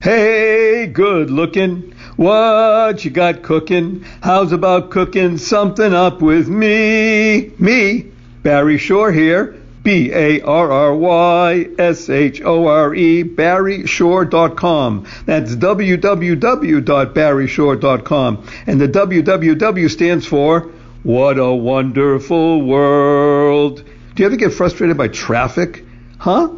Hey, 0.00 0.86
good 0.86 1.28
looking 1.28 1.94
what 2.18 3.02
you 3.04 3.12
got 3.12 3.42
cooking? 3.42 4.04
How's 4.20 4.52
about 4.52 4.90
cooking 4.90 5.38
something 5.38 5.94
up 5.94 6.20
with 6.20 6.48
me? 6.48 7.52
Me, 7.58 8.06
Barry 8.42 8.76
Shore 8.76 9.10
here. 9.12 9.54
B 9.84 10.10
A 10.12 10.40
R 10.42 10.70
R 10.70 10.94
Y 10.94 11.68
S 11.78 12.10
H 12.10 12.42
O 12.42 12.66
R 12.66 12.94
E, 12.94 13.24
barryshore.com. 13.24 15.06
That's 15.24 15.56
www.barryshore.com. 15.56 18.44
And 18.66 18.80
the 18.80 18.88
www 18.88 19.90
stands 19.90 20.26
for 20.26 20.60
What 21.04 21.38
a 21.38 21.54
Wonderful 21.54 22.62
World. 22.62 23.84
Do 24.14 24.22
you 24.22 24.26
ever 24.26 24.36
get 24.36 24.52
frustrated 24.52 24.98
by 24.98 25.08
traffic? 25.08 25.84
Huh? 26.18 26.50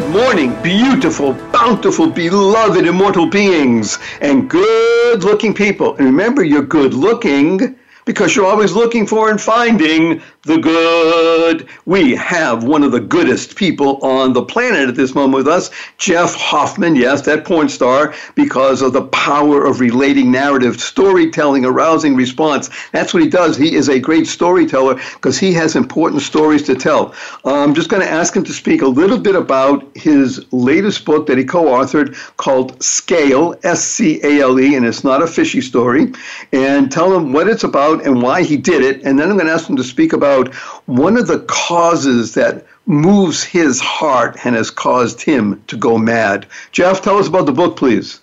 morning, 0.00 0.60
beautiful, 0.62 1.34
bountiful, 1.52 2.08
beloved, 2.08 2.86
immortal 2.86 3.26
beings, 3.26 3.98
and 4.20 4.48
good 4.48 5.22
looking 5.22 5.52
people. 5.52 5.96
And 5.96 6.06
remember, 6.06 6.42
you're 6.42 6.62
good 6.62 6.94
looking 6.94 7.76
because 8.04 8.34
you're 8.34 8.46
always 8.46 8.72
looking 8.72 9.06
for 9.06 9.30
and 9.30 9.40
finding 9.40 10.22
the 10.44 10.58
good. 10.58 11.68
We 11.86 12.16
have 12.16 12.64
one 12.64 12.82
of 12.82 12.90
the 12.90 13.00
goodest 13.00 13.54
people 13.54 13.98
on 14.04 14.32
the 14.32 14.42
planet 14.42 14.88
at 14.88 14.96
this 14.96 15.14
moment 15.14 15.34
with 15.34 15.46
us, 15.46 15.70
Jeff 15.98 16.34
Hoffman. 16.34 16.96
Yes, 16.96 17.22
that 17.22 17.44
porn 17.44 17.68
star, 17.68 18.12
because 18.34 18.82
of 18.82 18.92
the 18.92 19.02
power 19.06 19.64
of 19.64 19.78
relating 19.78 20.32
narrative, 20.32 20.80
storytelling, 20.80 21.64
arousing 21.64 22.16
response. 22.16 22.70
That's 22.90 23.14
what 23.14 23.22
he 23.22 23.28
does. 23.28 23.56
He 23.56 23.76
is 23.76 23.88
a 23.88 24.00
great 24.00 24.26
storyteller 24.26 24.96
because 25.14 25.38
he 25.38 25.52
has 25.52 25.76
important 25.76 26.22
stories 26.22 26.64
to 26.64 26.74
tell. 26.74 27.14
I'm 27.44 27.72
just 27.72 27.88
going 27.88 28.02
to 28.02 28.10
ask 28.10 28.34
him 28.34 28.42
to 28.44 28.52
speak 28.52 28.82
a 28.82 28.88
little 28.88 29.18
bit 29.18 29.36
about 29.36 29.96
his 29.96 30.44
latest 30.52 31.04
book 31.04 31.28
that 31.28 31.38
he 31.38 31.44
co 31.44 31.66
authored 31.66 32.16
called 32.36 32.82
Scale, 32.82 33.54
S 33.62 33.84
C 33.84 34.20
A 34.24 34.40
L 34.40 34.58
E, 34.58 34.74
and 34.74 34.84
it's 34.84 35.04
not 35.04 35.22
a 35.22 35.26
fishy 35.28 35.60
story, 35.60 36.12
and 36.52 36.90
tell 36.90 37.14
him 37.16 37.32
what 37.32 37.46
it's 37.46 37.62
about 37.62 38.04
and 38.04 38.20
why 38.20 38.42
he 38.42 38.56
did 38.56 38.82
it. 38.82 39.02
And 39.04 39.20
then 39.20 39.30
I'm 39.30 39.36
going 39.36 39.46
to 39.46 39.52
ask 39.52 39.70
him 39.70 39.76
to 39.76 39.84
speak 39.84 40.12
about 40.12 40.31
about 40.32 40.54
one 40.86 41.16
of 41.16 41.26
the 41.26 41.40
causes 41.40 42.34
that 42.34 42.64
moves 42.86 43.42
his 43.42 43.80
heart 43.80 44.36
and 44.44 44.56
has 44.56 44.70
caused 44.70 45.22
him 45.22 45.62
to 45.68 45.76
go 45.76 45.98
mad. 45.98 46.46
Jeff, 46.72 47.02
tell 47.02 47.18
us 47.18 47.28
about 47.28 47.46
the 47.46 47.52
book, 47.52 47.76
please. 47.76 48.20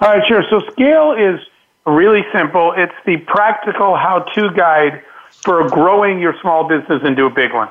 All 0.00 0.08
right, 0.08 0.26
sure. 0.26 0.44
So, 0.48 0.60
Scale 0.72 1.12
is 1.12 1.40
really 1.86 2.22
simple. 2.32 2.72
It's 2.76 2.94
the 3.04 3.18
practical 3.18 3.96
how 3.96 4.20
to 4.34 4.50
guide 4.54 5.02
for 5.42 5.68
growing 5.68 6.20
your 6.20 6.34
small 6.40 6.68
business 6.68 7.02
into 7.04 7.24
a 7.24 7.30
big 7.30 7.52
one. 7.52 7.68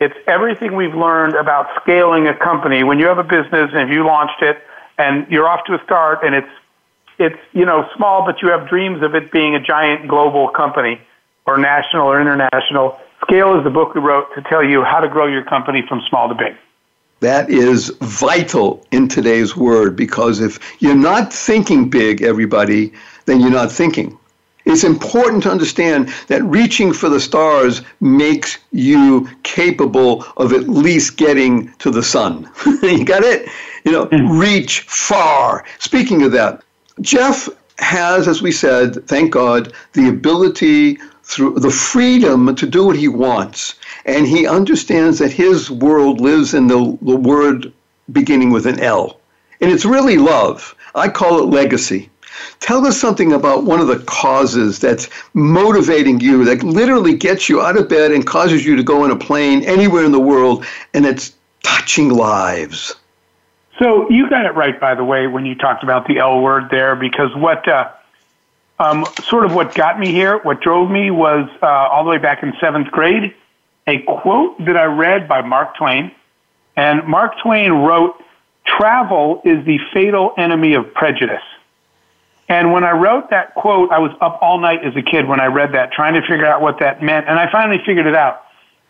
It's 0.00 0.14
everything 0.26 0.74
we've 0.74 0.94
learned 0.94 1.34
about 1.34 1.68
scaling 1.80 2.26
a 2.26 2.36
company. 2.36 2.82
When 2.82 2.98
you 2.98 3.06
have 3.06 3.18
a 3.18 3.24
business 3.24 3.70
and 3.72 3.92
you 3.92 4.04
launched 4.04 4.42
it 4.42 4.58
and 4.98 5.26
you're 5.30 5.48
off 5.48 5.64
to 5.66 5.74
a 5.74 5.84
start 5.84 6.24
and 6.24 6.34
it's 6.34 6.48
it's 7.18 7.38
you 7.52 7.64
know 7.64 7.88
small 7.94 8.24
but 8.24 8.42
you 8.42 8.48
have 8.48 8.68
dreams 8.68 9.02
of 9.02 9.14
it 9.14 9.30
being 9.30 9.54
a 9.54 9.60
giant 9.60 10.08
global 10.08 10.48
company 10.48 11.00
or 11.46 11.56
national 11.56 12.06
or 12.06 12.20
international 12.20 12.98
Scale 13.22 13.56
is 13.56 13.64
the 13.64 13.70
book 13.70 13.94
we 13.94 14.00
wrote 14.00 14.34
to 14.34 14.42
tell 14.42 14.64
you 14.64 14.82
how 14.82 15.00
to 15.00 15.08
grow 15.08 15.26
your 15.26 15.44
company 15.44 15.82
from 15.88 16.02
small 16.08 16.28
to 16.28 16.34
big. 16.34 16.54
That 17.20 17.48
is 17.50 17.90
vital 18.00 18.84
in 18.90 19.06
today's 19.06 19.56
word 19.56 19.94
because 19.94 20.40
if 20.40 20.58
you're 20.82 20.96
not 20.96 21.32
thinking 21.32 21.88
big, 21.88 22.20
everybody, 22.22 22.92
then 23.26 23.40
you're 23.40 23.50
not 23.50 23.70
thinking. 23.70 24.18
It's 24.64 24.84
important 24.84 25.42
to 25.44 25.50
understand 25.50 26.12
that 26.28 26.42
reaching 26.42 26.92
for 26.92 27.08
the 27.08 27.20
stars 27.20 27.82
makes 28.00 28.58
you 28.72 29.28
capable 29.44 30.24
of 30.36 30.52
at 30.52 30.68
least 30.68 31.16
getting 31.16 31.72
to 31.78 31.90
the 31.90 32.02
sun. 32.02 32.50
you 32.82 33.04
got 33.04 33.22
it? 33.22 33.48
You 33.84 33.92
know, 33.92 34.06
mm. 34.06 34.40
reach 34.40 34.80
far. 34.80 35.64
Speaking 35.78 36.22
of 36.22 36.32
that, 36.32 36.62
Jeff 37.00 37.48
has, 37.78 38.28
as 38.28 38.42
we 38.42 38.52
said, 38.52 39.06
thank 39.06 39.32
God, 39.32 39.72
the 39.94 40.08
ability 40.08 40.98
through 41.32 41.58
the 41.58 41.70
freedom 41.70 42.54
to 42.54 42.66
do 42.66 42.84
what 42.86 42.96
he 42.96 43.08
wants. 43.08 43.74
And 44.04 44.26
he 44.26 44.46
understands 44.46 45.18
that 45.18 45.32
his 45.32 45.70
world 45.70 46.20
lives 46.20 46.54
in 46.54 46.66
the, 46.66 46.98
the 47.02 47.16
word 47.16 47.72
beginning 48.10 48.50
with 48.50 48.66
an 48.66 48.80
L. 48.80 49.20
And 49.60 49.70
it's 49.70 49.84
really 49.84 50.18
love. 50.18 50.74
I 50.94 51.08
call 51.08 51.38
it 51.38 51.46
legacy. 51.46 52.10
Tell 52.60 52.86
us 52.86 53.00
something 53.00 53.32
about 53.32 53.64
one 53.64 53.80
of 53.80 53.86
the 53.86 54.00
causes 54.00 54.78
that's 54.78 55.08
motivating 55.34 56.20
you, 56.20 56.44
that 56.44 56.62
literally 56.62 57.14
gets 57.14 57.48
you 57.48 57.60
out 57.60 57.76
of 57.76 57.88
bed 57.88 58.10
and 58.10 58.26
causes 58.26 58.64
you 58.64 58.74
to 58.76 58.82
go 58.82 59.04
in 59.04 59.10
a 59.10 59.16
plane 59.16 59.62
anywhere 59.64 60.04
in 60.04 60.12
the 60.12 60.20
world, 60.20 60.64
and 60.94 61.06
it's 61.06 61.34
touching 61.62 62.08
lives. 62.10 62.94
So 63.78 64.08
you 64.10 64.28
got 64.28 64.46
it 64.46 64.54
right, 64.54 64.78
by 64.80 64.94
the 64.94 65.04
way, 65.04 65.26
when 65.26 65.46
you 65.46 65.54
talked 65.54 65.82
about 65.82 66.06
the 66.06 66.18
L 66.18 66.40
word 66.40 66.70
there, 66.70 66.96
because 66.96 67.34
what 67.36 67.66
uh, 67.68 67.90
um, 68.78 69.04
sort 69.24 69.44
of 69.44 69.54
what 69.54 69.74
got 69.74 69.98
me 69.98 70.10
here, 70.12 70.38
what 70.38 70.60
drove 70.60 70.90
me 70.90 71.10
was 71.10 71.48
uh, 71.62 71.66
all 71.66 72.04
the 72.04 72.10
way 72.10 72.18
back 72.18 72.42
in 72.42 72.52
seventh 72.60 72.88
grade, 72.90 73.34
a 73.86 73.98
quote 74.02 74.58
that 74.64 74.76
I 74.76 74.84
read 74.84 75.28
by 75.28 75.42
Mark 75.42 75.76
Twain. 75.76 76.12
And 76.76 77.06
Mark 77.06 77.34
Twain 77.42 77.72
wrote, 77.72 78.16
Travel 78.64 79.42
is 79.44 79.64
the 79.66 79.78
fatal 79.92 80.32
enemy 80.38 80.74
of 80.74 80.92
prejudice. 80.94 81.42
And 82.48 82.72
when 82.72 82.84
I 82.84 82.90
wrote 82.90 83.30
that 83.30 83.54
quote, 83.54 83.90
I 83.90 83.98
was 83.98 84.12
up 84.20 84.38
all 84.42 84.58
night 84.58 84.84
as 84.84 84.94
a 84.96 85.02
kid 85.02 85.26
when 85.26 85.40
I 85.40 85.46
read 85.46 85.72
that, 85.72 85.92
trying 85.92 86.14
to 86.14 86.20
figure 86.20 86.46
out 86.46 86.60
what 86.60 86.80
that 86.80 87.02
meant. 87.02 87.28
And 87.28 87.38
I 87.38 87.50
finally 87.50 87.78
figured 87.84 88.06
it 88.06 88.14
out. 88.14 88.42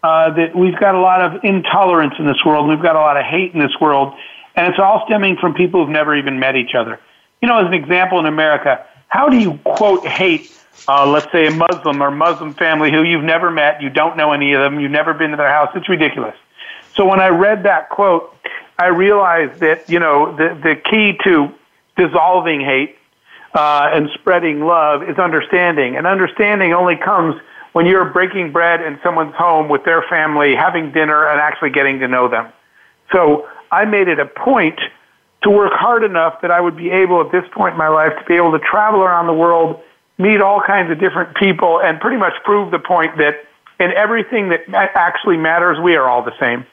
Uh, 0.02 0.34
that 0.34 0.56
we've 0.56 0.78
got 0.80 0.96
a 0.96 1.00
lot 1.00 1.22
of 1.22 1.44
intolerance 1.44 2.14
in 2.18 2.26
this 2.26 2.44
world, 2.44 2.68
we've 2.68 2.82
got 2.82 2.96
a 2.96 2.98
lot 2.98 3.16
of 3.16 3.24
hate 3.24 3.54
in 3.54 3.60
this 3.60 3.70
world, 3.80 4.12
and 4.56 4.66
it's 4.66 4.80
all 4.80 5.04
stemming 5.06 5.36
from 5.36 5.54
people 5.54 5.80
who've 5.80 5.92
never 5.92 6.16
even 6.16 6.40
met 6.40 6.56
each 6.56 6.74
other. 6.74 6.98
You 7.40 7.46
know, 7.46 7.60
as 7.60 7.66
an 7.66 7.74
example 7.74 8.18
in 8.18 8.26
America, 8.26 8.84
how 9.12 9.28
do 9.28 9.36
you 9.36 9.58
quote 9.64 10.06
hate, 10.06 10.50
uh, 10.88 11.06
let's 11.06 11.30
say 11.30 11.46
a 11.46 11.50
Muslim 11.50 12.02
or 12.02 12.10
Muslim 12.10 12.54
family 12.54 12.90
who 12.90 13.02
you've 13.02 13.22
never 13.22 13.50
met, 13.50 13.82
you 13.82 13.90
don't 13.90 14.16
know 14.16 14.32
any 14.32 14.54
of 14.54 14.60
them, 14.60 14.80
you've 14.80 14.90
never 14.90 15.12
been 15.12 15.32
to 15.32 15.36
their 15.36 15.50
house? 15.50 15.68
It's 15.74 15.86
ridiculous. 15.86 16.34
So 16.96 17.06
when 17.06 17.20
I 17.20 17.28
read 17.28 17.64
that 17.64 17.90
quote, 17.90 18.34
I 18.78 18.86
realized 18.86 19.60
that 19.60 19.86
you 19.90 19.98
know 19.98 20.34
the 20.34 20.58
the 20.62 20.76
key 20.76 21.18
to 21.24 21.52
dissolving 21.94 22.62
hate 22.62 22.96
uh, 23.52 23.90
and 23.92 24.08
spreading 24.14 24.60
love 24.60 25.02
is 25.02 25.18
understanding, 25.18 25.94
and 25.94 26.06
understanding 26.06 26.72
only 26.72 26.96
comes 26.96 27.38
when 27.74 27.84
you're 27.84 28.06
breaking 28.06 28.50
bread 28.50 28.80
in 28.80 28.98
someone's 29.02 29.34
home 29.34 29.68
with 29.68 29.84
their 29.84 30.02
family, 30.08 30.54
having 30.54 30.90
dinner, 30.90 31.28
and 31.28 31.38
actually 31.38 31.70
getting 31.70 31.98
to 32.00 32.08
know 32.08 32.28
them. 32.28 32.50
So 33.12 33.46
I 33.70 33.84
made 33.84 34.08
it 34.08 34.18
a 34.18 34.26
point 34.26 34.80
to 35.42 35.50
work 35.50 35.72
hard 35.74 36.04
enough 36.04 36.40
that 36.42 36.50
I 36.50 36.60
would 36.60 36.76
be 36.76 36.90
able 36.90 37.20
at 37.20 37.32
this 37.32 37.44
point 37.52 37.72
in 37.72 37.78
my 37.78 37.88
life 37.88 38.12
to 38.18 38.24
be 38.26 38.34
able 38.34 38.52
to 38.52 38.60
travel 38.60 39.00
around 39.00 39.26
the 39.26 39.34
world, 39.34 39.80
meet 40.18 40.40
all 40.40 40.60
kinds 40.60 40.90
of 40.90 41.00
different 41.00 41.36
people, 41.36 41.80
and 41.80 42.00
pretty 42.00 42.16
much 42.16 42.34
prove 42.44 42.70
the 42.70 42.78
point 42.78 43.16
that 43.18 43.44
in 43.80 43.90
everything 43.92 44.50
that 44.50 44.68
actually 44.94 45.36
matters, 45.36 45.78
we 45.82 45.96
are 45.96 46.08
all 46.08 46.22
the 46.22 46.38
same. 46.38 46.64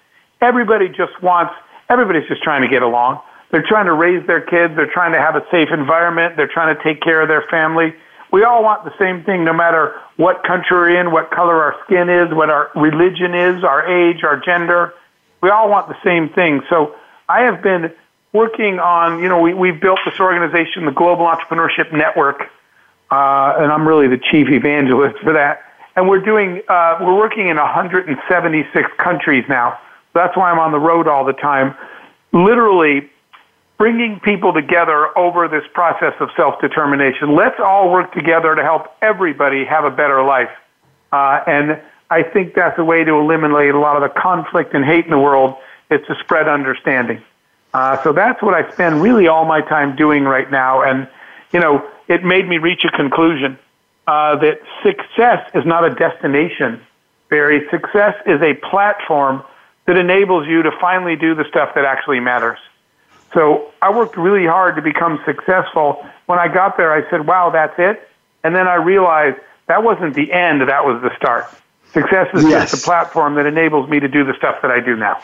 Everybody 0.41 0.87
just 0.89 1.21
wants, 1.23 1.53
everybody's 1.89 2.27
just 2.27 2.43
trying 2.43 2.61
to 2.61 2.67
get 2.67 2.83
along. 2.83 3.21
They're 3.51 3.65
trying 3.67 3.87
to 3.87 3.93
raise 3.93 4.25
their 4.27 4.41
kids. 4.41 4.75
They're 4.75 4.91
trying 4.91 5.13
to 5.13 5.19
have 5.19 5.35
a 5.35 5.43
safe 5.49 5.69
environment. 5.71 6.37
They're 6.37 6.47
trying 6.47 6.75
to 6.75 6.83
take 6.83 7.01
care 7.01 7.21
of 7.21 7.27
their 7.27 7.43
family. 7.49 7.95
We 8.31 8.43
all 8.43 8.63
want 8.63 8.85
the 8.85 8.93
same 8.99 9.23
thing 9.23 9.43
no 9.43 9.53
matter 9.53 9.99
what 10.17 10.43
country 10.43 10.77
we're 10.77 11.01
in, 11.01 11.11
what 11.11 11.31
color 11.31 11.63
our 11.63 11.75
skin 11.85 12.09
is, 12.09 12.31
what 12.31 12.51
our 12.51 12.69
religion 12.75 13.33
is, 13.33 13.63
our 13.63 13.87
age, 13.87 14.23
our 14.23 14.39
gender. 14.39 14.93
We 15.41 15.49
all 15.49 15.67
want 15.67 15.87
the 15.87 15.97
same 16.03 16.29
thing. 16.29 16.61
So 16.69 16.95
I 17.27 17.41
have 17.41 17.63
been 17.63 17.91
working 18.33 18.79
on, 18.79 19.21
you 19.21 19.29
know, 19.29 19.41
we, 19.41 19.53
we've 19.53 19.79
built 19.79 19.99
this 20.05 20.19
organization, 20.19 20.85
the 20.85 20.91
Global 20.91 21.25
Entrepreneurship 21.25 21.91
Network, 21.91 22.41
uh, 23.11 23.55
and 23.57 23.71
I'm 23.71 23.87
really 23.87 24.07
the 24.07 24.19
chief 24.31 24.49
evangelist 24.49 25.19
for 25.19 25.33
that. 25.33 25.63
And 25.95 26.07
we're 26.07 26.21
doing, 26.21 26.61
uh, 26.67 26.99
we're 27.01 27.17
working 27.17 27.47
in 27.47 27.57
176 27.57 28.91
countries 28.97 29.43
now. 29.49 29.79
That's 30.13 30.35
why 30.37 30.51
I'm 30.51 30.59
on 30.59 30.71
the 30.71 30.79
road 30.79 31.07
all 31.07 31.25
the 31.25 31.33
time, 31.33 31.75
literally 32.31 33.09
bringing 33.77 34.19
people 34.19 34.53
together 34.53 35.17
over 35.17 35.47
this 35.47 35.63
process 35.73 36.13
of 36.19 36.29
self-determination. 36.35 37.33
Let's 37.33 37.59
all 37.59 37.91
work 37.91 38.13
together 38.13 38.53
to 38.53 38.61
help 38.61 38.87
everybody 39.01 39.65
have 39.65 39.85
a 39.85 39.91
better 39.91 40.21
life. 40.21 40.51
Uh, 41.11 41.41
and 41.47 41.81
I 42.09 42.23
think 42.23 42.53
that's 42.53 42.77
a 42.77 42.83
way 42.83 43.03
to 43.03 43.11
eliminate 43.13 43.73
a 43.73 43.79
lot 43.79 43.95
of 43.95 44.01
the 44.01 44.19
conflict 44.19 44.73
and 44.73 44.83
hate 44.83 45.05
in 45.05 45.11
the 45.11 45.19
world. 45.19 45.55
It's 45.89 46.05
to 46.07 46.15
spread 46.21 46.47
understanding. 46.47 47.23
Uh, 47.73 48.01
so 48.03 48.13
that's 48.13 48.41
what 48.41 48.53
I 48.53 48.71
spend 48.71 49.01
really 49.01 49.27
all 49.27 49.45
my 49.45 49.61
time 49.61 49.95
doing 49.95 50.23
right 50.23 50.49
now. 50.49 50.81
And, 50.81 51.07
you 51.51 51.59
know, 51.59 51.87
it 52.07 52.23
made 52.23 52.47
me 52.47 52.57
reach 52.57 52.83
a 52.83 52.95
conclusion 52.95 53.57
uh, 54.07 54.35
that 54.37 54.59
success 54.83 55.49
is 55.53 55.65
not 55.65 55.85
a 55.85 55.93
destination, 55.93 56.81
Barry. 57.29 57.67
Success 57.69 58.15
is 58.25 58.41
a 58.41 58.55
platform 58.55 59.43
that 59.85 59.97
enables 59.97 60.47
you 60.47 60.63
to 60.63 60.71
finally 60.81 61.15
do 61.15 61.35
the 61.35 61.45
stuff 61.45 61.75
that 61.75 61.85
actually 61.85 62.19
matters. 62.19 62.57
So 63.33 63.71
I 63.81 63.91
worked 63.91 64.17
really 64.17 64.47
hard 64.47 64.75
to 64.77 64.81
become 64.81 65.21
successful. 65.25 66.03
When 66.25 66.39
I 66.39 66.47
got 66.47 66.77
there, 66.77 66.91
I 66.91 67.07
said, 67.11 67.27
wow, 67.27 67.51
that's 67.51 67.77
it. 67.77 68.09
And 68.43 68.55
then 68.55 68.67
I 68.67 68.75
realized 68.75 69.37
that 69.67 69.83
wasn't 69.83 70.15
the 70.15 70.31
end, 70.31 70.61
that 70.61 70.85
was 70.85 71.01
the 71.03 71.15
start. 71.15 71.45
Success 71.91 72.29
is 72.33 72.43
yes. 72.45 72.71
just 72.71 72.83
a 72.83 72.85
platform 72.85 73.35
that 73.35 73.45
enables 73.45 73.87
me 73.89 73.99
to 73.99 74.07
do 74.07 74.23
the 74.23 74.33
stuff 74.37 74.61
that 74.63 74.71
I 74.71 74.79
do 74.79 74.95
now 74.95 75.19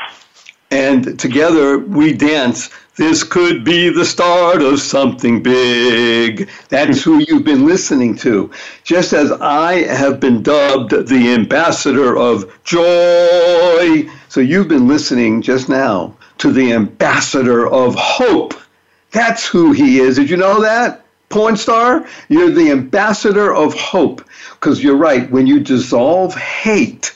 and 0.76 1.17
together 1.17 1.80
we 1.80 2.11
dance. 2.11 2.69
This 2.97 3.23
could 3.23 3.63
be 3.63 3.89
the 3.89 4.03
start 4.03 4.61
of 4.61 4.82
something 4.82 5.41
big. 5.41 6.49
That's 6.67 7.01
who 7.01 7.23
you've 7.26 7.45
been 7.45 7.65
listening 7.65 8.17
to. 8.17 8.51
Just 8.84 9.13
as 9.13 9.32
I 9.32 9.84
have 9.84 10.19
been 10.19 10.43
dubbed 10.43 10.91
the 10.91 11.34
ambassador 11.34 12.17
of 12.17 12.51
joy. 12.65 14.09
So 14.28 14.41
you've 14.41 14.67
been 14.67 14.88
listening 14.88 15.41
just 15.41 15.69
now 15.69 16.13
to 16.39 16.51
the 16.51 16.73
ambassador 16.73 17.67
of 17.67 17.95
hope. 17.95 18.53
That's 19.11 19.47
who 19.47 19.71
he 19.71 19.99
is. 19.99 20.17
Did 20.17 20.30
you 20.30 20.36
know 20.36 20.61
that? 20.61 21.05
Porn 21.30 21.55
star? 21.55 22.05
You're 22.28 22.51
the 22.51 22.71
ambassador 22.71 23.53
of 23.53 23.73
hope. 23.73 24.28
Because 24.51 24.84
you're 24.84 24.97
right, 24.97 25.32
when 25.32 25.47
you 25.47 25.61
dissolve 25.61 26.36
hate, 26.36 27.14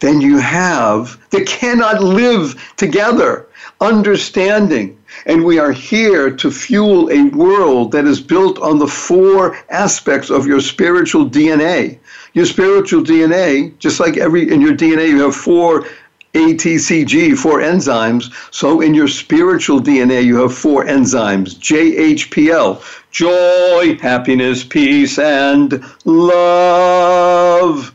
than 0.00 0.20
you 0.20 0.38
have 0.38 1.18
that 1.30 1.46
cannot 1.46 2.02
live 2.02 2.72
together. 2.76 3.46
Understanding. 3.80 4.98
And 5.26 5.44
we 5.44 5.58
are 5.58 5.72
here 5.72 6.30
to 6.30 6.50
fuel 6.50 7.10
a 7.10 7.24
world 7.30 7.92
that 7.92 8.04
is 8.06 8.20
built 8.20 8.58
on 8.60 8.78
the 8.78 8.86
four 8.86 9.58
aspects 9.70 10.30
of 10.30 10.46
your 10.46 10.60
spiritual 10.60 11.28
DNA. 11.28 11.98
Your 12.34 12.46
spiritual 12.46 13.02
DNA, 13.02 13.76
just 13.78 14.00
like 14.00 14.16
every 14.16 14.50
in 14.50 14.60
your 14.60 14.74
DNA, 14.74 15.08
you 15.08 15.22
have 15.22 15.34
four 15.34 15.86
ATCG, 16.34 17.36
four 17.36 17.60
enzymes. 17.60 18.32
So 18.54 18.80
in 18.80 18.94
your 18.94 19.08
spiritual 19.08 19.80
DNA, 19.80 20.24
you 20.24 20.36
have 20.36 20.54
four 20.54 20.84
enzymes 20.84 21.56
JHPL, 21.58 22.82
joy, 23.10 23.98
happiness, 23.98 24.62
peace, 24.62 25.18
and 25.18 25.82
love. 26.04 27.94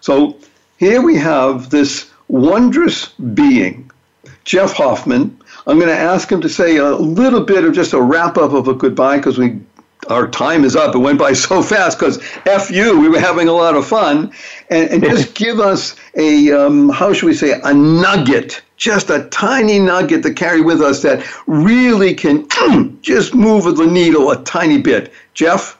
So 0.00 0.38
here 0.78 1.02
we 1.02 1.16
have 1.16 1.70
this 1.70 2.10
wondrous 2.28 3.08
being, 3.08 3.90
Jeff 4.44 4.72
Hoffman. 4.72 5.38
I'm 5.66 5.78
going 5.78 5.88
to 5.88 5.96
ask 5.96 6.30
him 6.30 6.40
to 6.42 6.48
say 6.48 6.76
a 6.76 6.94
little 6.96 7.40
bit 7.40 7.64
of 7.64 7.74
just 7.74 7.92
a 7.92 8.00
wrap 8.00 8.36
up 8.36 8.52
of 8.52 8.68
a 8.68 8.74
goodbye 8.74 9.16
because 9.16 9.38
we 9.38 9.60
our 10.08 10.28
time 10.28 10.64
is 10.64 10.76
up. 10.76 10.94
It 10.94 10.98
went 10.98 11.18
by 11.18 11.32
so 11.32 11.62
fast 11.62 11.98
because 11.98 12.18
F 12.46 12.70
you, 12.70 12.98
we 12.98 13.08
were 13.08 13.20
having 13.20 13.48
a 13.48 13.52
lot 13.52 13.74
of 13.74 13.86
fun. 13.86 14.32
And, 14.70 14.90
and 14.90 15.02
just 15.02 15.34
give 15.44 15.60
us 15.60 15.96
a, 16.16 16.52
um, 16.52 16.88
how 16.90 17.12
should 17.12 17.26
we 17.26 17.34
say, 17.34 17.60
a 17.62 17.72
nugget, 17.72 18.62
just 18.76 19.10
a 19.10 19.28
tiny 19.30 19.78
nugget 19.78 20.22
to 20.24 20.32
carry 20.32 20.60
with 20.60 20.80
us 20.80 21.02
that 21.02 21.24
really 21.46 22.14
can 22.14 22.46
just 23.02 23.34
move 23.34 23.64
the 23.76 23.86
needle 23.86 24.30
a 24.30 24.42
tiny 24.44 24.78
bit. 24.78 25.12
Jeff? 25.34 25.78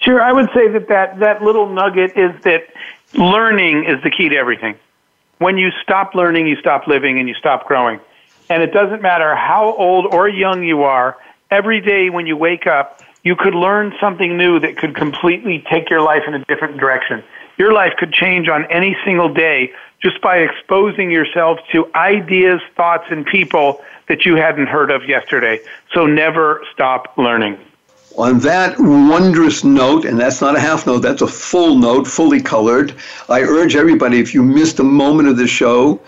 Sure. 0.00 0.20
I 0.20 0.32
would 0.32 0.50
say 0.54 0.68
that, 0.68 0.88
that 0.88 1.18
that 1.20 1.42
little 1.42 1.68
nugget 1.68 2.16
is 2.16 2.32
that 2.42 2.68
learning 3.14 3.84
is 3.84 4.02
the 4.02 4.10
key 4.10 4.28
to 4.28 4.36
everything. 4.36 4.76
When 5.38 5.58
you 5.58 5.70
stop 5.82 6.14
learning, 6.14 6.46
you 6.46 6.56
stop 6.56 6.86
living 6.86 7.18
and 7.18 7.28
you 7.28 7.34
stop 7.34 7.66
growing. 7.66 8.00
And 8.48 8.62
it 8.62 8.72
doesn't 8.72 9.02
matter 9.02 9.34
how 9.34 9.74
old 9.74 10.12
or 10.12 10.28
young 10.28 10.62
you 10.62 10.82
are, 10.82 11.16
every 11.50 11.80
day 11.80 12.10
when 12.10 12.26
you 12.26 12.36
wake 12.36 12.66
up, 12.66 13.00
you 13.22 13.36
could 13.36 13.54
learn 13.54 13.94
something 14.00 14.36
new 14.36 14.60
that 14.60 14.76
could 14.76 14.94
completely 14.94 15.64
take 15.70 15.88
your 15.88 16.02
life 16.02 16.22
in 16.26 16.34
a 16.34 16.44
different 16.44 16.78
direction. 16.78 17.22
Your 17.56 17.72
life 17.72 17.94
could 17.98 18.12
change 18.12 18.48
on 18.48 18.70
any 18.70 18.96
single 19.04 19.32
day 19.32 19.72
just 20.02 20.20
by 20.20 20.38
exposing 20.38 21.10
yourself 21.10 21.58
to 21.72 21.90
ideas, 21.94 22.60
thoughts, 22.76 23.06
and 23.10 23.24
people 23.24 23.82
that 24.08 24.26
you 24.26 24.36
hadn't 24.36 24.66
heard 24.66 24.90
of 24.90 25.08
yesterday. 25.08 25.60
So 25.94 26.04
never 26.04 26.62
stop 26.72 27.16
learning. 27.16 27.58
On 28.16 28.38
that 28.40 28.76
wondrous 28.78 29.64
note, 29.64 30.04
and 30.04 30.18
that's 30.18 30.40
not 30.40 30.56
a 30.56 30.60
half 30.60 30.86
note, 30.86 31.00
that's 31.00 31.22
a 31.22 31.26
full 31.26 31.76
note, 31.76 32.06
fully 32.06 32.40
colored, 32.40 32.94
I 33.28 33.40
urge 33.40 33.74
everybody, 33.74 34.20
if 34.20 34.32
you 34.32 34.42
missed 34.44 34.78
a 34.78 34.84
moment 34.84 35.28
of 35.28 35.36
the 35.36 35.48
show, 35.48 36.00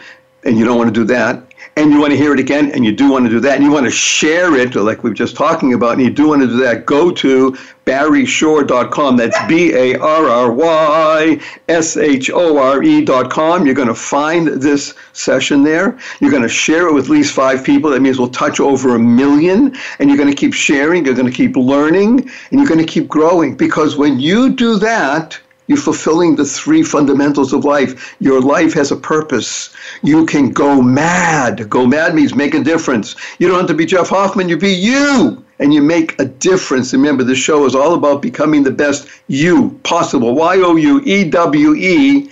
and 0.45 0.57
you 0.57 0.65
don't 0.65 0.79
want 0.79 0.95
to 0.95 1.01
do 1.01 1.05
that, 1.07 1.43
and 1.77 1.93
you 1.93 2.01
want 2.01 2.11
to 2.11 2.17
hear 2.17 2.33
it 2.33 2.41
again, 2.41 2.71
and 2.73 2.85
you 2.85 2.93
do 2.93 3.11
want 3.11 3.27
to 3.27 3.31
do 3.31 3.39
that, 3.41 3.57
and 3.57 3.65
you 3.65 3.71
want 3.71 3.85
to 3.85 3.91
share 3.91 4.57
it, 4.57 4.75
like 4.75 5.05
we 5.05 5.11
were 5.11 5.15
just 5.15 5.37
talking 5.37 5.75
about, 5.75 5.93
and 5.93 6.03
you 6.03 6.11
do 6.11 6.29
want 6.29 6.41
to 6.41 6.49
do 6.49 6.57
that, 6.57 6.87
go 6.87 7.11
to 7.11 7.57
barryshore.com. 7.85 9.17
That's 9.17 9.37
B 9.47 9.75
A 9.75 9.99
R 9.99 10.29
R 10.29 10.53
Y 10.53 11.41
S 11.69 11.97
H 11.97 12.31
O 12.31 12.57
R 12.57 12.83
E.com. 12.83 13.67
You're 13.67 13.75
going 13.75 13.89
to 13.89 13.95
find 13.95 14.49
this 14.49 14.95
session 15.13 15.63
there. 15.63 15.99
You're 16.21 16.31
going 16.31 16.43
to 16.43 16.49
share 16.49 16.89
it 16.89 16.95
with 16.95 17.05
at 17.05 17.11
least 17.11 17.35
five 17.35 17.63
people. 17.63 17.91
That 17.91 18.01
means 18.01 18.19
we'll 18.19 18.29
touch 18.31 18.59
over 18.59 18.97
a 18.97 18.99
million, 18.99 19.77
and 19.99 20.09
you're 20.09 20.19
going 20.19 20.31
to 20.31 20.35
keep 20.35 20.55
sharing, 20.55 21.05
you're 21.05 21.15
going 21.15 21.31
to 21.31 21.37
keep 21.37 21.57
learning, 21.57 22.31
and 22.51 22.59
you're 22.59 22.69
going 22.69 22.85
to 22.85 22.87
keep 22.87 23.07
growing. 23.07 23.55
Because 23.55 23.97
when 23.97 24.19
you 24.19 24.55
do 24.55 24.79
that, 24.79 25.39
you're 25.67 25.79
fulfilling 25.79 26.37
the 26.37 26.45
three 26.45 26.83
fundamentals 26.83 27.53
of 27.53 27.65
life. 27.65 28.17
Your 28.21 28.41
life 28.41 28.73
has 28.75 28.93
a 28.93 28.97
purpose. 28.97 29.71
You 30.03 30.25
can 30.27 30.51
go 30.51 30.81
mad. 30.81 31.69
Go 31.69 31.87
mad 31.87 32.15
means 32.15 32.35
make 32.35 32.55
a 32.55 32.63
difference. 32.63 33.17
You 33.39 33.49
don't 33.49 33.59
have 33.59 33.69
to 33.69 33.75
be 33.75 33.87
Jeff 33.87 34.09
Hoffman, 34.09 34.49
you 34.49 34.57
be 34.57 34.73
you. 34.73 35.43
And 35.59 35.73
you 35.73 35.81
make 35.81 36.21
a 36.21 36.27
difference. 36.27 36.93
Remember, 36.93 37.25
this 37.25 37.39
show 37.39 37.65
is 37.65 37.75
all 37.75 37.95
about 37.95 38.21
becoming 38.21 38.63
the 38.63 38.71
best 38.71 39.09
you 39.27 39.71
possible. 39.85 40.35
Y 40.35 40.57
O 40.59 40.77
U 40.77 41.01
E 41.05 41.25
W 41.25 41.75
E. 41.75 42.31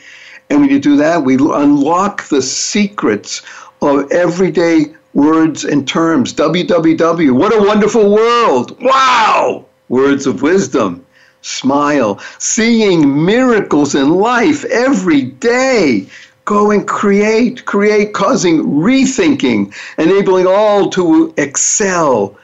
And 0.51 0.61
when 0.61 0.69
you 0.69 0.79
do 0.79 0.97
that, 0.99 1.23
we 1.23 1.37
unlock 1.37 2.29
the 2.29 2.43
secrets 2.43 3.41
of 3.81 4.13
everyday 4.13 4.95
words 5.15 5.65
and 5.65 5.89
terms. 5.89 6.35
WWW. 6.35 7.33
What 7.33 7.55
a 7.55 7.67
wonderful 7.67 8.13
world. 8.13 8.79
Wow. 8.83 9.65
Words 9.89 10.27
of 10.27 10.43
wisdom 10.43 11.04
smile, 11.45 12.19
seeing 12.39 13.25
miracles 13.25 13.95
in 13.95 14.11
life 14.11 14.65
every 14.65 15.23
day. 15.23 16.07
Go 16.47 16.71
and 16.71 16.87
create, 16.89 17.65
create, 17.65 18.13
causing 18.15 18.65
rethinking, 18.65 19.75
enabling 19.99 20.47
all 20.47 20.91
to 20.91 21.33
excel 21.37 22.37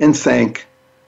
and 0.00 0.16
thank. 0.16 0.66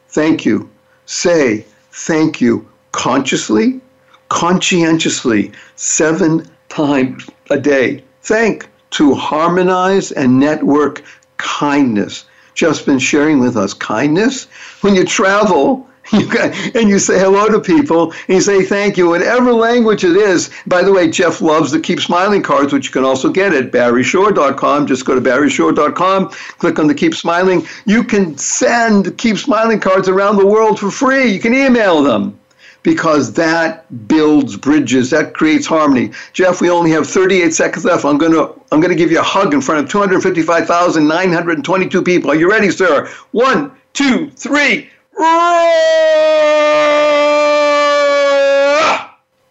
Thank 0.08 0.44
you. 0.44 0.70
Say 1.06 1.64
thank 1.92 2.40
you 2.40 2.66
consciously, 2.92 3.80
conscientiously, 4.28 5.52
seven 5.76 6.48
times 6.68 7.28
a 7.50 7.58
day. 7.58 8.02
Thank 8.22 8.68
to 8.90 9.14
harmonize 9.14 10.12
and 10.12 10.38
network 10.38 11.02
kindness. 11.36 12.24
Just 12.54 12.86
been 12.86 12.98
sharing 12.98 13.38
with 13.38 13.56
us 13.56 13.74
kindness. 13.74 14.44
When 14.82 14.94
you 14.94 15.04
travel, 15.04 15.86
You 16.12 16.28
and 16.74 16.88
you 16.88 16.98
say 16.98 17.20
hello 17.20 17.48
to 17.48 17.60
people 17.60 18.12
and 18.26 18.36
you 18.36 18.40
say 18.40 18.64
thank 18.64 18.96
you, 18.96 19.08
whatever 19.08 19.52
language 19.52 20.02
it 20.02 20.16
is. 20.16 20.50
By 20.66 20.82
the 20.82 20.92
way, 20.92 21.08
Jeff 21.08 21.40
loves 21.40 21.70
the 21.70 21.78
Keep 21.78 22.00
Smiling 22.00 22.42
cards, 22.42 22.72
which 22.72 22.86
you 22.86 22.92
can 22.92 23.04
also 23.04 23.30
get 23.30 23.54
at 23.54 23.70
barryshore.com. 23.70 24.88
Just 24.88 25.04
go 25.04 25.14
to 25.14 25.20
barryshore.com, 25.20 26.30
click 26.58 26.80
on 26.80 26.88
the 26.88 26.94
Keep 26.94 27.14
Smiling. 27.14 27.64
You 27.86 28.02
can 28.02 28.36
send 28.36 29.16
Keep 29.18 29.38
Smiling 29.38 29.78
cards 29.78 30.08
around 30.08 30.36
the 30.36 30.46
world 30.46 30.80
for 30.80 30.90
free. 30.90 31.32
You 31.32 31.38
can 31.38 31.54
email 31.54 32.02
them 32.02 32.36
because 32.82 33.32
that 33.34 33.86
builds 34.08 34.56
bridges 34.56 35.10
that 35.10 35.34
creates 35.34 35.66
harmony 35.66 36.10
jeff 36.32 36.62
we 36.62 36.70
only 36.70 36.90
have 36.90 37.06
38 37.06 37.52
seconds 37.52 37.84
left 37.84 38.06
i'm 38.06 38.16
going 38.16 38.32
to 38.32 38.58
i'm 38.72 38.80
going 38.80 38.88
to 38.88 38.96
give 38.96 39.10
you 39.10 39.20
a 39.20 39.22
hug 39.22 39.52
in 39.52 39.60
front 39.60 39.84
of 39.84 39.90
255922 39.90 42.02
people 42.02 42.30
are 42.30 42.36
you 42.36 42.50
ready 42.50 42.70
sir 42.70 43.06
one 43.32 43.70
two 43.92 44.30
three 44.30 44.88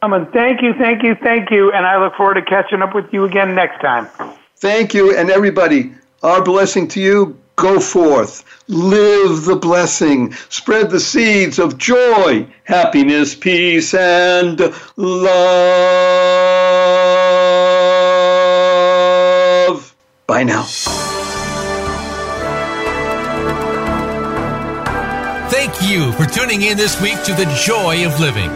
Amen. 0.02 0.28
Thank 0.32 0.62
you, 0.62 0.74
thank 0.74 1.04
you, 1.04 1.16
thank 1.16 1.52
you, 1.52 1.72
and 1.72 1.86
I 1.86 2.02
look 2.04 2.16
forward 2.16 2.36
to 2.36 2.42
catching 2.42 2.82
up 2.82 2.96
with 2.96 3.14
you 3.14 3.26
again 3.26 3.54
next 3.54 3.82
time. 3.82 4.08
Thank 4.58 4.94
you, 4.94 5.16
and 5.16 5.30
everybody, 5.30 5.94
our 6.24 6.44
blessing 6.44 6.88
to 6.90 7.00
you. 7.00 7.38
Go 7.56 7.80
forth, 7.82 8.44
live 8.70 9.44
the 9.44 9.58
blessing, 9.58 10.34
spread 10.48 10.90
the 10.90 11.00
seeds 11.00 11.60
of 11.60 11.78
joy, 11.78 12.48
happiness, 12.64 13.36
peace, 13.36 13.94
and 13.94 14.60
love. 14.96 15.36
Bye 20.26 20.44
now. 20.44 20.66
You 26.00 26.12
for 26.14 26.26
tuning 26.26 26.62
in 26.62 26.78
this 26.78 27.00
week 27.02 27.22
to 27.24 27.34
The 27.34 27.46
Joy 27.66 28.06
of 28.06 28.20
Living. 28.20 28.50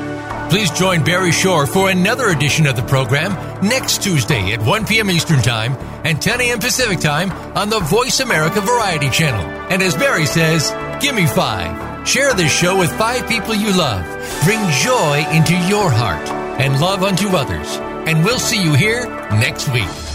Please 0.49 0.71
join 0.71 1.03
Barry 1.03 1.31
Shore 1.31 1.65
for 1.65 1.89
another 1.89 2.27
edition 2.29 2.65
of 2.67 2.75
the 2.75 2.83
program 2.83 3.33
next 3.67 4.01
Tuesday 4.01 4.53
at 4.53 4.61
1 4.61 4.85
p.m. 4.85 5.09
Eastern 5.09 5.41
Time 5.41 5.73
and 6.05 6.21
10 6.21 6.39
a.m. 6.39 6.59
Pacific 6.59 6.99
Time 6.99 7.31
on 7.57 7.69
the 7.69 7.79
Voice 7.79 8.21
America 8.21 8.61
Variety 8.61 9.09
Channel. 9.09 9.45
And 9.69 9.81
as 9.81 9.95
Barry 9.95 10.25
says, 10.25 10.71
give 11.01 11.15
me 11.15 11.25
five. 11.25 12.07
Share 12.07 12.33
this 12.33 12.55
show 12.55 12.79
with 12.79 12.91
five 12.97 13.27
people 13.27 13.53
you 13.53 13.75
love. 13.75 14.05
Bring 14.45 14.59
joy 14.81 15.25
into 15.31 15.57
your 15.67 15.89
heart 15.89 16.27
and 16.59 16.79
love 16.79 17.03
unto 17.03 17.27
others. 17.29 17.77
And 18.07 18.23
we'll 18.23 18.39
see 18.39 18.63
you 18.63 18.73
here 18.73 19.05
next 19.31 19.67
week. 19.73 20.12